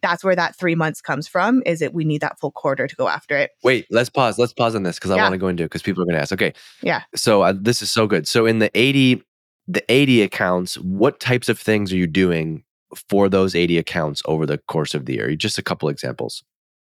that's 0.03 0.23
where 0.23 0.35
that 0.35 0.55
three 0.55 0.75
months 0.75 1.01
comes 1.01 1.27
from 1.27 1.63
is 1.65 1.81
it 1.81 1.93
we 1.95 2.03
need 2.05 2.21
that 2.21 2.39
full 2.39 2.51
quarter 2.51 2.85
to 2.85 2.95
go 2.95 3.07
after 3.07 3.35
it. 3.35 3.49
Wait 3.63 3.87
let's 3.89 4.09
pause 4.09 4.37
let's 4.37 4.53
pause 4.53 4.75
on 4.75 4.83
this 4.83 4.97
because 4.99 5.09
i 5.09 5.15
Yeah. 5.15 5.23
want 5.23 5.33
to 5.33 5.39
go 5.39 5.47
into 5.47 5.63
it 5.63 5.67
because 5.67 5.81
people 5.81 6.03
are 6.03 6.05
going 6.05 6.15
to 6.15 6.21
ask. 6.21 6.31
Okay. 6.31 6.53
Yeah. 6.83 7.01
so 7.15 7.41
uh, 7.41 7.53
this 7.59 7.81
is 7.81 7.89
so 7.89 8.05
good. 8.05 8.27
So 8.27 8.45
in 8.45 8.59
the 8.59 8.69
80 8.77 9.23
the 9.67 9.83
80 9.91 10.21
accounts 10.21 10.75
what 10.77 11.19
types 11.19 11.49
of 11.49 11.57
things 11.57 11.91
are 11.91 11.95
you 11.95 12.05
doing 12.05 12.63
for 13.09 13.27
those 13.29 13.55
80 13.55 13.79
accounts 13.79 14.21
over 14.25 14.45
the 14.45 14.59
course 14.67 14.93
of 14.93 15.05
the 15.05 15.13
year? 15.13 15.35
Just 15.35 15.57
a 15.57 15.63
couple 15.63 15.89
examples. 15.89 16.43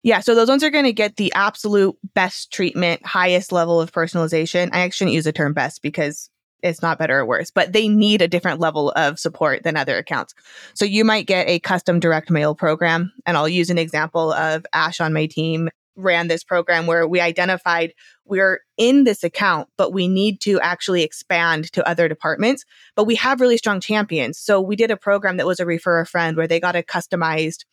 Yeah 0.03 0.19
so 0.21 0.35
those 0.35 0.49
ones 0.49 0.65
are 0.65 0.71
going 0.71 0.85
to 0.87 0.93
get 0.93 1.17
the 1.17 1.33
absolute 1.35 1.95
best 2.15 2.53
treatment 2.53 3.05
highest 3.07 3.53
level 3.53 3.81
of 3.81 3.93
personalization. 3.93 4.71
I 4.73 4.81
actually 4.81 4.97
shouldn't 4.97 5.15
use 5.15 5.25
the 5.25 5.33
term 5.33 5.53
best 5.53 5.83
because 5.83 6.29
it's 6.63 6.83
not 6.83 6.99
better 6.99 7.19
or 7.19 7.27
worse 7.27 7.51
but 7.51 7.73
they 7.73 7.89
need 7.89 8.23
a 8.23 8.29
different 8.29 8.61
level 8.61 8.93
of 8.97 9.19
support 9.19 9.63
than 9.63 9.77
other 9.77 9.97
accounts. 9.97 10.35
So 10.75 10.85
you 10.85 11.05
might 11.05 11.27
get 11.27 11.49
a 11.49 11.59
custom 11.59 12.01
direct 12.01 12.31
mail 12.31 12.55
program 12.55 13.13
and 13.27 13.37
i'll 13.37 13.49
use 13.49 13.71
an 13.71 13.79
example 13.79 14.33
of 14.33 14.65
ash 14.73 15.01
on 15.01 15.13
my 15.13 15.27
team 15.27 15.69
ran 15.97 16.29
this 16.29 16.45
program 16.45 16.87
where 16.87 17.07
we 17.07 17.21
identified 17.21 17.93
we're 18.25 18.61
in 18.79 19.05
this 19.05 19.23
account 19.23 19.69
but 19.77 19.93
we 19.93 20.09
need 20.09 20.41
to 20.41 20.59
actually 20.61 21.03
expand 21.03 21.71
to 21.73 21.87
other 21.87 22.09
departments 22.09 22.65
but 22.97 23.05
we 23.05 23.15
have 23.17 23.41
really 23.41 23.57
strong 23.57 23.81
champions. 23.81 24.39
So 24.39 24.61
we 24.61 24.77
did 24.77 24.91
a 24.91 24.97
program 24.97 25.37
that 25.37 25.47
was 25.47 25.61
a 25.61 25.67
refer 25.67 26.01
a 26.01 26.07
friend 26.07 26.37
where 26.37 26.47
they 26.47 26.61
got 26.61 26.77
a 26.77 26.83
customized 26.83 27.65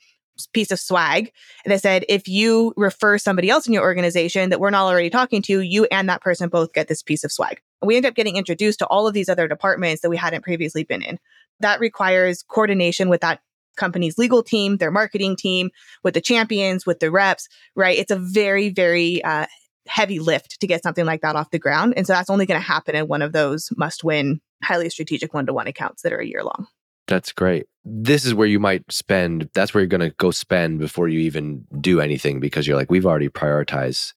piece 0.54 0.72
of 0.72 0.80
swag 0.80 1.32
and 1.66 1.72
they 1.72 1.78
said 1.78 2.06
if 2.08 2.28
you 2.28 2.74
refer 2.78 3.18
somebody 3.18 3.50
else 3.50 3.68
in 3.68 3.74
your 3.74 3.84
organization 3.84 4.50
that 4.50 4.60
we're 4.60 4.70
not 4.70 4.86
already 4.86 5.10
talking 5.10 5.42
to 5.42 5.60
you 5.60 5.86
and 5.92 6.08
that 6.08 6.22
person 6.22 6.50
both 6.50 6.74
get 6.74 6.88
this 6.88 7.04
piece 7.04 7.24
of 7.24 7.32
swag 7.32 7.62
we 7.84 7.96
end 7.96 8.06
up 8.06 8.16
getting 8.16 8.36
introduced 8.36 8.80
to 8.80 8.88
all 8.88 9.08
of 9.08 9.14
these 9.14 9.30
other 9.30 9.48
departments 9.48 10.02
that 10.02 10.10
we 10.10 10.18
hadn't 10.18 10.44
previously 10.44 10.84
been 10.84 11.02
in 11.02 11.20
that 11.60 11.80
requires 11.80 12.44
coordination 12.44 13.10
with 13.10 13.22
that 13.22 13.42
company's 13.78 14.18
legal 14.18 14.44
team 14.44 14.78
their 14.78 14.92
marketing 14.92 15.36
team 15.36 15.70
with 16.04 16.14
the 16.14 16.22
champions 16.22 16.86
with 16.86 17.00
the 17.00 17.12
reps 17.12 17.48
right 17.76 17.98
it's 17.98 18.12
a 18.12 18.18
very 18.18 18.70
very 18.70 19.24
uh, 19.24 19.46
heavy 19.88 20.20
lift 20.20 20.60
to 20.60 20.68
get 20.68 20.84
something 20.84 21.06
like 21.06 21.22
that 21.22 21.36
off 21.36 21.52
the 21.52 21.60
ground 21.60 21.94
and 21.96 22.06
so 22.06 22.14
that's 22.14 22.30
only 22.30 22.46
going 22.46 22.60
to 22.60 22.66
happen 22.66 22.96
in 22.96 23.08
one 23.08 23.22
of 23.22 23.32
those 23.32 23.70
must 23.78 24.04
win 24.04 24.42
highly 24.64 24.90
strategic 24.90 25.34
one-to-one 25.34 25.68
accounts 25.68 26.02
that 26.02 26.12
are 26.12 26.20
a 26.20 26.26
year 26.26 26.44
long 26.44 26.68
That's 27.10 27.32
great. 27.32 27.66
This 27.84 28.24
is 28.24 28.36
where 28.36 28.48
you 28.48 28.60
might 28.60 28.84
spend, 28.92 29.50
that's 29.56 29.74
where 29.74 29.82
you're 29.82 29.88
going 29.88 30.08
to 30.08 30.16
go 30.18 30.30
spend 30.30 30.78
before 30.78 31.08
you 31.08 31.22
even 31.22 31.66
do 31.82 32.00
anything 32.00 32.40
because 32.40 32.68
you're 32.68 32.78
like, 32.78 32.92
we've 32.92 33.06
already 33.08 33.30
prioritized. 33.30 34.14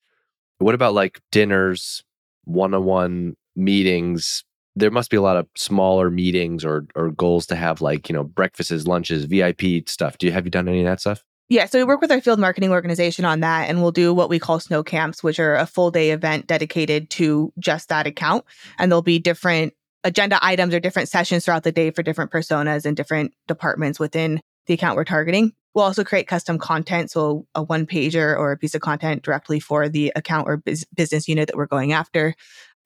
What 0.58 0.74
about 0.74 0.92
like 0.92 1.22
dinners, 1.30 2.04
one 2.44 2.74
on 2.74 2.84
one 2.84 3.36
meetings? 3.56 4.44
There 4.74 4.90
must 4.90 5.10
be 5.10 5.16
a 5.16 5.22
lot 5.22 5.36
of 5.36 5.46
smaller 5.56 6.10
meetings 6.10 6.64
or, 6.64 6.86
or 6.94 7.10
goals 7.10 7.46
to 7.46 7.56
have 7.56 7.80
like, 7.80 8.08
you 8.08 8.14
know, 8.14 8.24
breakfasts, 8.24 8.86
lunches, 8.86 9.26
VIP 9.26 9.88
stuff. 9.88 10.18
Do 10.18 10.26
you 10.26 10.32
have 10.32 10.46
you 10.46 10.50
done 10.50 10.68
any 10.68 10.80
of 10.80 10.86
that 10.86 11.00
stuff? 11.00 11.22
Yeah, 11.48 11.66
so 11.66 11.78
we 11.78 11.84
work 11.84 12.00
with 12.00 12.10
our 12.10 12.20
field 12.22 12.38
marketing 12.38 12.70
organization 12.70 13.26
on 13.26 13.40
that, 13.40 13.68
and 13.68 13.82
we'll 13.82 13.90
do 13.90 14.14
what 14.14 14.30
we 14.30 14.38
call 14.38 14.58
snow 14.58 14.82
camps, 14.82 15.22
which 15.22 15.38
are 15.38 15.54
a 15.54 15.66
full 15.66 15.90
day 15.90 16.10
event 16.10 16.46
dedicated 16.46 17.10
to 17.10 17.52
just 17.58 17.90
that 17.90 18.06
account. 18.06 18.46
And 18.78 18.90
there'll 18.90 19.02
be 19.02 19.18
different 19.18 19.74
agenda 20.02 20.38
items 20.40 20.72
or 20.72 20.80
different 20.80 21.10
sessions 21.10 21.44
throughout 21.44 21.64
the 21.64 21.72
day 21.72 21.90
for 21.90 22.02
different 22.02 22.30
personas 22.30 22.86
and 22.86 22.96
different 22.96 23.34
departments 23.48 24.00
within 24.00 24.40
the 24.66 24.72
account 24.74 24.96
we're 24.96 25.04
targeting. 25.04 25.52
We'll 25.74 25.84
also 25.84 26.04
create 26.04 26.26
custom 26.26 26.58
content, 26.58 27.10
so 27.10 27.46
a 27.54 27.62
one 27.62 27.86
pager 27.86 28.36
or 28.36 28.52
a 28.52 28.58
piece 28.58 28.74
of 28.74 28.80
content 28.80 29.22
directly 29.22 29.60
for 29.60 29.88
the 29.88 30.12
account 30.16 30.48
or 30.48 30.58
bus- 30.58 30.84
business 30.94 31.28
unit 31.28 31.48
that 31.48 31.56
we're 31.56 31.66
going 31.66 31.92
after. 31.92 32.34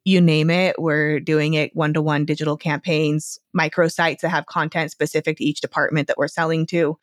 You 0.07 0.21
name 0.21 0.51
it, 0.51 0.81
we're 0.81 1.19
doing 1.19 1.55
it 1.55 1.75
one 1.75 1.93
to 1.95 2.01
one 2.01 2.25
digital 2.25 2.57
campaigns, 2.57 3.41
microsites 3.59 4.21
that 4.21 4.29
have 4.29 4.47
content 4.47 4.93
specific 4.93 5.39
to 5.39 5.45
each 5.45 5.61
department 5.61 6.07
that 6.07 6.17
we're 6.17 6.29
selling 6.29 6.65
to. 6.67 6.97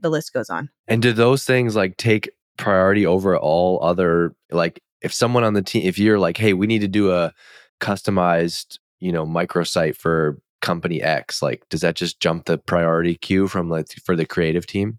The 0.00 0.10
list 0.10 0.34
goes 0.34 0.50
on. 0.50 0.68
And 0.86 1.00
do 1.00 1.14
those 1.14 1.44
things 1.44 1.74
like 1.74 1.96
take 1.96 2.28
priority 2.58 3.06
over 3.06 3.34
all 3.34 3.82
other 3.82 4.34
like 4.50 4.82
if 5.00 5.14
someone 5.14 5.42
on 5.42 5.54
the 5.54 5.62
team 5.62 5.86
if 5.86 5.98
you're 5.98 6.18
like, 6.18 6.36
hey, 6.36 6.52
we 6.52 6.66
need 6.66 6.82
to 6.82 6.88
do 6.88 7.10
a 7.10 7.32
customized, 7.80 8.78
you 8.98 9.10
know, 9.10 9.24
microsite 9.24 9.96
for 9.96 10.38
company 10.60 11.00
X, 11.00 11.40
like 11.40 11.66
does 11.70 11.80
that 11.80 11.94
just 11.94 12.20
jump 12.20 12.44
the 12.44 12.58
priority 12.58 13.14
queue 13.14 13.48
from 13.48 13.70
like 13.70 13.88
for 14.04 14.14
the 14.14 14.26
creative 14.26 14.66
team? 14.66 14.98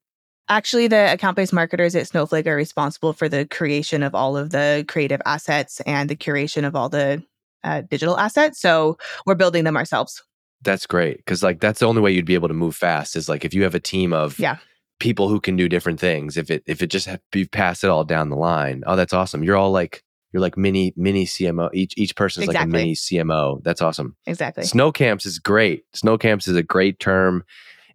Actually, 0.49 0.87
the 0.87 1.13
account 1.13 1.35
based 1.35 1.53
marketers 1.53 1.95
at 1.95 2.07
Snowflake 2.07 2.47
are 2.47 2.55
responsible 2.55 3.13
for 3.13 3.29
the 3.29 3.45
creation 3.45 4.01
of 4.01 4.15
all 4.15 4.35
of 4.35 4.49
the 4.49 4.83
creative 4.87 5.21
assets 5.27 5.79
and 5.81 6.09
the 6.09 6.15
curation 6.15 6.65
of 6.65 6.75
all 6.75 6.89
the 6.89 7.23
uh, 7.63 7.81
digital 7.89 8.17
assets. 8.17 8.59
So 8.59 8.97
we're 9.25 9.35
building 9.35 9.63
them 9.63 9.77
ourselves. 9.77 10.21
That's 10.63 10.85
great 10.85 11.17
because 11.17 11.41
like 11.41 11.59
that's 11.59 11.79
the 11.79 11.87
only 11.87 12.01
way 12.01 12.11
you'd 12.11 12.25
be 12.25 12.35
able 12.35 12.47
to 12.47 12.53
move 12.53 12.75
fast 12.75 13.15
is 13.15 13.27
like 13.27 13.43
if 13.43 13.53
you 13.53 13.63
have 13.63 13.73
a 13.75 13.79
team 13.79 14.13
of 14.13 14.37
Yeah. 14.39 14.57
people 14.99 15.27
who 15.27 15.39
can 15.39 15.55
do 15.55 15.67
different 15.67 15.99
things. 15.99 16.37
If 16.37 16.51
it 16.51 16.63
if 16.67 16.81
it 16.83 16.87
just 16.87 17.07
have, 17.07 17.19
you 17.33 17.47
pass 17.47 17.83
it 17.83 17.89
all 17.89 18.03
down 18.03 18.29
the 18.29 18.35
line, 18.35 18.83
oh 18.85 18.95
that's 18.95 19.13
awesome. 19.13 19.43
You're 19.43 19.57
all 19.57 19.71
like 19.71 20.03
you're 20.31 20.41
like 20.41 20.57
mini 20.57 20.93
mini 20.95 21.25
CMO. 21.25 21.69
Each 21.73 21.93
each 21.97 22.15
person's 22.15 22.47
like 22.47 22.61
a 22.61 22.67
mini 22.67 22.93
CMO. 22.93 23.61
That's 23.63 23.81
awesome. 23.81 24.15
Exactly. 24.27 24.63
Snow 24.63 24.91
camps 24.91 25.25
is 25.25 25.39
great. 25.39 25.83
Snow 25.93 26.17
camps 26.17 26.47
is 26.47 26.55
a 26.55 26.63
great 26.63 26.99
term. 26.99 27.43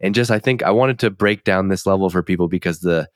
And 0.01 0.15
just 0.15 0.31
I 0.33 0.39
think 0.41 0.63
I 0.65 0.71
wanted 0.73 0.99
to 0.99 1.11
break 1.11 1.45
down 1.45 1.69
this 1.69 1.87
level 1.87 2.11
for 2.11 2.23
people 2.23 2.49
because 2.49 2.81
the 2.81 3.09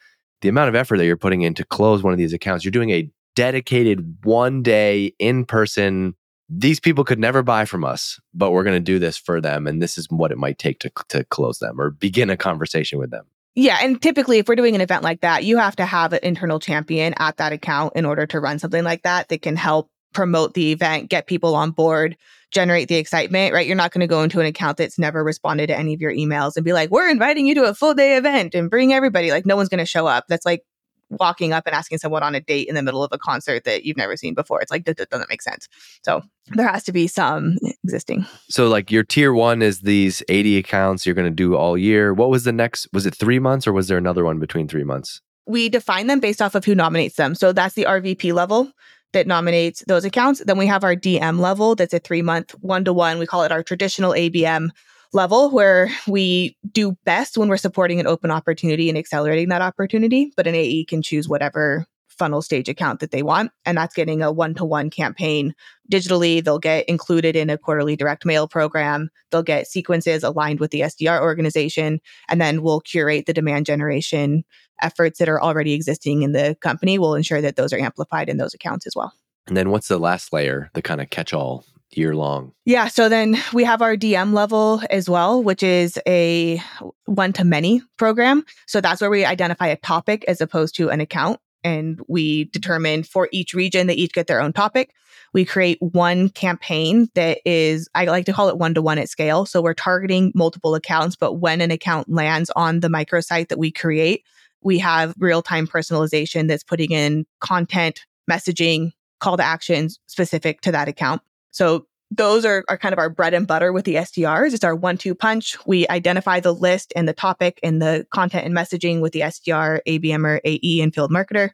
the 0.42 0.48
amount 0.48 0.68
of 0.68 0.74
effort 0.76 0.96
that 0.98 1.04
you're 1.06 1.16
putting 1.18 1.42
in 1.42 1.54
to 1.54 1.64
close 1.64 2.02
one 2.04 2.12
of 2.12 2.18
these 2.18 2.32
accounts, 2.32 2.64
you're 2.64 2.70
doing 2.72 2.90
a 2.90 3.10
dedicated 3.36 4.18
one 4.22 4.62
day 4.62 5.12
in 5.18 5.44
person. 5.44 6.14
These 6.52 6.80
people 6.80 7.04
could 7.04 7.20
never 7.20 7.42
buy 7.42 7.64
from 7.64 7.84
us, 7.84 8.20
but 8.34 8.50
we're 8.50 8.64
going 8.64 8.76
to 8.76 8.80
do 8.80 8.98
this 8.98 9.16
for 9.16 9.40
them, 9.40 9.66
and 9.66 9.80
this 9.80 9.96
is 9.96 10.06
what 10.10 10.32
it 10.32 10.38
might 10.38 10.58
take 10.58 10.80
to 10.80 10.90
to 11.08 11.24
close 11.24 11.60
them 11.60 11.80
or 11.80 11.90
begin 11.90 12.28
a 12.28 12.36
conversation 12.36 12.98
with 12.98 13.10
them. 13.10 13.24
Yeah. 13.54 13.78
And 13.82 14.00
typically, 14.00 14.38
if 14.38 14.48
we're 14.48 14.56
doing 14.56 14.74
an 14.74 14.80
event 14.80 15.02
like 15.02 15.20
that, 15.22 15.44
you 15.44 15.58
have 15.58 15.76
to 15.76 15.84
have 15.84 16.12
an 16.12 16.20
internal 16.22 16.60
champion 16.60 17.14
at 17.18 17.36
that 17.38 17.52
account 17.52 17.94
in 17.96 18.04
order 18.04 18.26
to 18.26 18.40
run 18.40 18.58
something 18.58 18.84
like 18.84 19.02
that 19.02 19.28
that 19.28 19.42
can 19.42 19.56
help 19.56 19.90
promote 20.12 20.54
the 20.54 20.72
event, 20.72 21.08
get 21.08 21.26
people 21.26 21.54
on 21.54 21.70
board, 21.70 22.16
generate 22.50 22.88
the 22.88 22.96
excitement, 22.96 23.52
right? 23.52 23.66
You're 23.66 23.76
not 23.76 23.92
going 23.92 24.00
to 24.00 24.06
go 24.06 24.22
into 24.22 24.40
an 24.40 24.46
account 24.46 24.76
that's 24.76 24.98
never 24.98 25.22
responded 25.22 25.68
to 25.68 25.78
any 25.78 25.94
of 25.94 26.00
your 26.00 26.12
emails 26.12 26.56
and 26.56 26.64
be 26.64 26.72
like, 26.72 26.90
we're 26.90 27.08
inviting 27.08 27.46
you 27.46 27.54
to 27.56 27.64
a 27.64 27.74
full 27.74 27.94
day 27.94 28.16
event 28.16 28.54
and 28.54 28.70
bring 28.70 28.92
everybody. 28.92 29.30
Like, 29.30 29.46
no 29.46 29.56
one's 29.56 29.68
going 29.68 29.78
to 29.78 29.86
show 29.86 30.06
up. 30.06 30.24
That's 30.28 30.46
like 30.46 30.62
walking 31.10 31.52
up 31.52 31.66
and 31.66 31.74
asking 31.74 31.98
someone 31.98 32.22
on 32.22 32.34
a 32.34 32.40
date 32.40 32.68
in 32.68 32.74
the 32.74 32.82
middle 32.82 33.02
of 33.02 33.12
a 33.12 33.18
concert 33.18 33.64
that 33.64 33.84
you've 33.84 33.96
never 33.96 34.16
seen 34.16 34.34
before. 34.34 34.60
It's 34.60 34.70
like, 34.70 34.84
that, 34.84 34.96
that 34.96 35.10
doesn't 35.10 35.28
make 35.28 35.42
sense. 35.42 35.68
So 36.02 36.22
there 36.52 36.68
has 36.68 36.84
to 36.84 36.92
be 36.92 37.06
some 37.06 37.58
existing. 37.84 38.26
So, 38.48 38.68
like 38.68 38.90
your 38.90 39.04
tier 39.04 39.32
one 39.32 39.62
is 39.62 39.80
these 39.80 40.22
80 40.28 40.58
accounts 40.58 41.04
you're 41.04 41.14
going 41.14 41.26
to 41.26 41.30
do 41.30 41.56
all 41.56 41.76
year. 41.76 42.14
What 42.14 42.30
was 42.30 42.44
the 42.44 42.52
next? 42.52 42.88
Was 42.92 43.06
it 43.06 43.14
three 43.14 43.38
months 43.38 43.66
or 43.66 43.72
was 43.72 43.88
there 43.88 43.98
another 43.98 44.24
one 44.24 44.38
between 44.38 44.68
three 44.68 44.84
months? 44.84 45.20
we 45.46 45.68
define 45.68 46.06
them 46.06 46.20
based 46.20 46.40
off 46.40 46.54
of 46.54 46.64
who 46.64 46.74
nominates 46.74 47.16
them. 47.16 47.34
So 47.34 47.52
that's 47.52 47.74
the 47.74 47.84
RVP 47.84 48.32
level. 48.32 48.70
that 49.12 49.26
nominates 49.26 49.82
those 49.88 50.04
accounts. 50.04 50.40
Then 50.46 50.56
we 50.56 50.66
have 50.66 50.84
our 50.84 50.94
DM 50.94 51.40
level 51.40 51.74
that's 51.74 51.92
a 51.92 51.98
three 51.98 52.22
month 52.22 52.52
one 52.60 52.84
to 52.84 52.92
one. 52.92 53.18
We 53.18 53.26
call 53.26 53.42
it 53.42 53.50
our 53.50 53.64
traditional 53.64 54.12
ABM 54.12 54.70
level 55.12 55.50
where 55.50 55.90
we 56.06 56.56
do 56.70 56.96
best 57.04 57.36
when 57.36 57.48
we're 57.48 57.56
supporting 57.56 58.00
an 58.00 58.06
open 58.06 58.30
opportunity 58.30 58.88
and 58.88 58.98
accelerating 58.98 59.48
that 59.48 59.62
opportunity. 59.62 60.32
But 60.36 60.46
an 60.46 60.54
AE 60.54 60.84
can 60.84 61.02
choose 61.02 61.28
whatever 61.28 61.86
funnel 62.20 62.42
stage 62.42 62.68
account 62.68 63.00
that 63.00 63.12
they 63.12 63.22
want. 63.22 63.50
And 63.64 63.78
that's 63.78 63.94
getting 63.94 64.20
a 64.20 64.30
one 64.30 64.52
to 64.54 64.64
one 64.64 64.90
campaign 64.90 65.54
digitally. 65.90 66.44
They'll 66.44 66.58
get 66.58 66.84
included 66.86 67.34
in 67.34 67.48
a 67.48 67.56
quarterly 67.56 67.96
direct 67.96 68.26
mail 68.26 68.46
program. 68.46 69.08
They'll 69.30 69.42
get 69.42 69.66
sequences 69.66 70.22
aligned 70.22 70.60
with 70.60 70.70
the 70.70 70.80
SDR 70.80 71.22
organization. 71.22 71.98
And 72.28 72.38
then 72.38 72.62
we'll 72.62 72.82
curate 72.82 73.24
the 73.24 73.32
demand 73.32 73.64
generation 73.64 74.44
efforts 74.82 75.18
that 75.18 75.30
are 75.30 75.40
already 75.40 75.72
existing 75.72 76.20
in 76.20 76.32
the 76.32 76.58
company. 76.60 76.98
We'll 76.98 77.14
ensure 77.14 77.40
that 77.40 77.56
those 77.56 77.72
are 77.72 77.78
amplified 77.78 78.28
in 78.28 78.36
those 78.36 78.52
accounts 78.52 78.86
as 78.86 78.94
well. 78.94 79.14
And 79.46 79.56
then 79.56 79.70
what's 79.70 79.88
the 79.88 79.98
last 79.98 80.30
layer, 80.30 80.70
the 80.74 80.82
kind 80.82 81.00
of 81.00 81.08
catch 81.08 81.32
all 81.32 81.64
year 81.92 82.14
long? 82.14 82.52
Yeah. 82.64 82.88
So 82.88 83.08
then 83.08 83.36
we 83.52 83.64
have 83.64 83.82
our 83.82 83.96
DM 83.96 84.32
level 84.32 84.82
as 84.90 85.08
well, 85.08 85.42
which 85.42 85.62
is 85.62 85.98
a 86.06 86.62
one 87.06 87.32
to 87.34 87.44
many 87.44 87.82
program. 87.98 88.44
So 88.66 88.80
that's 88.80 89.00
where 89.00 89.10
we 89.10 89.24
identify 89.24 89.66
a 89.66 89.76
topic 89.76 90.24
as 90.28 90.40
opposed 90.40 90.76
to 90.76 90.90
an 90.90 91.00
account 91.00 91.40
and 91.64 92.00
we 92.08 92.44
determine 92.44 93.02
for 93.02 93.28
each 93.32 93.54
region 93.54 93.86
they 93.86 93.94
each 93.94 94.12
get 94.12 94.26
their 94.26 94.40
own 94.40 94.52
topic 94.52 94.94
we 95.32 95.44
create 95.44 95.78
one 95.80 96.28
campaign 96.28 97.08
that 97.14 97.38
is 97.44 97.88
i 97.94 98.04
like 98.04 98.26
to 98.26 98.32
call 98.32 98.48
it 98.48 98.58
one 98.58 98.74
to 98.74 98.82
one 98.82 98.98
at 98.98 99.08
scale 99.08 99.44
so 99.44 99.60
we're 99.60 99.74
targeting 99.74 100.32
multiple 100.34 100.74
accounts 100.74 101.16
but 101.16 101.34
when 101.34 101.60
an 101.60 101.70
account 101.70 102.08
lands 102.08 102.50
on 102.56 102.80
the 102.80 102.88
microsite 102.88 103.48
that 103.48 103.58
we 103.58 103.70
create 103.70 104.24
we 104.62 104.78
have 104.78 105.14
real-time 105.18 105.66
personalization 105.66 106.48
that's 106.48 106.64
putting 106.64 106.92
in 106.92 107.26
content 107.40 108.06
messaging 108.30 108.90
call 109.20 109.36
to 109.36 109.42
actions 109.42 109.98
specific 110.06 110.60
to 110.60 110.72
that 110.72 110.88
account 110.88 111.20
so 111.50 111.86
those 112.10 112.44
are, 112.44 112.64
are 112.68 112.76
kind 112.76 112.92
of 112.92 112.98
our 112.98 113.08
bread 113.08 113.34
and 113.34 113.46
butter 113.46 113.72
with 113.72 113.84
the 113.84 113.94
SDRs. 113.94 114.52
It's 114.52 114.64
our 114.64 114.74
one 114.74 114.98
two 114.98 115.14
punch. 115.14 115.56
We 115.66 115.86
identify 115.88 116.40
the 116.40 116.52
list 116.52 116.92
and 116.96 117.08
the 117.08 117.12
topic 117.12 117.60
and 117.62 117.80
the 117.80 118.06
content 118.10 118.46
and 118.46 118.54
messaging 118.54 119.00
with 119.00 119.12
the 119.12 119.20
SDR, 119.20 119.80
ABMer, 119.86 120.40
AE, 120.44 120.80
and 120.80 120.94
field 120.94 121.12
marketer. 121.12 121.50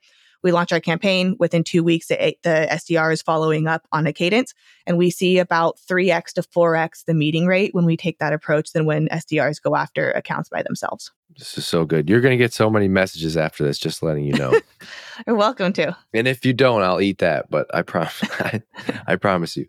We 0.47 0.53
launch 0.53 0.73
our 0.73 0.79
campaign 0.79 1.35
within 1.41 1.65
two 1.65 1.83
weeks. 1.83 2.07
The, 2.07 2.37
the 2.45 2.69
SDR 2.71 3.13
is 3.13 3.21
following 3.21 3.67
up 3.67 3.85
on 3.91 4.07
a 4.07 4.13
cadence, 4.13 4.55
and 4.87 4.97
we 4.97 5.11
see 5.11 5.41
about 5.41 5.77
3x 5.91 6.35
to 6.35 6.43
4x 6.43 7.05
the 7.05 7.15
meeting 7.15 7.49
rate 7.49 7.75
when 7.75 7.85
we 7.85 7.97
take 7.97 8.21
that 8.21 8.33
approach 8.33 8.71
than 8.71 8.87
when 8.87 9.09
SDRs 9.09 9.61
go 9.61 9.75
after 9.75 10.13
accounts 10.13 10.49
by 10.49 10.63
themselves. 10.63 11.11
This 11.37 11.59
is 11.59 11.67
so 11.67 11.85
good. 11.85 12.09
You're 12.09 12.21
going 12.21 12.31
to 12.31 12.37
get 12.37 12.53
so 12.53 12.71
many 12.71 12.87
messages 12.87 13.37
after 13.37 13.65
this, 13.65 13.77
just 13.77 14.05
letting 14.05 14.25
you 14.25 14.35
know. 14.35 14.57
You're 15.27 15.35
welcome 15.35 15.73
to. 15.73 15.97
And 16.15 16.29
if 16.29 16.47
you 16.47 16.53
don't, 16.53 16.83
I'll 16.83 17.01
eat 17.01 17.19
that, 17.19 17.51
but 17.51 17.67
I 17.75 17.83
promise. 17.83 18.23
I, 18.39 18.63
I 19.05 19.17
promise 19.17 19.57
you. 19.57 19.67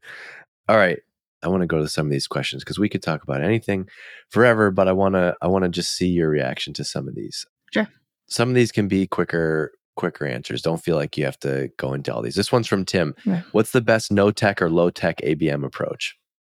All 0.69 0.77
right. 0.77 0.99
I 1.41 1.47
want 1.47 1.61
to 1.61 1.67
go 1.67 1.79
to 1.79 1.89
some 1.89 2.05
of 2.05 2.11
these 2.11 2.27
questions 2.27 2.63
because 2.63 2.77
we 2.77 2.87
could 2.87 3.01
talk 3.01 3.23
about 3.23 3.41
anything 3.41 3.89
forever, 4.29 4.69
but 4.69 4.87
I 4.87 4.91
want 4.91 5.15
to 5.15 5.35
I 5.41 5.47
want 5.47 5.63
to 5.63 5.69
just 5.69 5.95
see 5.95 6.09
your 6.09 6.29
reaction 6.29 6.71
to 6.73 6.83
some 6.83 7.07
of 7.07 7.15
these. 7.15 7.47
Sure. 7.73 7.87
Some 8.27 8.49
of 8.49 8.55
these 8.55 8.71
can 8.71 8.87
be 8.87 9.07
quicker 9.07 9.71
quicker 9.97 10.25
answers. 10.25 10.61
Don't 10.61 10.81
feel 10.81 10.95
like 10.95 11.17
you 11.17 11.25
have 11.25 11.39
to 11.39 11.69
go 11.75 11.91
into 11.93 12.13
all 12.13 12.21
these. 12.21 12.35
This 12.35 12.51
one's 12.51 12.67
from 12.67 12.85
Tim. 12.85 13.13
Yeah. 13.25 13.41
What's 13.51 13.71
the 13.71 13.81
best 13.81 14.11
no 14.11 14.31
tech 14.31 14.61
or 14.61 14.69
low 14.69 14.89
tech 14.89 15.17
ABM 15.21 15.65
approach? 15.65 16.15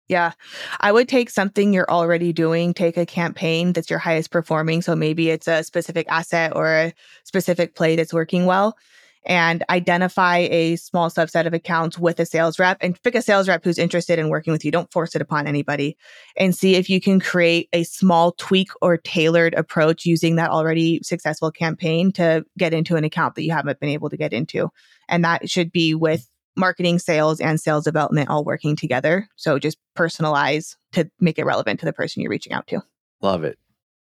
Yeah. 0.09 0.33
I 0.81 0.91
would 0.91 1.09
take 1.09 1.31
something 1.31 1.73
you're 1.73 1.91
already 1.91 2.33
doing, 2.33 2.75
take 2.75 2.97
a 2.97 3.07
campaign 3.07 3.73
that's 3.73 3.89
your 3.89 4.01
highest 4.01 4.31
performing. 4.33 4.83
So 4.83 4.97
maybe 4.97 5.31
it's 5.31 5.47
a 5.47 5.63
specific 5.63 6.07
asset 6.09 6.53
or 6.57 6.67
a 6.67 6.93
specific 7.25 7.77
play 7.77 7.95
that's 7.95 8.13
working 8.13 8.45
well, 8.45 8.77
and 9.25 9.63
identify 9.69 10.39
a 10.39 10.77
small 10.77 11.11
subset 11.11 11.47
of 11.47 11.53
accounts 11.53 11.99
with 11.99 12.19
a 12.21 12.27
sales 12.27 12.59
rep 12.59 12.79
and 12.81 13.01
pick 13.03 13.15
a 13.15 13.23
sales 13.23 13.49
rep 13.49 13.63
who's 13.63 13.79
interested 13.79 14.19
in 14.19 14.29
working 14.29 14.53
with 14.53 14.65
you. 14.65 14.71
Don't 14.71 14.91
force 14.91 15.15
it 15.15 15.23
upon 15.23 15.47
anybody 15.47 15.97
and 16.37 16.55
see 16.55 16.75
if 16.75 16.89
you 16.89 17.01
can 17.01 17.21
create 17.21 17.69
a 17.73 17.85
small 17.85 18.33
tweak 18.33 18.71
or 18.81 18.97
tailored 18.97 19.55
approach 19.55 20.07
using 20.07 20.37
that 20.37 20.51
already 20.51 21.01
successful 21.03 21.51
campaign 21.51 22.13
to 22.13 22.45
get 22.59 22.73
into 22.73 22.97
an 22.97 23.05
account 23.05 23.35
that 23.35 23.45
you 23.45 23.53
haven't 23.53 23.81
been 23.81 23.91
able 23.91 24.09
to 24.09 24.17
get 24.17 24.33
into. 24.33 24.71
And 25.09 25.25
that 25.25 25.51
should 25.51 25.71
be 25.71 25.95
with 25.95 26.27
marketing, 26.57 26.99
sales, 26.99 27.41
and 27.41 27.61
sales 27.61 27.85
development 27.85 28.29
all 28.29 28.45
working 28.45 28.77
together. 28.77 29.29
So 29.37 29.59
just 29.59 29.79
personalize 29.97 30.77
to 30.93 31.11
make 31.21 31.39
it 31.39 31.45
relevant 31.45 31.81
to 31.81 31.87
the 31.87 31.93
person 31.93 32.23
you're 32.23 32.31
reaching 32.31 32.53
out 32.53 32.67
to. 32.69 32.83
Love 33.21 33.45
it. 33.45 33.59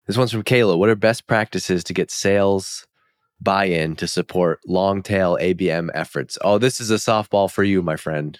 This 0.07 0.17
one's 0.17 0.33
from 0.33 0.43
Kayla. 0.43 0.79
What 0.79 0.89
are 0.89 0.97
best 0.97 1.27
practices 1.27 1.85
to 1.85 1.95
get 1.95 2.11
sales 2.11 2.87
buy 3.43 3.65
in 3.65 3.97
to 3.97 4.07
support 4.07 4.61
long 4.67 5.03
tail 5.03 5.39
ABM 5.41 5.91
efforts? 5.95 6.39
Oh, 6.43 6.59
this 6.59 6.81
is 6.81 6.91
a 6.91 6.97
softball 6.97 7.51
for 7.51 7.65
you, 7.65 7.83
my 7.83 7.97
friend. 7.97 8.39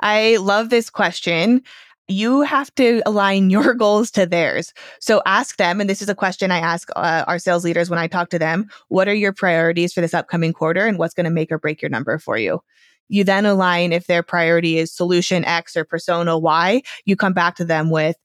I 0.00 0.36
love 0.36 0.70
this 0.70 0.90
question. 0.90 1.62
You 2.08 2.42
have 2.42 2.74
to 2.74 3.02
align 3.06 3.48
your 3.50 3.74
goals 3.74 4.10
to 4.12 4.26
theirs. 4.26 4.72
So 5.00 5.22
ask 5.24 5.56
them, 5.56 5.80
and 5.80 5.88
this 5.88 6.02
is 6.02 6.08
a 6.08 6.14
question 6.14 6.50
I 6.50 6.58
ask 6.58 6.88
uh, 6.94 7.24
our 7.26 7.38
sales 7.38 7.64
leaders 7.64 7.88
when 7.88 7.98
I 7.98 8.06
talk 8.06 8.30
to 8.30 8.38
them 8.38 8.68
what 8.88 9.08
are 9.08 9.14
your 9.14 9.32
priorities 9.32 9.92
for 9.92 10.00
this 10.00 10.14
upcoming 10.14 10.52
quarter 10.52 10.86
and 10.86 10.98
what's 10.98 11.14
going 11.14 11.24
to 11.24 11.30
make 11.30 11.50
or 11.50 11.58
break 11.58 11.80
your 11.80 11.90
number 11.90 12.18
for 12.18 12.36
you? 12.36 12.60
You 13.08 13.24
then 13.24 13.46
align 13.46 13.92
if 13.92 14.06
their 14.06 14.22
priority 14.22 14.78
is 14.78 14.92
solution 14.92 15.44
X 15.44 15.76
or 15.76 15.84
persona 15.84 16.38
Y, 16.38 16.82
you 17.04 17.16
come 17.16 17.32
back 17.32 17.56
to 17.56 17.64
them 17.64 17.90
with, 17.90 18.16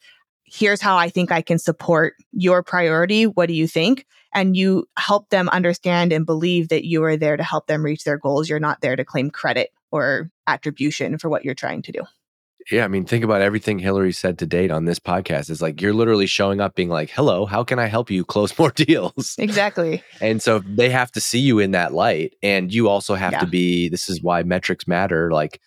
here's 0.51 0.81
how 0.81 0.97
I 0.97 1.09
think 1.09 1.31
I 1.31 1.41
can 1.41 1.59
support 1.59 2.13
your 2.31 2.63
priority. 2.63 3.25
What 3.27 3.47
do 3.47 3.53
you 3.53 3.67
think? 3.67 4.05
And 4.33 4.55
you 4.55 4.85
help 4.97 5.29
them 5.29 5.49
understand 5.49 6.11
and 6.13 6.25
believe 6.25 6.69
that 6.69 6.85
you 6.85 7.03
are 7.03 7.17
there 7.17 7.37
to 7.37 7.43
help 7.43 7.67
them 7.67 7.83
reach 7.83 8.03
their 8.03 8.17
goals. 8.17 8.49
You're 8.49 8.59
not 8.59 8.81
there 8.81 8.95
to 8.95 9.03
claim 9.03 9.31
credit 9.31 9.69
or 9.91 10.29
attribution 10.47 11.17
for 11.17 11.29
what 11.29 11.43
you're 11.43 11.55
trying 11.55 11.81
to 11.83 11.91
do. 11.91 12.01
Yeah, 12.71 12.85
I 12.85 12.87
mean, 12.87 13.05
think 13.05 13.23
about 13.23 13.41
everything 13.41 13.79
Hillary 13.79 14.11
said 14.11 14.37
to 14.39 14.45
date 14.45 14.69
on 14.69 14.85
this 14.85 14.99
podcast. 14.99 15.49
It's 15.49 15.61
like 15.61 15.81
you're 15.81 15.93
literally 15.93 16.27
showing 16.27 16.61
up 16.61 16.75
being 16.75 16.89
like, 16.89 17.09
hello, 17.09 17.47
how 17.47 17.63
can 17.63 17.79
I 17.79 17.87
help 17.87 18.11
you 18.11 18.23
close 18.23 18.57
more 18.59 18.69
deals? 18.69 19.35
Exactly. 19.39 20.03
And 20.21 20.41
so 20.43 20.59
they 20.59 20.89
have 20.91 21.11
to 21.13 21.21
see 21.21 21.39
you 21.39 21.57
in 21.57 21.71
that 21.71 21.93
light. 21.93 22.35
And 22.43 22.71
you 22.71 22.87
also 22.87 23.15
have 23.15 23.31
Yeah. 23.31 23.39
to 23.39 23.47
be, 23.47 23.89
this 23.89 24.07
is 24.09 24.21
why 24.21 24.43
metrics 24.43 24.87
matter. 24.87 25.31
Like 25.31 25.59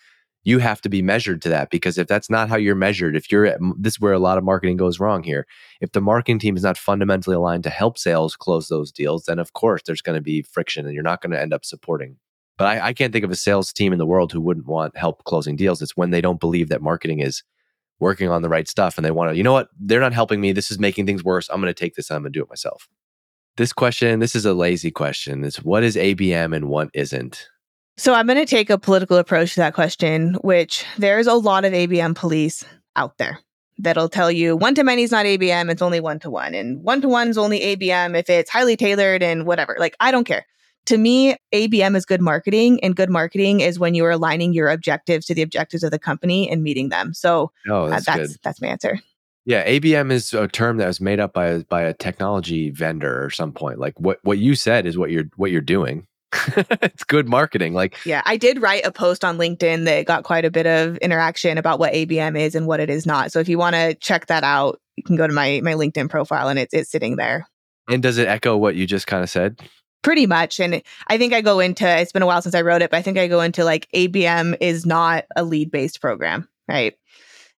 you 0.45 0.59
have 0.59 0.81
to 0.81 0.89
be 0.89 1.03
measured 1.03 1.41
to 1.43 1.49
that 1.51 1.71
because 1.71 1.99
if 1.99 2.09
that's 2.09 2.29
not 2.29 2.49
how 2.49 2.57
you're 2.57 2.75
measured, 2.75 3.15
if 3.15 3.31
you're 3.31 3.47
at, 3.47 3.61
this 3.79 3.95
is 3.95 4.01
where 4.01 4.13
a 4.13 4.19
lot 4.19 4.39
of 4.39 4.45
marketing 4.45 4.77
goes 4.77 4.99
wrong 4.99 5.23
here. 5.23 5.47
If 5.81 5.93
the 5.93 6.01
marketing 6.01 6.41
team 6.41 6.57
is 6.57 6.65
not 6.65 6.77
fundamentally 6.77 7.37
aligned 7.37 7.63
to 7.65 7.71
help 7.71 7.97
sales 7.97 8.35
close 8.35 8.69
those 8.69 8.91
deals, 8.91 9.25
then 9.25 9.39
of 9.39 9.53
course 9.53 9.83
there's 9.87 10.03
going 10.03 10.17
to 10.17 10.23
be 10.23 10.43
friction 10.43 10.85
and 10.85 10.95
you're 10.95 11.03
not 11.03 11.23
going 11.23 11.31
to 11.31 11.41
end 11.41 11.55
up 11.55 11.65
supporting. 11.65 12.17
But 12.59 12.67
I, 12.67 12.89
I 12.89 12.93
can't 12.93 13.13
think 13.13 13.25
of 13.25 13.31
a 13.31 13.37
sales 13.37 13.73
team 13.73 13.93
in 13.93 13.99
the 13.99 14.07
world 14.07 14.33
who 14.33 14.41
wouldn't 14.41 14.67
want 14.67 14.97
help 14.97 15.25
closing 15.25 15.57
deals. 15.57 15.81
It's 15.81 15.97
when 15.97 16.11
they 16.11 16.21
don't 16.21 16.41
believe 16.41 16.69
that 16.69 16.83
marketing 16.83 17.21
is 17.21 17.43
working 18.01 18.29
on 18.29 18.43
the 18.43 18.49
right 18.49 18.69
stuff 18.69 18.99
and 18.99 19.05
they 19.05 19.11
want 19.13 19.31
to, 19.31 19.37
you 19.37 19.45
know 19.45 19.53
what, 19.53 19.69
they're 19.79 20.01
not 20.01 20.13
helping 20.13 20.41
me. 20.41 20.53
This 20.53 20.71
is 20.71 20.79
making 20.79 21.07
things 21.07 21.23
worse. 21.23 21.49
I'm 21.49 21.61
going 21.61 21.73
to 21.73 21.81
take 21.81 21.95
this 21.95 22.11
and 22.11 22.17
I'm 22.17 22.23
going 22.23 22.33
to 22.33 22.39
do 22.39 22.43
it 22.43 22.51
myself. 22.51 22.89
This 23.57 23.73
question, 23.73 24.19
this 24.19 24.35
is 24.35 24.45
a 24.45 24.55
lazy 24.55 24.91
question. 24.91 25.45
It's 25.45 25.63
what 25.63 25.83
is 25.83 25.95
ABM 25.95 26.55
and 26.57 26.69
what 26.69 26.89
isn't? 26.95 27.49
So 27.97 28.15
I'm 28.15 28.27
going 28.27 28.39
to 28.39 28.47
take 28.47 28.71
a 28.71 28.79
political 28.79 29.17
approach 29.17 29.55
to 29.55 29.61
that 29.61 29.75
question, 29.75 30.35
which 30.43 30.85
there's 30.99 31.27
a 31.27 31.35
lot 31.35 31.65
of 31.65 31.73
ABM 31.73 32.15
police 32.15 32.65
out 32.97 33.19
there 33.19 33.39
that'll 33.79 34.09
tell 34.09 34.31
you 34.31 34.57
one 34.57 34.75
to 34.75 34.85
many 34.85 35.03
is 35.03 35.11
not 35.11 35.27
ABM, 35.27 35.71
it's 35.71 35.83
only 35.83 36.01
one 36.01 36.19
to 36.21 36.31
one. 36.31 36.55
And 36.55 36.83
one 36.83 37.01
to 37.03 37.09
one 37.09 37.29
is 37.29 37.39
only 37.39 37.61
ABM 37.61 38.19
if 38.19 38.31
it's 38.31 38.51
highly 38.51 38.77
tailored 38.77 39.23
and 39.23 39.47
whatever. 39.47 39.77
Like, 39.79 39.97
I 40.01 40.11
don't 40.11 40.25
care. 40.25 40.47
To 40.87 40.99
me, 40.99 41.37
ABM 41.55 41.95
is 41.97 42.05
good 42.05 42.21
marketing, 42.21 42.83
and 42.83 42.97
good 42.97 43.09
marketing 43.09 43.61
is 43.61 43.79
when 43.79 43.95
you 43.95 44.05
are 44.05 44.11
aligning 44.11 44.53
your 44.53 44.69
objectives 44.69 45.27
to 45.27 45.35
the 45.35 45.43
objectives 45.43 45.85
of 45.85 45.93
the 45.93 45.99
company 45.99 46.51
and 46.51 46.63
meeting 46.63 46.89
them. 46.89 47.15
So 47.15 47.53
Oh, 47.69 47.85
uh, 47.85 47.91
that's, 47.91 48.05
that's 48.05 48.39
that's 48.39 48.61
my 48.61 48.69
answer. 48.69 48.99
Yeah, 49.45 49.67
ABM 49.67 50.11
is 50.11 50.33
a 50.35 50.49
term 50.49 50.79
that 50.79 50.87
was 50.87 51.01
made 51.01 51.21
up 51.21 51.33
by 51.33 51.47
a, 51.47 51.65
by 51.65 51.83
a 51.83 51.95
technology 51.95 52.71
vendor 52.71 53.25
or 53.25 53.31
some 53.31 53.53
point. 53.53 53.79
Like 53.79 53.99
what 54.01 54.19
what 54.23 54.39
you 54.39 54.57
said 54.57 54.87
is 54.87 54.99
what 54.99 55.11
you're 55.11 55.31
what 55.37 55.53
you're 55.53 55.61
doing. 55.61 56.07
it's 56.83 57.05
good 57.05 57.29
marketing. 57.29 57.75
Like 57.75 57.97
Yeah, 58.05 58.23
I 58.25 58.37
did 58.37 58.61
write 58.61 58.87
a 58.87 58.93
post 58.93 59.25
on 59.25 59.39
LinkedIn 59.39 59.85
that 59.85 60.07
got 60.07 60.25
quite 60.25 60.45
a 60.45 60.51
bit 60.51 60.67
of 60.67 60.97
interaction 60.99 61.59
about 61.59 61.79
what 61.79 61.93
ABM 61.93 62.39
is 62.39 62.55
and 62.55 62.67
what 62.67 62.81
it 62.81 62.91
is 62.91 63.07
not. 63.07 63.33
So 63.33 63.39
if 63.39 63.49
you 63.49 63.59
want 63.59 63.75
to 63.75 63.95
check 63.95 64.27
that 64.27 64.45
out, 64.45 64.81
you 64.97 65.03
can 65.03 65.17
go 65.17 65.27
to 65.27 65.33
my 65.33 65.61
my 65.63 65.75
LinkedIn 65.75 66.11
profile 66.11 66.49
and 66.49 66.59
it's 66.59 66.75
it's 66.75 66.91
sitting 66.91 67.17
there. 67.17 67.47
and 67.89 68.03
does 68.03 68.19
it 68.19 68.29
echo 68.29 68.57
what 68.57 68.75
you 68.75 68.87
just 68.87 69.07
kind 69.07 69.23
of 69.23 69.31
said? 69.31 69.61
Pretty 70.03 70.27
much. 70.27 70.59
And 70.59 70.83
I 71.07 71.19
think 71.19 71.33
I 71.33 71.43
go 71.43 71.61
into 71.61 71.87
it's 71.87 72.13
been 72.13 72.23
a 72.23 72.27
while 72.27 72.43
since 72.43 72.55
I 72.55 72.63
wrote 72.63 72.83
it, 72.83 72.91
but 72.91 72.97
I 72.97 73.03
think 73.03 73.19
I 73.19 73.29
go 73.29 73.41
into 73.41 73.65
like 73.65 73.89
ABM 73.95 74.57
is 74.61 74.85
not 74.85 75.25
a 75.37 75.45
lead 75.45 75.71
based 75.71 76.01
program, 76.01 76.49
right? 76.69 76.95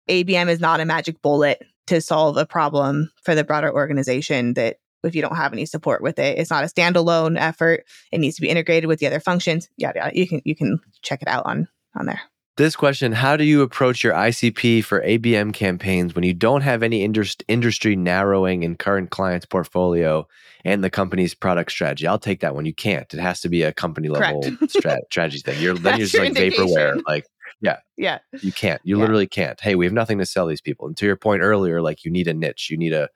ABM 0.08 0.48
is 0.48 0.60
not 0.60 0.80
a 0.80 0.84
magic 0.84 1.22
bullet 1.22 1.62
to 1.86 2.00
solve 2.00 2.36
a 2.36 2.46
problem 2.46 3.10
for 3.22 3.34
the 3.34 3.44
broader 3.44 3.72
organization 3.72 4.54
that 4.54 4.76
if 5.04 5.14
you 5.14 5.22
don't 5.22 5.36
have 5.36 5.52
any 5.52 5.66
support 5.66 6.02
with 6.02 6.18
it, 6.18 6.38
it's 6.38 6.50
not 6.50 6.64
a 6.64 6.66
standalone 6.68 7.38
effort. 7.38 7.84
It 8.12 8.18
needs 8.18 8.36
to 8.36 8.42
be 8.42 8.48
integrated 8.48 8.88
with 8.88 8.98
the 8.98 9.06
other 9.06 9.20
functions. 9.20 9.68
Yada 9.76 9.98
yada. 10.00 10.18
You 10.18 10.26
can 10.28 10.42
you 10.44 10.54
can 10.54 10.80
check 11.02 11.22
it 11.22 11.28
out 11.28 11.44
on 11.46 11.68
on 11.98 12.06
there. 12.06 12.20
This 12.56 12.76
question 12.76 13.10
How 13.10 13.36
do 13.36 13.42
you 13.42 13.62
approach 13.62 14.04
your 14.04 14.12
ICP 14.14 14.84
for 14.84 15.00
ABM 15.02 15.52
campaigns 15.52 16.14
when 16.14 16.22
you 16.22 16.32
don't 16.34 16.60
have 16.60 16.84
any 16.84 17.02
indus- 17.02 17.36
industry 17.48 17.96
narrowing 17.96 18.62
in 18.62 18.76
current 18.76 19.10
clients' 19.10 19.44
portfolio 19.44 20.24
and 20.64 20.84
the 20.84 20.88
company's 20.90 21.34
product 21.34 21.72
strategy? 21.72 22.06
I'll 22.06 22.18
take 22.20 22.38
that 22.40 22.54
one. 22.54 22.64
You 22.64 22.72
can't. 22.72 23.12
It 23.12 23.18
has 23.18 23.40
to 23.40 23.48
be 23.48 23.62
a 23.64 23.72
company 23.72 24.08
level 24.08 24.40
strat- 24.68 25.00
strategy 25.10 25.40
thing. 25.40 25.60
You're, 25.60 25.74
then 25.74 25.98
you're 25.98 26.06
just 26.06 26.16
like 26.16 26.32
vaporware. 26.34 27.02
Like, 27.08 27.26
Yeah. 27.60 27.78
Yeah. 27.96 28.18
You 28.40 28.52
can't. 28.52 28.80
You 28.84 28.96
Yeah. 28.98 29.00
literally 29.02 29.26
can't. 29.26 29.60
Hey, 29.60 29.74
we 29.74 29.84
have 29.84 29.92
nothing 29.92 30.18
to 30.18 30.26
sell 30.26 30.46
these 30.46 30.60
people. 30.60 30.86
And 30.86 30.96
to 30.98 31.06
your 31.06 31.16
point 31.16 31.42
earlier, 31.42 31.82
like, 31.82 32.04
you 32.04 32.10
need 32.12 32.28
a 32.28 32.34
niche, 32.34 32.68
you 32.70 32.76
need 32.76 32.92
a 32.92 33.08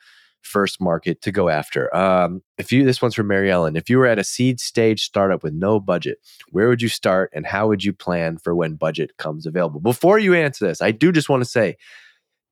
first 0.42 0.80
market 0.80 1.20
to 1.22 1.32
go 1.32 1.48
after. 1.48 1.94
Um, 1.94 2.42
if 2.56 2.72
you, 2.72 2.84
this 2.84 3.02
one's 3.02 3.14
from 3.14 3.26
Mary 3.28 3.50
Ellen. 3.50 3.76
If 3.76 3.90
you 3.90 3.98
were 3.98 4.06
at 4.06 4.18
a 4.18 4.24
seed 4.24 4.60
stage 4.60 5.02
startup 5.02 5.42
with 5.42 5.52
no 5.52 5.78
budget, 5.80 6.18
where 6.50 6.68
would 6.68 6.82
you 6.82 6.88
start 6.88 7.30
and 7.34 7.46
how 7.46 7.68
would 7.68 7.84
you 7.84 7.92
plan 7.92 8.38
for 8.38 8.54
when 8.54 8.74
budget 8.74 9.16
comes 9.18 9.46
available? 9.46 9.80
Before 9.80 10.18
you 10.18 10.34
answer 10.34 10.66
this, 10.66 10.80
I 10.80 10.90
do 10.90 11.12
just 11.12 11.28
want 11.28 11.42
to 11.42 11.48
say 11.48 11.76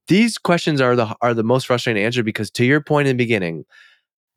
these 0.08 0.38
questions 0.38 0.80
are 0.80 0.94
the 0.94 1.14
are 1.20 1.34
the 1.34 1.42
most 1.42 1.66
frustrating 1.66 2.00
to 2.00 2.06
answer 2.06 2.22
because 2.22 2.50
to 2.52 2.64
your 2.64 2.80
point 2.80 3.08
in 3.08 3.16
the 3.16 3.24
beginning, 3.24 3.64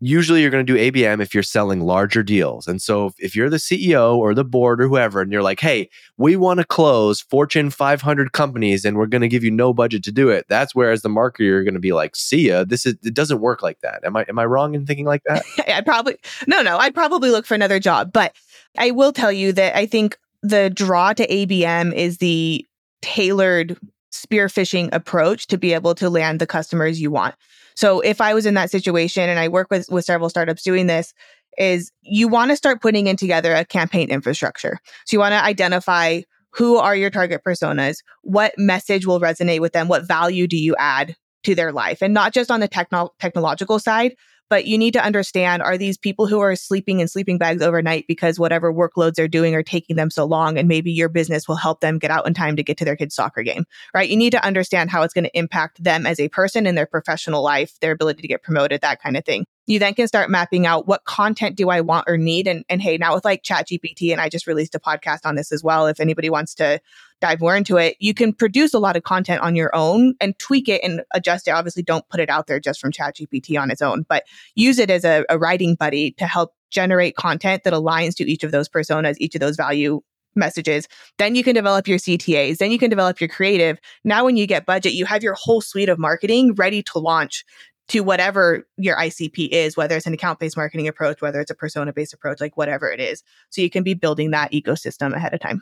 usually 0.02 0.42
you're 0.42 0.52
going 0.52 0.66
to 0.66 0.74
do 0.74 0.80
ABM 0.80 1.22
if 1.22 1.34
you're 1.34 1.44
selling 1.44 1.82
larger 1.82 2.24
deals. 2.24 2.68
And 2.68 2.82
so 2.82 3.12
if, 3.18 3.36
you're 3.36 3.50
the 3.50 3.58
CEO 3.58 4.16
or 4.16 4.34
the 4.34 4.44
board 4.44 4.82
or 4.82 4.88
whoever 4.88 5.22
and 5.22 5.32
you're 5.32 5.44
like, 5.44 5.60
"Hey, 5.60 5.90
we 6.18 6.36
want 6.36 6.60
to 6.60 6.66
close 6.66 7.22
Fortune 7.22 7.70
500 7.70 8.32
companies 8.32 8.86
and 8.86 8.98
we're 8.98 9.08
going 9.08 9.22
to 9.22 9.28
give 9.28 9.44
you 9.44 9.52
no 9.52 9.74
budget 9.74 10.04
to 10.04 10.12
do 10.12 10.30
it." 10.30 10.46
That's 10.50 10.74
where 10.74 10.92
as 10.92 11.02
the 11.02 11.10
marketer 11.10 11.40
you're 11.40 11.64
going 11.64 11.74
to 11.74 11.80
be 11.80 11.94
like, 11.94 12.16
"See 12.16 12.48
ya. 12.48 12.64
This 12.64 12.86
is 12.86 12.96
it 13.04 13.14
doesn't 13.14 13.42
work 13.42 13.62
like 13.62 13.82
that." 13.82 14.04
Am 14.04 14.16
I 14.16 14.26
am 14.28 14.40
I 14.40 14.46
wrong 14.46 14.76
in 14.76 14.86
thinking 14.86 15.06
like 15.06 15.24
that? 15.26 15.44
I 15.68 15.82
probably 15.82 16.18
no, 16.48 16.62
no. 16.62 16.78
I'd 16.78 16.96
probably 16.96 17.30
look 17.30 17.46
for 17.46 17.56
another 17.56 17.80
job, 17.80 18.12
but 18.14 18.34
I 18.78 18.92
will 18.92 19.12
tell 19.12 19.32
you 19.32 19.52
that 19.54 19.76
I 19.76 19.86
think 19.86 20.18
the 20.42 20.70
draw 20.70 21.14
to 21.14 21.28
ABM 21.28 21.94
is 21.94 22.18
the 22.18 22.66
tailored 23.02 23.78
spearfishing 24.12 24.90
approach 24.92 25.48
to 25.48 25.58
be 25.58 25.74
able 25.74 25.96
to 25.96 26.10
land 26.10 26.40
the 26.40 26.48
customers 26.48 27.02
you 27.02 27.12
want. 27.12 27.36
So 27.80 28.02
if 28.02 28.20
I 28.20 28.34
was 28.34 28.46
in 28.46 28.56
that 28.56 28.70
situation 28.70 29.30
and 29.30 29.40
I 29.40 29.48
work 29.48 29.68
with 29.72 29.88
with 29.90 30.04
several 30.04 30.30
startups 30.30 30.64
doing 30.64 30.88
this 30.88 31.14
is 31.58 31.94
you 32.02 32.28
want 32.28 32.52
to 32.52 32.58
start 32.58 32.82
putting 32.82 33.08
in 33.08 33.16
together 33.16 33.56
a 33.56 33.64
campaign 33.64 34.10
infrastructure. 34.10 34.80
So 35.06 35.16
you 35.16 35.20
want 35.20 35.32
to 35.32 35.42
identify 35.42 36.24
who 36.52 36.76
are 36.76 36.94
your 36.94 37.10
target 37.10 37.42
personas, 37.42 38.00
what 38.22 38.52
message 38.58 39.06
will 39.06 39.22
resonate 39.22 39.62
with 39.62 39.72
them, 39.72 39.88
what 39.88 40.06
value 40.06 40.46
do 40.46 40.58
you 40.58 40.76
add 40.78 41.16
to 41.46 41.56
their 41.56 41.72
life 41.72 42.02
and 42.02 42.14
not 42.14 42.34
just 42.34 42.52
on 42.52 42.60
the 42.60 42.68
techno- 42.68 43.14
technological 43.18 43.80
side 43.80 44.14
but 44.50 44.66
you 44.66 44.78
need 44.78 44.94
to 44.94 45.04
understand 45.04 45.62
are 45.62 45.78
these 45.78 45.98
people 45.98 46.28
who 46.28 46.40
are 46.40 46.56
sleeping 46.56 47.00
in 47.00 47.08
sleeping 47.08 47.38
bags 47.38 47.62
overnight 47.62 48.06
because 48.08 48.40
whatever 48.40 48.74
workloads 48.74 49.14
they're 49.16 49.28
doing 49.28 49.56
are 49.56 49.64
taking 49.64 49.96
them 49.96 50.10
so 50.10 50.26
long 50.26 50.58
and 50.58 50.68
maybe 50.68 50.92
your 50.92 51.10
business 51.10 51.48
will 51.48 51.56
help 51.56 51.82
them 51.82 52.00
get 52.00 52.12
out 52.12 52.28
in 52.28 52.34
time 52.34 52.56
to 52.56 52.64
get 52.64 52.78
to 52.78 52.86
their 52.86 52.96
kid's 52.96 53.16
soccer 53.16 53.44
game 53.44 53.66
right? 53.94 54.10
You 54.10 54.18
need 54.18 54.32
to 54.32 54.46
understand 54.46 54.90
how 54.90 55.04
it's 55.04 55.14
going 55.14 55.26
to 55.26 55.38
impact 55.38 55.84
them 55.84 56.06
as 56.06 56.20
a 56.20 56.30
person 56.30 56.68
in 56.68 56.76
their 56.76 56.86
professional 56.86 57.44
life 57.44 57.80
their 57.80 57.92
ability 57.92 58.22
to 58.22 58.28
get 58.28 58.44
promoted 58.44 58.82
that 58.82 59.02
kind 59.02 59.18
of 59.18 59.26
thing. 59.26 59.46
You 59.68 59.78
then 59.78 59.94
can 59.94 60.08
start 60.08 60.32
mapping 60.32 60.66
out 60.66 60.88
what 60.88 61.06
content 61.06 61.56
do 61.56 61.70
i 61.70 61.82
want 61.82 62.06
or 62.08 62.18
need 62.18 62.48
and, 62.48 62.66
and 62.70 62.82
hey 62.82 62.98
now 62.98 63.14
with 63.14 63.24
like 63.26 63.44
ChatGPT 63.44 64.12
and 64.12 64.20
i 64.20 64.28
just 64.28 64.48
released 64.48 64.74
a 64.74 64.80
podcast 64.80 65.20
on 65.26 65.36
this 65.36 65.52
as 65.52 65.64
well 65.64 65.86
if 65.88 66.00
anybody 66.00 66.30
wants 66.30 66.56
to 66.56 66.80
dive 67.22 67.40
more 67.40 67.56
into 67.56 67.78
it, 67.78 67.96
you 68.00 68.14
can 68.14 68.34
produce 68.34 68.74
a 68.74 68.80
lot 68.80 68.96
of 68.96 69.04
content 69.04 69.42
on 69.42 69.56
your 69.56 69.74
own 69.76 70.16
and 70.22 70.38
tweak 70.40 70.70
it 70.70 70.82
and 70.84 71.02
adjust 71.14 71.48
it. 71.48 71.52
Obviously, 71.52 71.84
don't 71.84 72.08
put 72.10 72.20
it 72.20 72.30
out 72.30 72.48
there 72.48 72.60
just 72.60 72.80
from 72.80 72.92
ChatGPT 72.92 73.60
on 73.60 73.72
its 73.72 73.82
own, 73.82 74.06
but 74.08 74.24
use 74.56 74.80
it 74.80 74.90
as 74.90 75.04
a, 75.04 75.26
a 75.30 75.38
writing 75.38 75.76
buddy 75.76 76.12
to 76.14 76.26
help 76.26 76.54
generate 76.70 77.16
content 77.16 77.64
that 77.64 77.74
aligns 77.74 78.16
to 78.16 78.30
each 78.30 78.44
of 78.44 78.52
those 78.52 78.70
personas, 78.70 79.16
each 79.20 79.36
of 79.36 79.42
those 79.42 79.56
value 79.56 80.02
messages. 80.36 80.88
Then 81.18 81.36
you 81.36 81.44
can 81.44 81.56
develop 81.56 81.88
your 81.88 81.98
CTAs. 81.98 82.58
Then 82.58 82.72
you 82.72 82.80
can 82.80 82.90
develop 82.90 83.20
your 83.20 83.28
creative. 83.28 83.80
Now, 84.04 84.26
when 84.26 84.38
you 84.38 84.48
get 84.48 84.66
budget, 84.66 84.94
you 84.94 85.06
have 85.06 85.24
your 85.24 85.34
whole 85.34 85.62
suite 85.62 85.90
of 85.90 86.00
marketing 86.00 86.54
ready 86.56 86.84
to 86.84 87.00
launch 87.00 87.44
to 87.90 88.02
whatever 88.02 88.68
your 88.78 88.96
ICP 88.98 89.50
is, 89.50 89.76
whether 89.76 89.98
it's 89.98 90.06
an 90.06 90.14
account 90.14 90.40
based 90.40 90.56
marketing 90.56 90.88
approach, 90.88 91.22
whether 91.22 91.42
it's 91.42 91.52
a 91.52 91.56
persona 91.56 91.92
based 91.92 92.14
approach, 92.14 92.40
like 92.40 92.56
whatever 92.56 92.90
it 92.92 93.00
is. 93.00 93.24
So 93.50 93.62
you 93.62 93.70
can 93.70 93.84
be 93.84 93.96
building 93.96 94.32
that 94.32 94.52
ecosystem 94.52 95.14
ahead 95.14 95.34
of 95.34 95.40
time. 95.40 95.62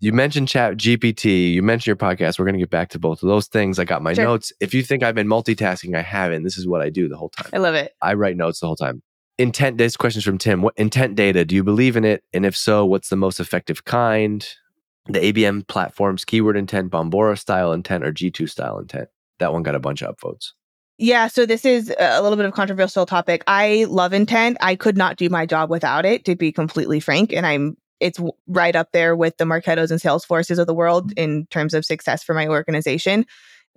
You 0.00 0.12
mentioned 0.12 0.48
ChatGPT. 0.48 1.52
You 1.54 1.62
mentioned 1.62 1.86
your 1.86 1.96
podcast. 1.96 2.38
We're 2.38 2.44
going 2.44 2.54
to 2.54 2.60
get 2.60 2.70
back 2.70 2.90
to 2.90 2.98
both 2.98 3.22
of 3.22 3.28
those 3.28 3.46
things. 3.46 3.78
I 3.78 3.84
got 3.84 4.02
my 4.02 4.12
Sure. 4.12 4.24
notes. 4.24 4.52
If 4.60 4.74
you 4.74 4.82
think 4.82 5.02
I've 5.02 5.14
been 5.14 5.26
multitasking, 5.26 5.96
I 5.96 6.02
haven't. 6.02 6.42
This 6.42 6.58
is 6.58 6.66
what 6.66 6.82
I 6.82 6.90
do 6.90 7.08
the 7.08 7.16
whole 7.16 7.30
time. 7.30 7.48
I 7.52 7.58
love 7.58 7.74
it. 7.74 7.92
I 8.02 8.12
write 8.14 8.36
notes 8.36 8.60
the 8.60 8.66
whole 8.66 8.76
time. 8.76 9.02
Intent. 9.38 9.78
This 9.78 9.96
question's 9.96 10.24
from 10.24 10.38
Tim. 10.38 10.60
What 10.62 10.74
intent 10.76 11.14
data? 11.14 11.44
Do 11.44 11.54
you 11.54 11.64
believe 11.64 11.96
in 11.96 12.04
it? 12.04 12.24
And 12.34 12.44
if 12.44 12.56
so, 12.56 12.84
what's 12.84 13.08
the 13.08 13.16
most 13.16 13.40
effective 13.40 13.84
kind? 13.84 14.46
The 15.08 15.20
ABM 15.20 15.66
platforms, 15.68 16.24
keyword 16.24 16.56
intent, 16.56 16.90
Bombora 16.90 17.38
style 17.38 17.72
intent, 17.72 18.04
or 18.04 18.12
G2 18.12 18.48
style 18.50 18.78
intent. 18.78 19.08
That 19.38 19.52
one 19.52 19.62
got 19.62 19.74
a 19.74 19.78
bunch 19.78 20.02
of 20.02 20.14
upvotes. 20.16 20.52
Yeah, 20.98 21.28
so 21.28 21.44
this 21.46 21.64
is 21.66 21.94
a 21.98 22.22
little 22.22 22.36
bit 22.36 22.46
of 22.46 22.52
a 22.52 22.56
controversial 22.56 23.04
topic. 23.06 23.44
I 23.46 23.84
love 23.88 24.12
intent. 24.14 24.56
I 24.60 24.74
could 24.76 24.96
not 24.96 25.16
do 25.16 25.28
my 25.28 25.44
job 25.46 25.68
without 25.70 26.06
it, 26.06 26.24
to 26.24 26.34
be 26.34 26.52
completely 26.52 27.00
frank. 27.00 27.32
And 27.34 27.46
I'm 27.46 27.76
it's 28.00 28.20
right 28.46 28.76
up 28.76 28.92
there 28.92 29.16
with 29.16 29.36
the 29.36 29.44
Marketos 29.44 29.90
and 29.90 30.00
Salesforces 30.00 30.58
of 30.58 30.66
the 30.66 30.74
world 30.74 31.10
mm-hmm. 31.10 31.18
in 31.18 31.46
terms 31.46 31.74
of 31.74 31.84
success 31.84 32.22
for 32.22 32.34
my 32.34 32.46
organization. 32.48 33.26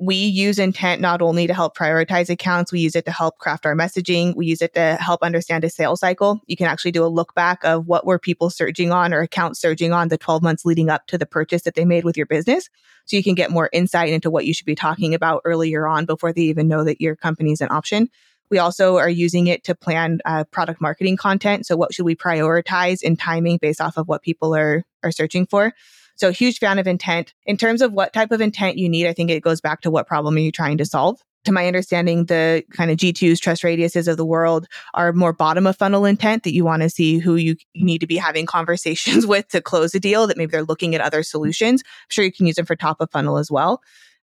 We 0.01 0.15
use 0.15 0.59
intent 0.59 1.01
not 1.01 1.21
only 1.21 1.45
to 1.45 1.53
help 1.53 1.75
prioritize 1.75 2.29
accounts, 2.29 2.71
we 2.71 2.79
use 2.79 2.95
it 2.95 3.03
to 3.03 3.11
help 3.11 3.37
craft 3.37 3.65
our 3.65 3.75
messaging. 3.75 4.33
We 4.33 4.45
use 4.45 4.61
it 4.61 4.73
to 4.75 4.95
help 4.95 5.21
understand 5.21 5.65
a 5.65 5.69
sales 5.69 5.99
cycle. 5.99 6.39
You 6.47 6.55
can 6.55 6.67
actually 6.67 6.91
do 6.91 7.03
a 7.03 7.07
look 7.07 7.35
back 7.35 7.65
of 7.65 7.85
what 7.85 8.05
were 8.05 8.17
people 8.17 8.49
surging 8.49 8.93
on 8.93 9.13
or 9.13 9.19
accounts 9.19 9.59
surging 9.59 9.91
on 9.91 10.07
the 10.07 10.17
12 10.17 10.41
months 10.41 10.63
leading 10.63 10.89
up 10.89 11.07
to 11.07 11.17
the 11.17 11.25
purchase 11.25 11.63
that 11.63 11.75
they 11.75 11.83
made 11.83 12.05
with 12.05 12.15
your 12.15 12.27
business. 12.27 12.69
So 13.03 13.17
you 13.17 13.23
can 13.23 13.35
get 13.35 13.51
more 13.51 13.69
insight 13.73 14.13
into 14.13 14.29
what 14.29 14.45
you 14.45 14.53
should 14.53 14.65
be 14.65 14.75
talking 14.75 15.13
about 15.13 15.41
earlier 15.43 15.85
on 15.85 16.05
before 16.05 16.31
they 16.31 16.43
even 16.43 16.69
know 16.69 16.85
that 16.85 17.01
your 17.01 17.17
company 17.17 17.51
is 17.51 17.59
an 17.59 17.69
option. 17.69 18.09
We 18.49 18.57
also 18.57 18.97
are 18.97 19.09
using 19.09 19.47
it 19.47 19.63
to 19.65 19.75
plan 19.75 20.19
uh, 20.25 20.43
product 20.45 20.81
marketing 20.81 21.17
content. 21.17 21.65
So 21.65 21.75
what 21.75 21.93
should 21.93 22.05
we 22.05 22.15
prioritize 22.15 23.01
in 23.01 23.15
timing 23.15 23.57
based 23.61 23.81
off 23.81 23.97
of 23.97 24.07
what 24.07 24.21
people 24.21 24.55
are 24.55 24.83
are 25.03 25.11
searching 25.11 25.45
for? 25.45 25.73
So 26.15 26.31
huge 26.31 26.59
fan 26.59 26.79
of 26.79 26.87
intent. 26.87 27.33
In 27.45 27.55
terms 27.55 27.81
of 27.81 27.93
what 27.93 28.11
type 28.11 28.31
of 28.31 28.41
intent 28.41 28.77
you 28.77 28.89
need, 28.89 29.07
I 29.07 29.13
think 29.13 29.31
it 29.31 29.41
goes 29.41 29.61
back 29.61 29.81
to 29.81 29.91
what 29.91 30.07
problem 30.07 30.35
are 30.35 30.39
you 30.39 30.51
trying 30.51 30.77
to 30.79 30.85
solve. 30.85 31.21
To 31.45 31.53
my 31.53 31.65
understanding, 31.65 32.25
the 32.25 32.65
kind 32.75 32.91
of 32.91 32.97
G2s, 32.97 33.37
TrustRadiuses 33.37 34.09
of 34.09 34.17
the 34.17 34.25
world 34.25 34.67
are 34.93 35.13
more 35.13 35.31
bottom 35.31 35.65
of 35.65 35.77
funnel 35.77 36.03
intent 36.03 36.43
that 36.43 36.53
you 36.53 36.65
want 36.65 36.81
to 36.81 36.89
see 36.89 37.19
who 37.19 37.35
you 37.35 37.55
need 37.73 37.99
to 37.99 38.07
be 38.07 38.17
having 38.17 38.45
conversations 38.57 39.25
with 39.25 39.47
to 39.49 39.61
close 39.61 39.95
a 39.95 39.99
deal, 40.01 40.27
that 40.27 40.35
maybe 40.35 40.51
they're 40.51 40.63
looking 40.63 40.93
at 40.93 40.99
other 40.99 41.23
solutions. 41.23 41.81
I'm 41.85 42.07
sure 42.09 42.25
you 42.25 42.33
can 42.33 42.45
use 42.45 42.57
them 42.57 42.65
for 42.65 42.75
top 42.75 42.99
of 42.99 43.09
funnel 43.11 43.37
as 43.37 43.49
well 43.49 43.81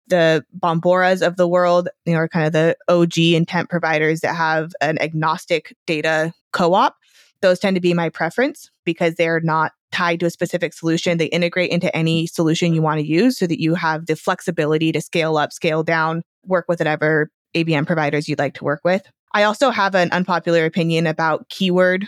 the 0.08 0.45
Bomboras 0.58 1.26
of 1.26 1.38
the 1.38 1.47
world, 1.47 1.89
you 2.06 2.14
know, 2.14 2.20
are 2.20 2.28
kind 2.28 2.47
of 2.47 2.54
the 2.54 2.76
OG 2.88 3.18
intent 3.18 3.70
providers 3.70 4.22
that 4.22 4.36
have 4.36 4.74
an 4.82 5.01
agnostic 5.01 5.76
data 5.86 6.34
co-op. 6.51 6.95
Those 7.41 7.60
tend 7.60 7.76
to 7.76 7.82
be 7.82 7.93
my 7.93 8.10
preference 8.10 8.70
because 8.86 9.16
they're 9.16 9.41
not 9.41 9.74
tied 9.91 10.20
to 10.22 10.26
a 10.26 10.30
specific 10.30 10.74
solution. 10.74 11.18
They 11.18 11.26
integrate 11.26 11.72
into 11.72 11.95
any 11.95 12.26
solution 12.26 12.74
you 12.74 12.82
want 12.82 12.99
to 12.99 13.06
use 13.06 13.38
so 13.38 13.47
that 13.47 13.62
you 13.62 13.76
have 13.76 14.06
the 14.06 14.16
flexibility 14.16 14.91
to 14.91 15.01
scale 15.01 15.38
up, 15.38 15.54
scale 15.54 15.84
down, 15.84 16.24
work 16.45 16.66
with 16.68 16.80
whatever 16.80 17.30
ABM 17.54 17.86
providers 17.86 18.28
you'd 18.28 18.39
like 18.39 18.56
to 18.56 18.64
work 18.64 18.82
with. 18.84 19.04
I 19.34 19.43
also 19.43 19.70
have 19.70 19.95
an 19.95 20.12
unpopular 20.12 20.66
opinion 20.66 21.08
about 21.08 21.49
keyword 21.49 22.08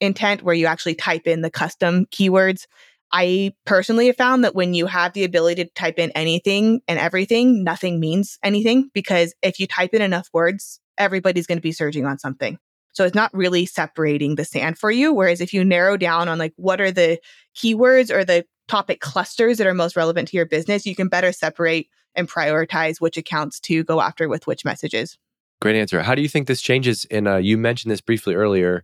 intent 0.00 0.42
where 0.42 0.54
you 0.54 0.66
actually 0.66 0.94
type 0.94 1.26
in 1.26 1.40
the 1.40 1.50
custom 1.50 2.06
keywords. 2.06 2.66
I 3.12 3.52
personally 3.64 4.06
have 4.06 4.16
found 4.16 4.44
that 4.44 4.54
when 4.54 4.74
you 4.74 4.86
have 4.86 5.12
the 5.12 5.24
ability 5.24 5.64
to 5.64 5.70
type 5.70 5.98
in 5.98 6.10
anything 6.12 6.80
and 6.88 6.98
everything, 6.98 7.62
nothing 7.62 8.00
means 8.00 8.38
anything 8.42 8.90
because 8.92 9.34
if 9.42 9.60
you 9.60 9.66
type 9.66 9.94
in 9.94 10.02
enough 10.02 10.28
words, 10.32 10.80
everybody's 10.98 11.46
going 11.46 11.58
to 11.58 11.62
be 11.62 11.72
searching 11.72 12.04
on 12.04 12.18
something. 12.18 12.58
So 12.92 13.04
it's 13.04 13.14
not 13.14 13.32
really 13.34 13.66
separating 13.66 14.36
the 14.36 14.44
sand 14.44 14.78
for 14.78 14.90
you. 14.90 15.12
Whereas 15.12 15.40
if 15.40 15.52
you 15.52 15.64
narrow 15.64 15.96
down 15.96 16.28
on 16.28 16.38
like 16.38 16.54
what 16.56 16.80
are 16.80 16.90
the 16.90 17.18
keywords 17.54 18.10
or 18.10 18.24
the 18.24 18.44
topic 18.68 19.00
clusters 19.00 19.58
that 19.58 19.66
are 19.66 19.74
most 19.74 19.96
relevant 19.96 20.28
to 20.28 20.36
your 20.36 20.46
business, 20.46 20.86
you 20.86 20.96
can 20.96 21.08
better 21.08 21.30
separate 21.30 21.88
and 22.14 22.28
prioritize 22.28 23.00
which 23.00 23.16
accounts 23.16 23.60
to 23.60 23.84
go 23.84 24.00
after 24.00 24.28
with 24.28 24.46
which 24.46 24.64
messages. 24.64 25.18
Great 25.60 25.76
answer. 25.76 26.02
How 26.02 26.14
do 26.14 26.22
you 26.22 26.28
think 26.28 26.48
this 26.48 26.62
changes? 26.62 27.04
In 27.06 27.26
uh, 27.26 27.36
you 27.36 27.56
mentioned 27.58 27.92
this 27.92 28.00
briefly 28.00 28.34
earlier, 28.34 28.82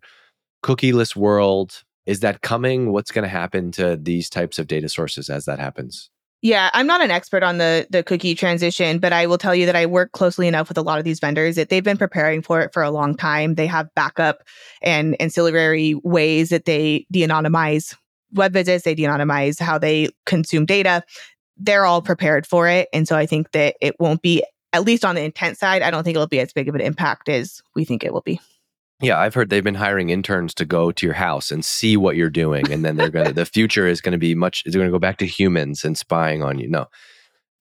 cookieless 0.62 1.16
world. 1.16 1.82
Is 2.06 2.20
that 2.20 2.42
coming? 2.42 2.92
What's 2.92 3.10
going 3.10 3.22
to 3.22 3.28
happen 3.28 3.70
to 3.72 3.96
these 3.96 4.28
types 4.28 4.58
of 4.58 4.66
data 4.66 4.88
sources 4.88 5.30
as 5.30 5.44
that 5.44 5.58
happens? 5.58 6.10
Yeah, 6.42 6.70
I'm 6.72 6.88
not 6.88 7.00
an 7.00 7.12
expert 7.12 7.44
on 7.44 7.58
the 7.58 7.86
the 7.88 8.02
cookie 8.02 8.34
transition, 8.34 8.98
but 8.98 9.12
I 9.12 9.26
will 9.26 9.38
tell 9.38 9.54
you 9.54 9.64
that 9.66 9.76
I 9.76 9.86
work 9.86 10.10
closely 10.10 10.48
enough 10.48 10.68
with 10.68 10.76
a 10.76 10.82
lot 10.82 10.98
of 10.98 11.04
these 11.04 11.20
vendors 11.20 11.54
that 11.54 11.68
they've 11.68 11.84
been 11.84 11.96
preparing 11.96 12.42
for 12.42 12.60
it 12.60 12.72
for 12.72 12.82
a 12.82 12.90
long 12.90 13.16
time. 13.16 13.54
They 13.54 13.68
have 13.68 13.94
backup 13.94 14.42
and 14.82 15.14
ancillary 15.20 15.94
ways 16.02 16.48
that 16.48 16.64
they 16.64 17.06
de-anonymize 17.12 17.94
web 18.32 18.52
visits, 18.52 18.84
they 18.84 18.96
de-anonymize 18.96 19.60
how 19.60 19.78
they 19.78 20.08
consume 20.26 20.66
data. 20.66 21.04
They're 21.56 21.84
all 21.84 22.02
prepared 22.02 22.44
for 22.44 22.66
it, 22.68 22.88
and 22.92 23.06
so 23.06 23.16
I 23.16 23.24
think 23.26 23.52
that 23.52 23.76
it 23.80 23.94
won't 24.00 24.20
be 24.20 24.42
at 24.72 24.84
least 24.84 25.04
on 25.04 25.14
the 25.14 25.22
intent 25.22 25.58
side. 25.58 25.82
I 25.82 25.92
don't 25.92 26.02
think 26.02 26.16
it'll 26.16 26.26
be 26.26 26.40
as 26.40 26.52
big 26.52 26.68
of 26.68 26.74
an 26.74 26.80
impact 26.80 27.28
as 27.28 27.62
we 27.76 27.84
think 27.84 28.02
it 28.02 28.12
will 28.12 28.22
be. 28.22 28.40
Yeah, 29.02 29.18
I've 29.18 29.34
heard 29.34 29.50
they've 29.50 29.64
been 29.64 29.74
hiring 29.74 30.10
interns 30.10 30.54
to 30.54 30.64
go 30.64 30.92
to 30.92 31.06
your 31.06 31.14
house 31.14 31.50
and 31.50 31.64
see 31.64 31.96
what 31.96 32.14
you're 32.14 32.30
doing, 32.30 32.70
and 32.70 32.84
then 32.84 32.96
they're 32.96 33.10
gonna. 33.10 33.32
the 33.32 33.44
future 33.44 33.86
is 33.88 34.00
to 34.12 34.18
be 34.18 34.36
much. 34.36 34.62
Is 34.64 34.74
to 34.74 34.90
go 34.90 35.00
back 35.00 35.18
to 35.18 35.26
humans 35.26 35.84
and 35.84 35.98
spying 35.98 36.42
on 36.42 36.60
you. 36.60 36.68
No, 36.68 36.86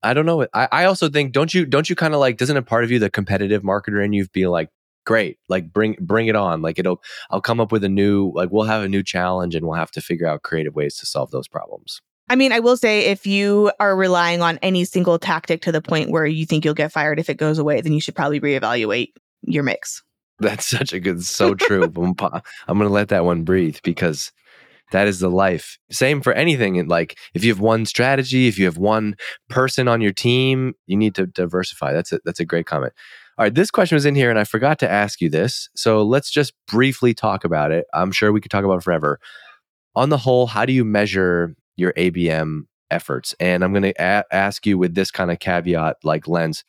I 0.04 0.14
don't 0.14 0.28
know. 0.28 0.48
I, 0.54 0.68
I 0.72 0.86
also 0.86 1.10
think 1.10 1.32
don't 1.32 1.54
you 1.54 1.66
don't 1.66 1.90
you 1.90 1.96
kind 1.96 2.14
of 2.14 2.20
like 2.20 2.38
doesn't 2.38 2.58
a 2.58 2.62
part 2.62 2.84
of 2.84 2.92
you 2.92 3.00
the 3.00 3.10
competitive 3.10 3.64
marketer 3.64 4.06
in 4.06 4.14
you 4.14 4.28
be 4.28 4.46
like 4.46 4.70
great 5.04 5.40
like 5.50 5.74
bring 5.74 5.96
bring 6.00 6.28
it 6.28 6.36
on 6.36 6.62
like 6.62 6.78
it'll 6.78 7.02
I'll 7.32 7.42
come 7.42 7.60
up 7.60 7.72
with 7.72 7.84
a 7.84 7.90
new 7.90 8.32
like 8.36 8.52
we'll 8.52 8.66
have 8.66 8.84
a 8.84 8.88
new 8.88 9.02
challenge 9.02 9.56
and 9.56 9.66
we'll 9.66 9.76
have 9.76 9.90
to 9.92 10.02
figure 10.02 10.28
out 10.28 10.44
creative 10.44 10.76
ways 10.76 10.96
to 10.98 11.08
solve 11.08 11.32
those 11.32 11.48
problems. 11.48 12.02
I 12.30 12.36
mean, 12.36 12.52
I 12.54 12.60
will 12.60 12.78
say 12.78 13.08
if 13.08 13.28
you 13.28 13.72
are 13.80 13.96
relying 13.96 14.42
on 14.42 14.58
any 14.62 14.86
single 14.86 15.20
tactic 15.20 15.62
to 15.64 15.72
the 15.72 15.82
point 15.82 16.12
where 16.12 16.26
you 16.26 16.46
think 16.46 16.64
you'll 16.64 16.74
get 16.76 16.92
fired 16.92 17.20
if 17.20 17.30
it 17.30 17.36
goes 17.36 17.58
away, 17.58 17.82
then 17.82 17.94
you 17.94 18.00
should 18.00 18.16
probably 18.16 18.40
reevaluate 18.40 19.10
your 19.42 19.64
mix. 19.64 20.02
That's 20.42 20.66
such 20.66 20.92
a 20.92 21.00
good, 21.00 21.24
so 21.24 21.54
true. 21.56 21.84
I'm 21.84 21.94
going 21.94 22.16
to 22.68 22.90
let 22.90 23.10
that 23.10 23.26
one 23.26 23.44
breathe 23.44 23.78
because 23.84 24.32
that 24.92 25.08
is 25.08 25.20
the 25.20 25.30
life. 25.30 25.78
Same 25.92 26.22
for 26.22 26.34
anything. 26.34 26.78
And 26.78 26.90
like, 26.90 27.18
if 27.34 27.44
you 27.44 27.52
have 27.52 27.60
one 27.60 27.86
strategy, 27.86 28.48
if 28.48 28.58
you 28.58 28.66
have 28.66 28.78
one 28.78 29.16
person 29.50 29.88
on 29.88 30.02
your 30.02 30.12
team, 30.12 30.74
you 30.88 30.98
need 30.98 31.16
to 31.16 31.28
diversify. 31.28 31.94
That's 31.94 32.12
a, 32.12 32.20
that's 32.26 32.40
a 32.40 32.46
great 32.46 32.66
comment. 32.66 32.94
All 33.38 33.46
right, 33.46 33.54
this 33.54 33.72
question 33.72 33.96
was 33.96 34.06
in 34.06 34.16
here, 34.16 34.30
and 34.30 34.38
I 34.38 34.44
forgot 34.44 34.80
to 34.80 34.90
ask 34.90 35.22
you 35.22 35.30
this. 35.30 35.70
So 35.76 36.04
let's 36.04 36.30
just 36.30 36.54
briefly 36.68 37.14
talk 37.14 37.46
about 37.46 37.72
it. 37.72 37.86
I'm 37.94 38.12
sure 38.12 38.32
we 38.32 38.42
could 38.42 38.52
talk 38.52 38.66
about 38.66 38.78
it 38.80 38.84
forever. 38.84 39.20
On 39.96 40.10
the 40.10 40.18
whole, 40.18 40.48
how 40.48 40.66
do 40.66 40.74
you 40.74 40.84
measure 40.84 41.56
your 41.76 41.94
ABM 41.94 42.64
efforts? 42.90 43.34
And 43.40 43.64
I'm 43.64 43.72
going 43.72 43.84
to 43.84 43.94
a- 44.00 44.26
ask 44.32 44.66
you 44.66 44.78
with 44.78 44.96
this 44.96 45.12
kind 45.12 45.32
of 45.32 45.40
caveat, 45.40 45.98
like 46.04 46.28
lens 46.28 46.64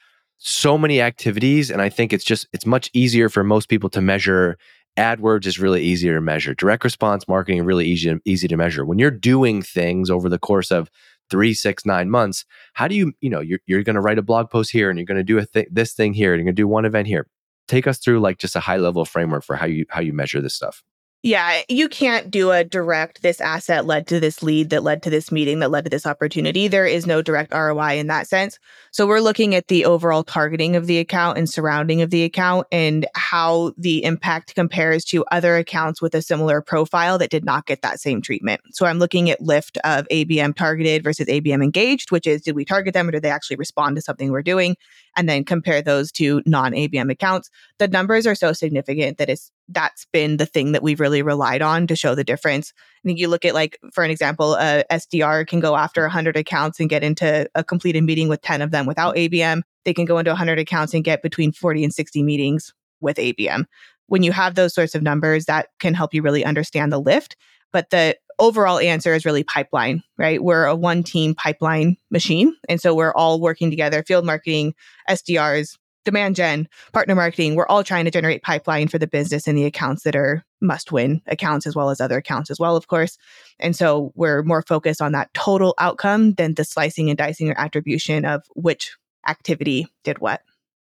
so 0.45 0.77
many 0.77 1.01
activities 1.01 1.71
and 1.71 1.81
i 1.81 1.89
think 1.89 2.13
it's 2.13 2.25
just 2.25 2.49
it's 2.53 2.67
much 2.67 2.91
easier 2.93 3.29
for 3.29 3.45
most 3.45 3.69
people 3.69 3.91
to 3.91 4.01
measure. 4.01 4.59
Adwords 4.99 5.47
is 5.47 5.59
really 5.59 5.83
easier 5.83 6.17
to 6.17 6.21
measure. 6.21 6.53
Direct 6.53 6.85
response 6.85 7.27
marketing 7.27 7.65
really 7.65 7.87
easy, 7.87 8.15
easy 8.27 8.47
to 8.47 8.59
measure. 8.59 8.85
When 8.85 8.99
you're 8.99 9.11
doing 9.11 9.63
things 9.63 10.11
over 10.11 10.29
the 10.29 10.39
course 10.39 10.71
of 10.71 10.91
three 11.31 11.55
six 11.55 11.87
nine 11.87 12.11
months 12.11 12.45
how 12.75 12.87
do 12.87 12.95
you 12.95 13.13
you 13.23 13.31
know 13.31 13.41
you're, 13.41 13.61
you're 13.67 13.83
going 13.83 13.95
to 13.95 14.03
write 14.03 14.19
a 14.19 14.23
blog 14.23 14.51
post 14.51 14.71
here 14.71 14.91
and 14.91 14.99
you're 14.99 15.07
going 15.07 15.17
to 15.17 15.25
do 15.25 15.39
a 15.39 15.47
th- 15.47 15.69
this 15.71 15.95
thing 15.95 16.13
here 16.13 16.35
and 16.35 16.41
you're 16.41 16.45
going 16.45 16.57
to 16.57 16.63
do 16.63 16.69
one 16.69 16.85
event 16.85 17.07
here. 17.07 17.27
Take 17.69 17.87
us 17.87 17.99
through 17.99 18.21
like 18.21 18.37
just 18.39 18.57
a 18.57 18.61
high 18.61 18.77
level 18.77 19.05
framework 19.07 19.45
for 19.45 19.57
how 19.57 19.67
you 19.67 19.87
how 19.89 20.01
you 20.03 20.13
measure 20.13 20.43
this 20.43 20.55
stuff 20.55 20.83
yeah, 21.25 21.63
you 21.69 21.89
can't 21.89 22.33
do 22.33 22.51
a 22.51 22.65
direct, 22.65 23.23
this 23.23 23.41
asset 23.41 23.87
led 23.87 24.09
to 24.09 24.19
this 24.19 24.43
lead 24.43 24.71
that 24.71 24.83
led 24.83 25.05
to 25.05 25.11
this 25.11 25.31
meeting 25.31 25.61
that 25.61 25.71
led 25.71 25.85
to 25.85 25.91
this 25.91 26.05
opportunity. 26.05 26.67
There 26.67 26.85
is 26.85 27.07
no 27.07 27.23
direct 27.23 27.55
ROI 27.55 27.99
in 27.99 28.09
that 28.09 28.27
sense. 28.27 28.59
So 28.91 29.07
we're 29.07 29.21
looking 29.21 29.55
at 29.55 29.69
the 29.69 29.85
overall 29.85 30.25
targeting 30.25 30.75
of 30.75 30.89
the 30.89 30.99
account 30.99 31.39
and 31.39 31.49
surrounding 31.49 32.03
of 32.03 32.11
the 32.11 32.25
account 32.25 32.67
and 32.73 33.07
how 33.15 33.73
the 33.79 34.03
impact 34.03 34.57
compares 34.57 35.05
to 35.07 35.25
other 35.31 35.57
accounts 35.57 36.03
with 36.03 36.13
a 36.17 36.23
similar 36.23 36.61
profile 36.61 37.19
that 37.19 37.31
did 37.31 37.45
not 37.45 37.67
get 37.67 37.83
that 37.83 38.01
same 38.01 38.21
treatment. 38.21 38.61
So 38.73 38.87
I'm 38.87 38.99
looking 38.99 39.31
at 39.31 39.41
lift 39.41 39.79
of 39.85 40.09
ABM 40.09 40.57
targeted 40.57 41.05
versus 41.05 41.29
ABM 41.29 41.63
engaged, 41.63 42.11
which 42.11 42.27
is 42.27 42.43
did 42.43 42.57
we 42.57 42.65
target 42.65 42.95
them 42.95 43.07
or 43.07 43.13
did 43.13 43.23
they 43.23 43.31
actually 43.31 43.57
respond 43.57 43.95
to 43.95 44.03
something 44.03 44.33
we're 44.33 44.43
doing? 44.43 44.77
And 45.17 45.29
then 45.29 45.45
compare 45.45 45.83
those 45.83 46.11
to 46.13 46.43
non 46.47 46.73
ABM 46.73 47.13
accounts. 47.13 47.49
The 47.79 47.87
numbers 47.87 48.27
are 48.27 48.35
so 48.35 48.53
significant 48.53 49.19
that 49.19 49.31
it's 49.31 49.53
that's 49.73 50.07
been 50.13 50.37
the 50.37 50.47
thing 50.47 50.73
that 50.73 50.83
we've 50.83 51.01
really 51.01 51.23
relied 51.23 51.63
on 51.63 51.87
to 51.87 51.97
show 51.97 52.15
the 52.15 52.25
difference. 52.25 52.73
I 53.05 53.09
think 53.09 53.19
you 53.19 53.29
look 53.29 53.45
at 53.45 53.55
like, 53.55 53.79
for 53.93 54.05
an 54.05 54.11
example, 54.11 54.53
uh, 54.53 54.83
a 54.91 54.97
SDR 54.97 55.47
can 55.47 55.61
go 55.61 55.77
after 55.77 56.03
100 56.03 56.37
accounts 56.37 56.81
and 56.81 56.89
get 56.89 57.03
into 57.03 57.49
a 57.55 57.65
completed 57.65 58.05
meeting 58.05 58.29
with 58.29 58.43
10 58.43 58.63
of 58.63 58.71
them 58.71 58.87
without 58.87 59.17
ABM. 59.17 59.63
They 59.85 59.95
can 59.95 60.05
go 60.05 60.19
into 60.19 60.31
100 60.31 60.59
accounts 60.59 60.95
and 60.95 61.05
get 61.05 61.23
between 61.23 61.53
40 61.53 61.85
and 61.85 61.95
60 61.95 62.23
meetings 62.23 62.73
with 63.01 63.17
ABM. 63.17 63.65
When 64.07 64.23
you 64.23 64.33
have 64.33 64.55
those 64.55 64.75
sorts 64.75 64.95
of 64.95 65.03
numbers, 65.03 65.47
that 65.47 65.69
can 65.79 65.95
help 65.95 66.15
you 66.15 66.23
really 66.23 66.45
understand 66.45 66.93
the 66.93 67.01
lift. 67.01 67.37
But 67.73 67.91
the 67.91 68.17
overall 68.39 68.79
answer 68.79 69.15
is 69.15 69.25
really 69.25 69.45
pipeline, 69.45 70.03
right? 70.19 70.43
We're 70.43 70.67
a 70.67 70.77
one 70.77 71.03
team 71.03 71.35
pipeline 71.35 71.97
machine. 72.11 72.55
And 72.69 72.81
so 72.81 72.95
we're 72.95 73.15
all 73.15 73.41
working 73.41 73.71
together, 73.71 74.03
field 74.03 74.27
marketing, 74.27 74.75
SDRs, 75.09 75.79
demand 76.05 76.37
gen, 76.37 76.69
partner 76.93 77.15
marketing, 77.15 77.55
we're 77.55 77.67
all 77.67 77.85
trying 77.85 78.05
to 78.05 78.11
generate 78.11 78.43
pipeline 78.43 78.89
for 78.89 78.99
the 78.99 79.07
business 79.07 79.47
and 79.47 79.57
the 79.57 79.65
accounts 79.65 80.03
that 80.03 80.17
are 80.17 80.45
must 80.61 80.93
win 80.93 81.21
accounts 81.27 81.67
as 81.67 81.75
well 81.75 81.91
as 81.91 82.01
other 82.01 82.19
accounts 82.19 82.51
as 82.51 82.59
well, 82.59 82.77
of 82.77 82.87
course. 82.87 83.19
And 83.59 83.75
so 83.75 84.13
we're 84.15 84.43
more 84.43 84.63
focused 84.63 85.03
on 85.03 85.13
that 85.13 85.33
total 85.35 85.75
outcome 85.79 86.35
than 86.35 86.55
the 86.55 86.65
slicing 86.65 87.09
and 87.09 87.19
dicing 87.19 87.51
or 87.51 87.59
attribution 87.59 88.25
of 88.25 88.45
which 88.55 88.97
activity 89.27 89.89
did 90.05 90.21
what. 90.21 90.43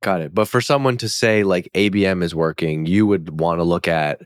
Got 0.03 0.21
it. 0.21 0.35
But 0.35 0.49
for 0.49 0.61
someone 0.61 0.97
to 0.99 1.09
say 1.09 1.43
like 1.43 1.71
ABM 1.75 2.23
is 2.23 2.35
working, 2.35 2.87
you 2.87 3.07
would 3.07 3.41
want 3.41 3.59
to 3.59 3.65
look 3.65 3.89
at 3.89 4.23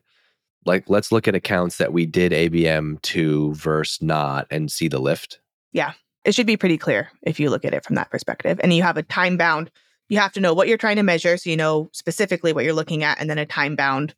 like 0.64 0.88
let's 0.88 1.10
look 1.10 1.26
at 1.26 1.34
accounts 1.34 1.78
that 1.78 1.92
we 1.92 2.06
did 2.06 2.32
ABM 2.32 3.00
to 3.02 3.54
versus 3.54 4.02
not 4.02 4.46
and 4.50 4.70
see 4.70 4.88
the 4.88 5.00
lift. 5.00 5.40
Yeah. 5.72 5.92
It 6.24 6.34
should 6.34 6.46
be 6.46 6.56
pretty 6.56 6.78
clear 6.78 7.10
if 7.22 7.40
you 7.40 7.50
look 7.50 7.64
at 7.64 7.74
it 7.74 7.84
from 7.84 7.96
that 7.96 8.10
perspective. 8.10 8.60
And 8.62 8.72
you 8.72 8.82
have 8.82 8.96
a 8.96 9.02
time 9.02 9.36
bound 9.36 9.70
you 10.12 10.18
have 10.18 10.32
to 10.32 10.40
know 10.40 10.52
what 10.52 10.68
you're 10.68 10.76
trying 10.76 10.96
to 10.96 11.02
measure 11.02 11.38
so 11.38 11.48
you 11.48 11.56
know 11.56 11.88
specifically 11.92 12.52
what 12.52 12.64
you're 12.64 12.74
looking 12.74 13.02
at 13.02 13.18
and 13.18 13.30
then 13.30 13.38
a 13.38 13.46
time 13.46 13.74
bound 13.74 14.14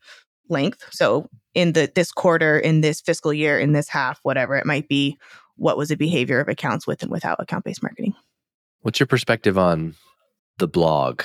length. 0.49 0.84
So 0.90 1.30
in 1.55 1.72
the 1.72 1.90
this 1.95 2.11
quarter 2.11 2.59
in 2.59 2.80
this 2.80 3.01
fiscal 3.01 3.32
year 3.32 3.61
in 3.61 3.72
this 3.72 3.88
half 3.88 4.18
whatever 4.24 4.57
it 4.57 4.66
might 4.66 4.88
be 4.88 5.16
what 5.55 5.76
was 5.76 5.90
the 5.90 5.95
behavior 5.95 6.40
of 6.40 6.49
accounts 6.49 6.84
with 6.84 7.03
and 7.03 7.12
without 7.12 7.36
account 7.38 7.64
based 7.64 7.80
marketing? 7.80 8.12
What's 8.80 8.99
your 8.99 9.07
perspective 9.07 9.57
on 9.57 9.95
the 10.59 10.66
blog? 10.66 11.22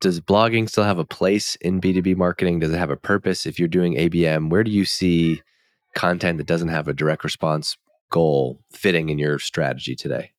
Does 0.00 0.20
blogging 0.20 0.68
still 0.68 0.84
have 0.84 0.98
a 1.00 1.04
place 1.04 1.56
in 1.56 1.80
b2b 1.80 2.16
marketing? 2.16 2.60
Does 2.60 2.72
it 2.72 2.78
have 2.78 2.90
a 2.90 2.96
purpose? 2.96 3.46
If 3.46 3.58
you're 3.58 3.66
doing 3.66 3.96
abm 3.96 4.48
where 4.48 4.62
do 4.62 4.70
you 4.70 4.84
see 4.84 5.42
content 5.96 6.38
that 6.38 6.46
doesn't 6.46 6.68
have 6.68 6.86
a 6.86 6.94
direct 6.94 7.24
response 7.24 7.76
goal 8.12 8.60
fitting 8.70 9.08
in 9.08 9.18
your 9.18 9.40
strategy 9.40 9.96
today? 9.96 10.30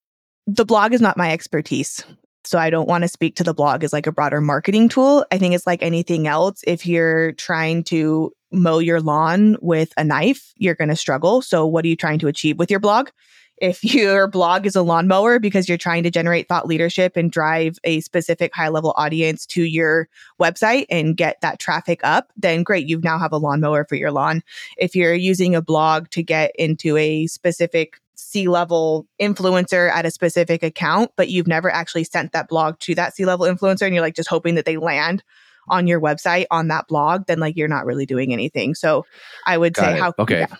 The 0.48 0.64
blog 0.64 0.94
is 0.94 1.02
not 1.02 1.18
my 1.18 1.34
expertise 1.34 2.06
so 2.46 2.60
I 2.60 2.70
don't 2.70 2.88
want 2.88 3.04
to 3.04 3.08
speak 3.08 3.36
to 3.38 3.44
the 3.44 3.54
blog 3.54 3.84
as 3.84 3.94
like 3.94 4.08
a 4.08 4.12
broader 4.12 4.42
marketing 4.42 4.90
tool. 4.90 5.26
I 5.32 5.38
think 5.38 5.54
it's 5.54 5.68
like 5.68 5.82
anything 5.82 6.28
else. 6.28 6.62
If 6.66 6.86
you're 6.86 7.34
trying 7.34 7.84
to 7.86 8.32
mow 8.52 8.80
your 8.80 9.02
lawn 9.02 9.58
with 9.62 9.94
a 9.98 10.04
knife, 10.04 10.54
you're 10.58 10.76
going 10.76 10.90
to 10.90 10.96
struggle. 10.96 11.42
So 11.42 11.66
what 11.66 11.86
are 11.86 11.88
you 11.88 11.96
trying 11.96 12.20
to 12.20 12.28
achieve 12.28 12.58
with 12.58 12.72
your 12.72 12.80
blog? 12.80 13.10
If 13.58 13.84
your 13.96 14.28
blog 14.28 14.66
is 14.66 14.76
a 14.76 14.82
lawnmower 14.82 15.40
because 15.40 15.68
you're 15.68 15.78
trying 15.78 16.04
to 16.04 16.12
generate 16.12 16.48
thought 16.48 16.68
leadership 16.68 17.16
and 17.16 17.32
drive 17.32 17.78
a 17.84 18.02
specific 18.02 18.54
high 18.54 18.70
level 18.70 18.94
audience 18.98 19.46
to 19.48 19.64
your 19.64 20.08
website 20.40 20.86
and 20.90 21.18
get 21.18 21.40
that 21.42 21.60
traffic 21.60 22.00
up, 22.04 22.32
then 22.38 22.64
great, 22.64 22.88
you 22.88 23.00
now 23.02 23.18
have 23.18 23.32
a 23.32 23.38
lawnmower 23.38 23.86
for 23.86 23.96
your 23.96 24.12
lawn. 24.12 24.44
If 24.78 24.96
you're 24.96 25.14
using 25.14 25.56
a 25.56 25.62
blog 25.62 26.10
to 26.12 26.24
get 26.24 26.52
into 26.58 26.98
a 26.98 27.28
specific 27.28 28.00
C 28.18 28.48
level 28.48 29.08
influencer 29.22 29.90
at 29.92 30.06
a 30.06 30.12
specific 30.12 30.64
account, 30.64 31.12
but 31.16 31.30
you've 31.30 31.48
never 31.48 31.70
actually 31.70 32.04
sent 32.04 32.32
that 32.34 32.48
blog 32.48 32.80
to 32.80 32.96
that 32.96 33.16
C 33.16 33.26
level 33.26 33.46
influencer 33.46 33.84
and 33.84 33.94
you're 33.94 34.04
like 34.04 34.16
just 34.16 34.30
hoping 34.30 34.56
that 34.56 34.66
they 34.66 34.78
land 34.78 35.24
on 35.68 35.88
your 35.88 36.00
website 36.00 36.46
on 36.52 36.68
that 36.68 36.88
blog, 36.88 37.26
then 37.28 37.40
like 37.40 37.56
you're 37.56 37.68
not 37.68 37.86
really 37.86 38.06
doing 38.06 38.34
anything. 38.34 38.76
So 38.76 39.06
I 39.46 39.58
would 39.58 39.74
Got 39.74 39.86
say 39.86 39.94
it. 39.94 40.00
how 40.00 40.14
okay. 40.20 40.40
yeah. 40.42 40.56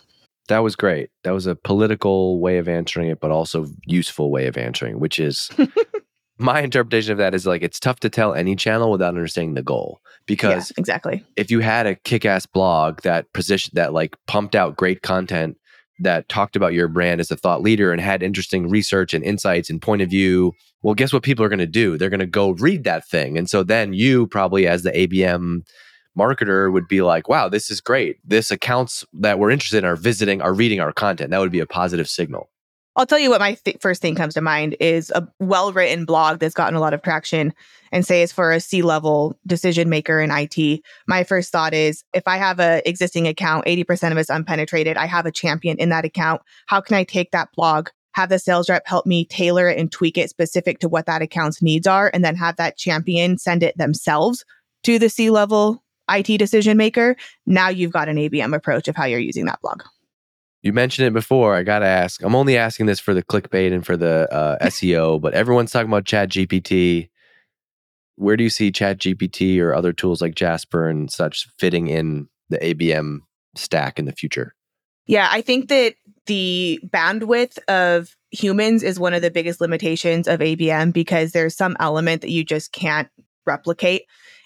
That 0.48 0.60
was 0.60 0.76
great. 0.76 1.10
That 1.24 1.32
was 1.32 1.48
a 1.48 1.56
political 1.56 2.40
way 2.40 2.60
of 2.60 2.68
answering 2.68 3.10
it, 3.10 3.20
but 3.20 3.32
also 3.32 3.66
useful 3.86 4.30
way 4.30 4.46
of 4.46 4.58
answering, 4.58 5.00
which 5.00 5.20
is 5.20 5.50
my 6.38 6.62
interpretation 6.62 7.14
of 7.14 7.18
that 7.18 7.34
is 7.34 7.48
like 7.48 7.64
it's 7.64 7.80
tough 7.80 8.00
to 8.02 8.10
tell 8.10 8.34
any 8.34 8.56
channel 8.56 8.92
without 8.92 9.10
understanding 9.10 9.56
the 9.56 9.64
goal. 9.64 10.02
Because 10.28 10.72
yeah, 10.72 10.76
exactly. 10.78 11.26
if 11.36 11.50
you 11.50 11.60
had 11.62 11.88
a 11.88 11.96
kick-ass 11.96 12.46
blog 12.46 13.02
that 13.02 13.32
position 13.34 13.72
that 13.76 13.94
like 13.94 14.16
pumped 14.28 14.56
out 14.56 14.76
great 14.76 15.02
content 15.02 15.58
that 16.00 16.28
talked 16.30 16.56
about 16.56 16.74
your 16.74 16.88
brand 16.88 17.22
as 17.22 17.32
a 17.32 17.38
thought 17.38 17.62
leader 17.62 17.92
and 17.92 18.02
had 18.02 18.22
interesting 18.22 18.70
research 18.70 19.14
and 19.14 19.24
insights 19.24 19.70
and 19.70 19.82
point 19.82 20.02
of 20.02 20.10
view, 20.10 20.54
well, 20.82 20.94
guess 20.94 21.14
what 21.14 21.24
people 21.24 21.44
are 21.46 21.50
going 21.50 21.60
to 21.60 21.66
do? 21.66 21.98
They're 21.98 22.10
going 22.10 22.20
to 22.20 22.26
go 22.26 22.52
read 22.52 22.84
that 22.84 23.08
thing. 23.08 23.38
And 23.38 23.50
so 23.50 23.64
then 23.64 23.94
you 23.94 24.28
probably 24.28 24.68
as 24.68 24.84
the 24.84 24.92
ABM 24.92 25.62
marketer 26.18 26.72
would 26.72 26.88
be 26.88 27.02
like, 27.02 27.28
wow, 27.28 27.50
this 27.50 27.70
is 27.70 27.82
great. 27.82 28.18
This 28.24 28.52
accounts 28.52 29.06
that 29.14 29.40
we're 29.40 29.52
interested 29.52 29.80
in 29.80 29.86
are 29.86 29.96
visiting, 29.96 30.42
are 30.42 30.54
reading 30.54 30.80
our 30.80 30.94
content. 30.94 31.32
That 31.32 31.40
would 31.40 31.52
be 31.52 31.60
a 31.60 31.66
positive 31.66 32.10
signal. 32.10 32.50
I'll 32.98 33.06
tell 33.06 33.20
you 33.20 33.30
what 33.30 33.42
my 33.42 33.56
th- 33.56 33.78
first 33.82 34.02
thing 34.02 34.16
comes 34.16 34.36
to 34.36 34.42
mind 34.42 34.78
is 34.80 35.12
a 35.12 35.28
well 35.40 35.74
written 35.74 36.06
blog 36.06 36.40
that's 36.40 36.54
gotten 36.54 36.76
a 36.76 36.80
lot 36.80 36.94
of 36.94 37.02
traction 37.02 37.54
and 37.92 38.06
say 38.06 38.24
it's 38.24 38.32
for 38.32 38.52
a 38.52 38.60
C 38.62 38.82
level 38.82 39.38
decision 39.46 39.90
maker 39.90 40.22
in 40.22 40.32
IT. 40.32 40.82
My 41.08 41.26
first 41.26 41.52
thought 41.52 41.74
is 41.74 42.04
if 42.14 42.24
I 42.26 42.38
have 42.38 42.60
an 42.60 42.82
existing 42.86 43.28
account, 43.28 43.66
80% 43.66 44.12
of 44.12 44.18
it's 44.18 44.30
unpenetrated, 44.30 44.96
I 44.96 45.08
have 45.08 45.26
a 45.26 45.32
champion 45.32 45.78
in 45.78 45.90
that 45.90 46.06
account. 46.06 46.42
How 46.68 46.80
can 46.80 46.96
I 46.96 47.04
take 47.04 47.32
that 47.32 47.50
blog, 47.54 47.90
have 48.14 48.30
the 48.30 48.40
sales 48.40 48.70
rep 48.70 48.88
help 48.88 49.06
me 49.06 49.26
tailor 49.26 49.68
it 49.68 49.78
and 49.78 49.92
tweak 49.92 50.18
it 50.18 50.30
specific 50.30 50.80
to 50.80 50.88
what 50.88 51.06
that 51.06 51.22
account's 51.22 51.62
needs 51.62 51.88
are, 51.88 52.10
and 52.14 52.24
then 52.24 52.36
have 52.36 52.56
that 52.56 52.78
champion 52.78 53.38
send 53.38 53.62
it 53.62 53.78
themselves 53.78 54.46
to 54.84 54.98
the 55.00 55.10
C 55.10 55.30
level 55.30 55.84
IT 56.10 56.38
decision 56.38 56.78
maker? 56.78 57.18
Now 57.46 57.68
you've 57.68 57.92
got 57.92 58.08
an 58.08 58.16
ABM 58.16 58.56
approach 58.56 58.88
of 58.88 58.96
how 58.96 59.04
you're 59.04 59.20
using 59.20 59.46
that 59.48 59.60
blog. 59.62 59.84
You 60.66 60.74
mentioned 60.74 61.08
it 61.08 61.14
before. 61.14 61.56
I 61.56 61.62
got 61.62 61.80
to 61.80 61.86
ask. 61.86 62.24
I'm 62.24 62.34
only 62.34 62.58
asking 62.58 62.88
this 62.88 63.00
for 63.00 63.14
the 63.14 63.22
clickbait 63.22 63.72
and 63.72 63.86
for 63.86 63.96
the 63.96 64.28
uh, 64.34 64.58
SEO, 64.66 65.22
but 65.22 65.36
everyone's 65.36 65.72
talking 65.72 65.92
about 65.92 66.06
ChatGPT. 66.06 67.10
Where 68.16 68.36
do 68.36 68.44
you 68.44 68.50
see 68.50 68.72
ChatGPT 68.72 69.62
or 69.62 69.76
other 69.76 69.94
tools 69.94 70.24
like 70.24 70.34
Jasper 70.34 70.90
and 70.90 71.12
such 71.12 71.48
fitting 71.60 71.86
in 71.86 72.30
the 72.50 72.58
ABM 72.58 73.20
stack 73.54 74.00
in 74.00 74.06
the 74.06 74.12
future? 74.12 74.56
Yeah, 75.06 75.30
I 75.32 75.42
think 75.42 75.70
that 75.70 75.98
the 76.26 76.80
bandwidth 76.84 77.60
of 77.68 78.16
humans 78.32 78.82
is 78.82 79.00
one 79.00 79.14
of 79.14 79.22
the 79.22 79.30
biggest 79.30 79.62
limitations 79.62 80.28
of 80.28 80.40
ABM 80.40 80.94
because 80.94 81.32
there's 81.32 81.56
some 81.56 81.78
element 81.80 82.22
that 82.22 82.32
you 82.32 82.44
just 82.44 82.72
can't 82.72 83.08
replicate. 83.46 84.06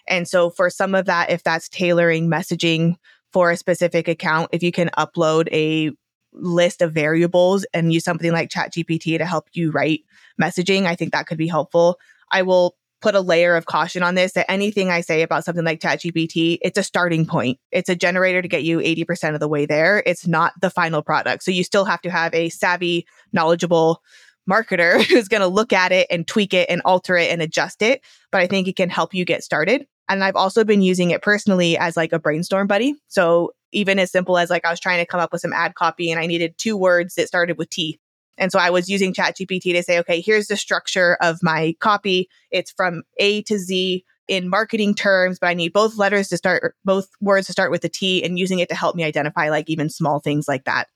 And 0.10 0.28
so, 0.28 0.50
for 0.50 0.70
some 0.70 0.96
of 0.96 1.06
that, 1.06 1.30
if 1.30 1.44
that's 1.44 1.70
tailoring 1.70 2.30
messaging 2.30 2.96
for 3.32 3.52
a 3.52 3.58
specific 3.58 4.10
account, 4.10 4.50
if 4.52 4.62
you 4.62 4.74
can 4.74 4.90
upload 4.98 5.48
a 5.54 5.92
list 6.34 6.82
of 6.82 6.94
variables 6.94 7.66
and 7.74 7.94
use 7.94 8.04
something 8.04 8.32
like 8.32 8.50
ChatGPT 8.50 9.18
to 9.18 9.26
help 9.26 9.48
you 9.54 9.72
write 9.72 10.02
messaging, 10.42 10.86
I 10.86 10.96
think 10.96 11.12
that 11.12 11.28
could 11.28 11.38
be 11.38 11.48
helpful. 11.48 12.00
I 12.32 12.44
will 12.44 12.76
put 13.02 13.16
a 13.16 13.22
layer 13.22 13.56
of 13.56 13.66
caution 13.66 14.04
on 14.04 14.16
this 14.16 14.34
that 14.34 14.50
anything 14.52 14.90
I 14.90 15.02
say 15.02 15.22
about 15.22 15.46
something 15.46 15.64
like 15.64 15.80
ChatGPT, 15.80 16.60
it's 16.62 16.78
a 16.78 16.84
starting 16.84 17.26
point. 17.26 17.60
It's 17.72 17.90
a 17.90 17.96
generator 17.96 18.42
to 18.42 18.48
get 18.48 18.64
you 18.64 18.80
80% 18.80 19.34
of 19.34 19.40
the 19.40 19.48
way 19.48 19.66
there. 19.66 20.04
It's 20.06 20.28
not 20.28 20.54
the 20.60 20.70
final 20.70 21.02
product. 21.02 21.44
So 21.44 21.52
you 21.52 21.64
still 21.64 21.86
have 21.86 22.02
to 22.02 22.10
have 22.10 22.34
a 22.34 22.50
savvy, 22.50 23.08
knowledgeable 23.32 24.02
marketer 24.50 25.02
who's 25.10 25.28
going 25.28 25.42
to 25.42 25.48
look 25.48 25.72
at 25.72 25.92
it 25.92 26.08
and 26.10 26.28
tweak 26.28 26.54
it 26.54 26.70
and 26.70 26.82
alter 26.84 27.16
it 27.16 27.32
and 27.32 27.42
adjust 27.42 27.82
it. 27.82 28.02
But 28.32 28.42
I 28.42 28.48
think 28.48 28.68
it 28.68 28.76
can 28.76 28.90
help 28.90 29.14
you 29.14 29.24
get 29.24 29.44
started. 29.44 29.86
And 30.10 30.24
I've 30.24 30.36
also 30.36 30.64
been 30.64 30.82
using 30.82 31.12
it 31.12 31.22
personally 31.22 31.78
as 31.78 31.96
like 31.96 32.12
a 32.14 32.20
brainstorm 32.20 32.68
buddy. 32.68 32.96
So 33.08 33.52
even 33.72 34.00
as 34.00 34.12
simple 34.12 34.38
as 34.38 34.50
like 34.50 34.66
I 34.66 34.72
was 34.72 34.80
trying 34.80 35.00
to 35.00 35.06
come 35.06 35.20
up 35.20 35.32
with 35.32 35.42
some 35.42 35.54
ad 35.54 35.76
copy 35.76 36.12
and 36.12 36.20
I 36.20 36.26
needed 36.26 36.56
two 36.58 36.78
words 36.78 37.16
that 37.16 37.28
started 37.28 37.58
with 37.58 37.70
T. 37.70 38.00
And 38.38 38.52
so 38.52 38.60
I 38.60 38.70
was 38.70 38.90
using 38.90 39.14
ChatGPT 39.14 39.74
to 39.74 39.84
say, 39.84 40.00
okay, 40.00 40.22
here's 40.22 40.48
the 40.48 40.56
structure 40.56 41.18
of 41.22 41.40
my 41.44 41.76
copy. 41.80 42.30
It's 42.52 42.72
from 42.72 43.04
A 43.18 43.42
to 43.44 43.58
Z 43.58 44.06
in 44.30 44.48
marketing 44.48 44.96
terms, 44.96 45.40
but 45.40 45.48
I 45.48 45.54
need 45.54 45.74
both 45.74 45.98
letters 45.98 46.30
to 46.30 46.38
start, 46.38 46.76
both 46.86 47.10
words 47.20 47.48
to 47.48 47.52
start 47.52 47.72
with 47.72 47.84
a 47.84 47.90
T, 47.90 48.24
and 48.24 48.40
using 48.40 48.60
it 48.60 48.70
to 48.70 48.76
help 48.76 48.96
me 48.96 49.04
identify 49.04 49.50
like 49.50 49.70
even 49.70 49.90
small 49.90 50.20
things 50.20 50.48
like 50.48 50.64
that. 50.66 50.88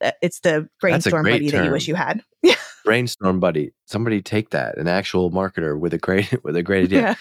Uh, 0.00 0.12
It's 0.20 0.40
the 0.40 0.68
brainstorm 0.80 1.24
buddy 1.24 1.50
that 1.50 1.64
you 1.64 1.70
wish 1.72 1.88
you 1.88 1.94
had. 1.94 2.22
Brainstorm 2.84 3.40
buddy. 3.40 3.72
Somebody 3.86 4.20
take 4.22 4.50
that. 4.50 4.76
An 4.76 4.88
actual 4.88 5.30
marketer 5.30 5.78
with 5.78 5.94
a 5.94 5.98
great 5.98 6.32
with 6.44 6.56
a 6.56 6.62
great 6.62 6.84
idea. 6.84 7.00
Yeah. 7.00 7.14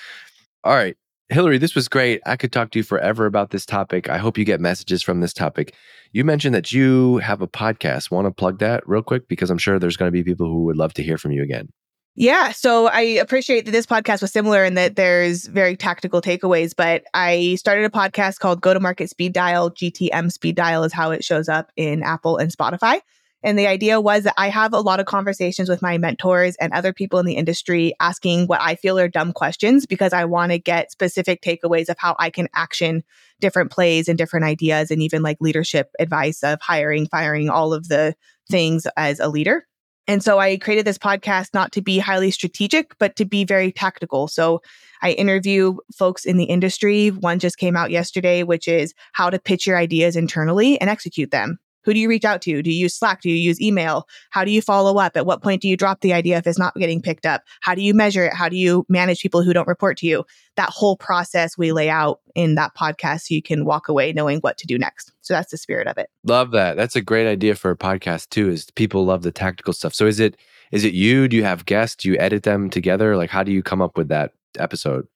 All 0.63 0.75
right. 0.75 0.97
Hillary, 1.31 1.57
this 1.57 1.75
was 1.75 1.87
great. 1.87 2.21
I 2.25 2.35
could 2.35 2.51
talk 2.51 2.71
to 2.71 2.79
you 2.79 2.83
forever 2.83 3.25
about 3.25 3.51
this 3.51 3.65
topic. 3.65 4.09
I 4.09 4.17
hope 4.17 4.37
you 4.37 4.43
get 4.43 4.59
messages 4.59 5.01
from 5.01 5.21
this 5.21 5.33
topic. 5.33 5.73
You 6.11 6.25
mentioned 6.25 6.53
that 6.53 6.73
you 6.73 7.17
have 7.17 7.41
a 7.41 7.47
podcast. 7.47 8.11
Want 8.11 8.27
to 8.27 8.31
plug 8.31 8.59
that 8.59 8.87
real 8.87 9.01
quick? 9.01 9.29
Because 9.29 9.49
I'm 9.49 9.57
sure 9.57 9.79
there's 9.79 9.95
going 9.95 10.07
to 10.07 10.11
be 10.11 10.23
people 10.23 10.47
who 10.47 10.65
would 10.65 10.75
love 10.75 10.93
to 10.95 11.03
hear 11.03 11.17
from 11.17 11.31
you 11.31 11.41
again. 11.41 11.69
Yeah. 12.15 12.51
So 12.51 12.87
I 12.87 13.01
appreciate 13.01 13.63
that 13.65 13.71
this 13.71 13.85
podcast 13.85 14.21
was 14.21 14.33
similar 14.33 14.65
in 14.65 14.73
that 14.73 14.97
there's 14.97 15.45
very 15.45 15.77
tactical 15.77 16.21
takeaways, 16.21 16.73
but 16.75 17.03
I 17.13 17.55
started 17.55 17.85
a 17.85 17.89
podcast 17.89 18.39
called 18.39 18.61
Go 18.61 18.73
to 18.73 18.81
Market 18.81 19.09
Speed 19.09 19.31
Dial. 19.31 19.71
GTM 19.71 20.29
Speed 20.33 20.57
Dial 20.57 20.83
is 20.83 20.91
how 20.91 21.11
it 21.11 21.23
shows 21.23 21.47
up 21.47 21.71
in 21.77 22.03
Apple 22.03 22.35
and 22.35 22.51
Spotify. 22.51 22.99
And 23.43 23.57
the 23.57 23.67
idea 23.67 23.99
was 23.99 24.23
that 24.23 24.35
I 24.37 24.49
have 24.49 24.73
a 24.73 24.79
lot 24.79 24.99
of 24.99 25.07
conversations 25.07 25.67
with 25.67 25.81
my 25.81 25.97
mentors 25.97 26.55
and 26.57 26.71
other 26.73 26.93
people 26.93 27.19
in 27.19 27.25
the 27.25 27.35
industry 27.35 27.93
asking 27.99 28.47
what 28.47 28.61
I 28.61 28.75
feel 28.75 28.99
are 28.99 29.07
dumb 29.07 29.33
questions 29.33 29.85
because 29.85 30.13
I 30.13 30.25
want 30.25 30.51
to 30.51 30.59
get 30.59 30.91
specific 30.91 31.41
takeaways 31.41 31.89
of 31.89 31.97
how 31.97 32.15
I 32.19 32.29
can 32.29 32.47
action 32.53 33.03
different 33.39 33.71
plays 33.71 34.07
and 34.07 34.17
different 34.17 34.45
ideas 34.45 34.91
and 34.91 35.01
even 35.01 35.23
like 35.23 35.37
leadership 35.41 35.89
advice 35.99 36.43
of 36.43 36.61
hiring, 36.61 37.07
firing, 37.07 37.49
all 37.49 37.73
of 37.73 37.87
the 37.87 38.15
things 38.49 38.85
as 38.95 39.19
a 39.19 39.29
leader. 39.29 39.65
And 40.07 40.23
so 40.23 40.39
I 40.39 40.57
created 40.57 40.85
this 40.85 40.97
podcast 40.97 41.53
not 41.53 41.71
to 41.73 41.81
be 41.81 41.97
highly 41.97 42.31
strategic, 42.31 42.97
but 42.97 43.15
to 43.15 43.25
be 43.25 43.45
very 43.45 43.71
tactical. 43.71 44.27
So 44.27 44.61
I 45.01 45.11
interview 45.11 45.77
folks 45.95 46.25
in 46.25 46.37
the 46.37 46.45
industry. 46.45 47.09
One 47.09 47.39
just 47.39 47.57
came 47.57 47.75
out 47.75 47.91
yesterday, 47.91 48.43
which 48.43 48.67
is 48.67 48.93
how 49.13 49.29
to 49.29 49.39
pitch 49.39 49.65
your 49.65 49.77
ideas 49.77 50.15
internally 50.15 50.79
and 50.81 50.89
execute 50.89 51.31
them. 51.31 51.59
Who 51.83 51.93
do 51.93 51.99
you 51.99 52.09
reach 52.09 52.25
out 52.25 52.41
to? 52.43 52.61
Do 52.61 52.71
you 52.71 52.77
use 52.77 52.95
Slack? 52.95 53.21
Do 53.21 53.29
you 53.29 53.35
use 53.35 53.61
email? 53.61 54.07
How 54.29 54.45
do 54.45 54.51
you 54.51 54.61
follow 54.61 54.99
up? 54.99 55.15
At 55.15 55.25
what 55.25 55.41
point 55.41 55.61
do 55.61 55.67
you 55.67 55.77
drop 55.77 56.01
the 56.01 56.13
idea 56.13 56.37
if 56.37 56.47
it's 56.47 56.59
not 56.59 56.75
getting 56.75 57.01
picked 57.01 57.25
up? 57.25 57.43
How 57.61 57.75
do 57.75 57.81
you 57.81 57.93
measure 57.93 58.25
it? 58.25 58.33
How 58.33 58.49
do 58.49 58.55
you 58.55 58.85
manage 58.89 59.21
people 59.21 59.43
who 59.43 59.53
don't 59.53 59.67
report 59.67 59.97
to 59.99 60.07
you? 60.07 60.23
That 60.57 60.69
whole 60.69 60.97
process 60.97 61.57
we 61.57 61.71
lay 61.71 61.89
out 61.89 62.19
in 62.35 62.55
that 62.55 62.75
podcast 62.75 63.21
so 63.21 63.35
you 63.35 63.41
can 63.41 63.65
walk 63.65 63.87
away 63.87 64.13
knowing 64.13 64.39
what 64.39 64.57
to 64.57 64.67
do 64.67 64.77
next. 64.77 65.11
So 65.21 65.33
that's 65.33 65.51
the 65.51 65.57
spirit 65.57 65.87
of 65.87 65.97
it. 65.97 66.09
Love 66.23 66.51
that. 66.51 66.77
That's 66.77 66.95
a 66.95 67.01
great 67.01 67.27
idea 67.27 67.55
for 67.55 67.71
a 67.71 67.77
podcast 67.77 68.29
too. 68.29 68.49
Is 68.49 68.69
people 68.71 69.05
love 69.05 69.23
the 69.23 69.31
tactical 69.31 69.73
stuff. 69.73 69.93
So 69.93 70.05
is 70.07 70.19
it 70.19 70.37
is 70.71 70.83
it 70.83 70.93
you? 70.93 71.27
Do 71.27 71.35
you 71.35 71.43
have 71.43 71.65
guests? 71.65 72.03
Do 72.03 72.09
you 72.09 72.17
edit 72.17 72.43
them 72.43 72.69
together? 72.69 73.17
Like 73.17 73.29
how 73.29 73.43
do 73.43 73.51
you 73.51 73.63
come 73.63 73.81
up 73.81 73.97
with 73.97 74.09
that 74.09 74.33
episode? 74.57 75.07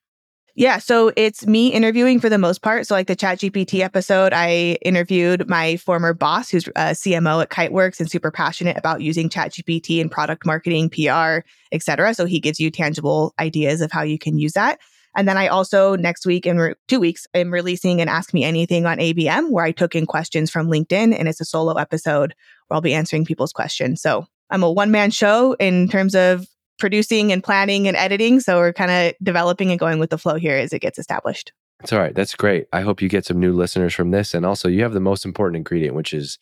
Yeah, 0.58 0.78
so 0.78 1.12
it's 1.18 1.46
me 1.46 1.68
interviewing 1.68 2.22
for 2.22 2.30
the 2.30 2.38
most 2.38 2.62
part. 2.62 2.88
So, 2.88 2.96
like 2.96 3.08
the 3.08 3.16
ChatGPT 3.16 3.82
episode, 3.82 4.32
I 4.34 4.78
interviewed 4.84 5.50
my 5.50 5.76
former 5.76 6.14
boss, 6.14 6.50
who's 6.50 6.68
a 6.70 6.96
CMO 6.96 7.42
at 7.42 7.50
KiteWorks 7.50 8.00
and 8.00 8.10
super 8.10 8.32
passionate 8.32 8.78
about 8.78 9.02
using 9.02 9.28
ChatGPT 9.28 10.00
in 10.00 10.08
product 10.08 10.46
marketing, 10.46 10.90
PR, 10.90 11.46
et 11.74 11.84
cetera. 11.84 12.14
So 12.14 12.26
he 12.26 12.40
gives 12.40 12.58
you 12.58 12.72
tangible 12.72 13.34
ideas 13.38 13.82
of 13.82 13.92
how 13.92 14.04
you 14.04 14.18
can 14.18 14.38
use 14.38 14.54
that. 14.54 14.80
And 15.18 15.28
then 15.28 15.38
I 15.38 15.48
also 15.48 15.98
next 15.98 16.26
week 16.26 16.46
in 16.46 16.58
re- 16.58 16.76
two 16.88 17.02
weeks, 17.02 17.28
I'm 17.34 17.52
releasing 17.52 18.00
an 18.00 18.08
Ask 18.08 18.34
Me 18.34 18.46
Anything 18.46 18.86
on 18.86 18.98
ABM, 18.98 19.50
where 19.52 19.66
I 19.66 19.74
took 19.74 19.94
in 19.94 20.06
questions 20.06 20.50
from 20.50 20.68
LinkedIn, 20.68 21.18
and 21.18 21.28
it's 21.28 21.42
a 21.42 21.46
solo 21.46 21.74
episode 21.74 22.34
where 22.68 22.76
I'll 22.76 22.82
be 22.82 22.94
answering 22.94 23.26
people's 23.26 23.52
questions. 23.52 24.02
So 24.02 24.26
I'm 24.50 24.64
a 24.64 24.72
one 24.72 24.92
man 24.92 25.12
show 25.12 25.54
in 25.60 25.90
terms 25.90 26.16
of 26.16 26.48
producing 26.80 27.32
and 27.32 27.44
planning 27.44 27.88
and 27.88 27.98
editing. 27.98 28.40
So 28.40 28.58
we're 28.58 28.74
kind 28.74 28.92
of 28.92 29.14
developing 29.24 29.72
and 29.72 29.80
going 29.80 30.00
with 30.00 30.10
the 30.10 30.18
flow 30.18 30.36
here 30.36 30.58
as 30.58 30.74
it 30.74 30.80
gets 30.80 31.00
established. 31.00 31.52
It's 31.82 31.94
all 31.94 32.00
right. 32.00 32.16
That's 32.16 32.36
great. 32.36 32.68
I 32.74 32.82
hope 32.82 33.02
you 33.02 33.10
get 33.10 33.26
some 33.26 33.40
new 33.40 33.54
listeners 33.54 33.94
from 33.94 34.12
this. 34.12 34.34
And 34.34 34.46
also, 34.46 34.68
you 34.68 34.82
have 34.84 34.94
the 34.94 35.00
most 35.00 35.26
important 35.26 35.58
ingredient, 35.58 35.96
which 35.96 36.14
is 36.14 36.40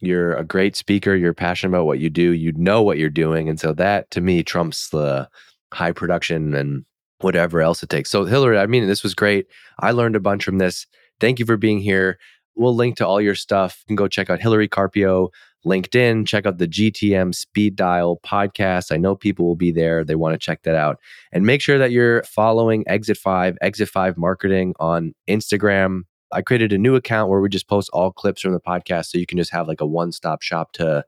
you're 0.00 0.34
a 0.34 0.44
great 0.44 0.76
speaker. 0.76 1.14
You're 1.14 1.34
passionate 1.34 1.76
about 1.76 1.86
what 1.86 2.00
you 2.00 2.10
do. 2.10 2.32
You 2.32 2.52
know 2.52 2.82
what 2.82 2.98
you're 2.98 3.10
doing. 3.10 3.48
And 3.48 3.60
so 3.60 3.72
that 3.74 4.10
to 4.12 4.20
me 4.20 4.42
trumps 4.42 4.88
the 4.88 5.28
high 5.72 5.92
production 5.92 6.54
and 6.54 6.84
whatever 7.20 7.60
else 7.60 7.82
it 7.82 7.90
takes. 7.90 8.10
So, 8.10 8.24
Hillary, 8.24 8.58
I 8.58 8.66
mean, 8.66 8.86
this 8.86 9.02
was 9.02 9.14
great. 9.14 9.46
I 9.78 9.90
learned 9.92 10.16
a 10.16 10.20
bunch 10.20 10.44
from 10.44 10.58
this. 10.58 10.86
Thank 11.20 11.38
you 11.38 11.44
for 11.44 11.58
being 11.58 11.80
here. 11.80 12.18
We'll 12.56 12.74
link 12.74 12.96
to 12.96 13.06
all 13.06 13.20
your 13.20 13.34
stuff. 13.34 13.82
You 13.82 13.88
can 13.88 13.96
go 13.96 14.08
check 14.08 14.30
out 14.30 14.40
Hillary 14.40 14.68
Carpio 14.68 15.30
LinkedIn, 15.66 16.26
check 16.26 16.46
out 16.46 16.58
the 16.58 16.66
GTM 16.68 17.34
Speed 17.34 17.76
Dial 17.76 18.18
podcast. 18.24 18.92
I 18.92 18.96
know 18.96 19.14
people 19.14 19.46
will 19.46 19.56
be 19.56 19.70
there. 19.72 20.04
They 20.04 20.14
want 20.14 20.32
to 20.34 20.38
check 20.38 20.62
that 20.62 20.74
out. 20.74 20.98
And 21.32 21.44
make 21.44 21.60
sure 21.60 21.78
that 21.78 21.90
you're 21.90 22.22
following 22.24 22.84
Exit 22.86 23.16
5, 23.18 23.58
Exit 23.60 23.88
5 23.88 24.16
Marketing 24.16 24.74
on 24.80 25.14
Instagram. 25.28 26.02
I 26.32 26.42
created 26.42 26.72
a 26.72 26.78
new 26.78 26.94
account 26.94 27.28
where 27.28 27.40
we 27.40 27.48
just 27.48 27.68
post 27.68 27.90
all 27.92 28.10
clips 28.12 28.40
from 28.40 28.52
the 28.52 28.60
podcast 28.60 29.06
so 29.06 29.18
you 29.18 29.26
can 29.26 29.36
just 29.38 29.52
have 29.52 29.66
like 29.68 29.80
a 29.80 29.86
one 29.86 30.12
stop 30.12 30.42
shop 30.42 30.72
to 30.74 31.04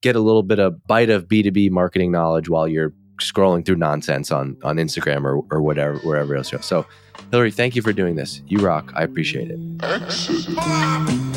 get 0.00 0.16
a 0.16 0.20
little 0.20 0.42
bit 0.42 0.58
of 0.58 0.84
bite 0.86 1.10
of 1.10 1.28
B2B 1.28 1.70
marketing 1.70 2.10
knowledge 2.10 2.48
while 2.48 2.66
you're 2.66 2.92
scrolling 3.20 3.64
through 3.64 3.76
nonsense 3.76 4.32
on 4.32 4.56
on 4.64 4.76
Instagram 4.78 5.22
or, 5.24 5.42
or 5.54 5.62
whatever 5.62 5.98
wherever 5.98 6.34
else. 6.34 6.50
you're- 6.50 6.62
So 6.62 6.86
Hillary, 7.30 7.52
thank 7.52 7.76
you 7.76 7.82
for 7.82 7.92
doing 7.92 8.16
this. 8.16 8.40
You 8.48 8.58
rock. 8.58 8.90
I 8.96 9.02
appreciate 9.04 9.50
it. 9.52 11.31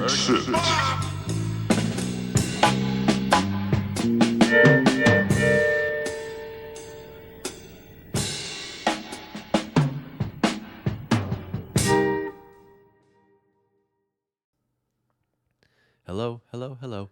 Exit. 0.00 0.44
Hello, 16.06 16.42
hello, 16.52 16.78
hello. 16.80 17.10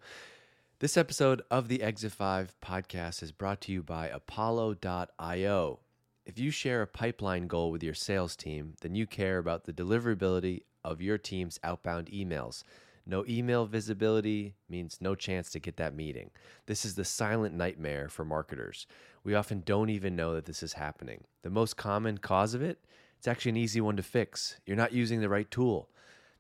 This 0.79 0.97
episode 0.97 1.43
of 1.51 1.67
the 1.67 1.83
Exit 1.83 2.13
5 2.13 2.55
podcast 2.65 3.21
is 3.21 3.33
brought 3.33 3.61
to 3.63 3.73
you 3.73 3.83
by 3.83 4.07
Apollo.io. 4.07 5.81
If 6.25 6.39
you 6.39 6.51
share 6.53 6.83
a 6.83 6.87
pipeline 6.87 7.49
goal 7.49 7.73
with 7.73 7.83
your 7.83 7.95
sales 7.95 8.37
team, 8.37 8.75
then 8.81 8.95
you 8.95 9.09
care 9.09 9.39
about 9.39 9.65
the 9.65 9.73
deliverability 9.73 10.63
of 10.87 11.03
your 11.03 11.19
team's 11.19 11.61
outbound 11.63 12.07
emails. 12.07 12.63
No 13.05 13.25
email 13.29 13.67
visibility 13.67 14.55
means 14.69 14.99
no 15.01 15.15
chance 15.15 15.51
to 15.51 15.61
get 15.61 15.77
that 15.77 15.95
meeting. 15.95 16.31
This 16.67 16.85
is 16.85 16.95
the 16.95 17.05
silent 17.05 17.55
nightmare 17.55 18.09
for 18.09 18.25
marketers. 18.25 18.87
We 19.23 19.35
often 19.35 19.63
don't 19.65 19.91
even 19.91 20.17
know 20.17 20.35
that 20.35 20.45
this 20.45 20.63
is 20.63 20.73
happening. 20.73 21.25
The 21.43 21.51
most 21.51 21.77
common 21.77 22.19
cause 22.19 22.55
of 22.55 22.63
it, 22.63 22.79
it's 23.19 23.29
actually 23.29 23.51
an 23.51 23.57
easy 23.59 23.81
one 23.81 23.97
to 23.97 24.03
fix. 24.03 24.61
You're 24.67 24.77
not 24.77 24.93
using 24.93 25.21
the 25.21 25.29
right 25.29 25.51
tool. 25.51 25.89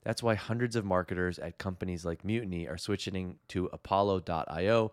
That's 0.02 0.22
why 0.22 0.34
hundreds 0.34 0.76
of 0.76 0.84
marketers 0.84 1.38
at 1.38 1.58
companies 1.58 2.04
like 2.04 2.24
Mutiny 2.24 2.68
are 2.68 2.78
switching 2.78 3.38
to 3.48 3.68
Apollo.io. 3.72 4.92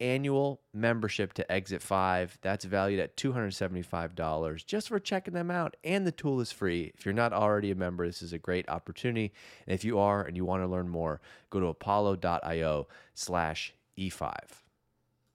annual 0.00 0.60
membership 0.72 1.32
to 1.34 1.52
Exit 1.52 1.82
5. 1.82 2.38
That's 2.42 2.64
valued 2.64 3.00
at 3.00 3.16
$275 3.16 4.66
just 4.66 4.88
for 4.88 4.98
checking 4.98 5.34
them 5.34 5.50
out. 5.50 5.76
And 5.84 6.06
the 6.06 6.12
tool 6.12 6.40
is 6.40 6.52
free. 6.52 6.92
If 6.96 7.04
you're 7.04 7.14
not 7.14 7.32
already 7.32 7.70
a 7.70 7.74
member, 7.74 8.06
this 8.06 8.22
is 8.22 8.32
a 8.32 8.38
great 8.38 8.68
opportunity. 8.68 9.32
And 9.66 9.74
if 9.74 9.84
you 9.84 9.98
are 9.98 10.22
and 10.22 10.36
you 10.36 10.44
want 10.44 10.62
to 10.62 10.68
learn 10.68 10.88
more, 10.88 11.20
go 11.50 11.60
to 11.60 11.66
apollo.io 11.66 12.88
slash 13.14 13.74
E5. 13.98 14.32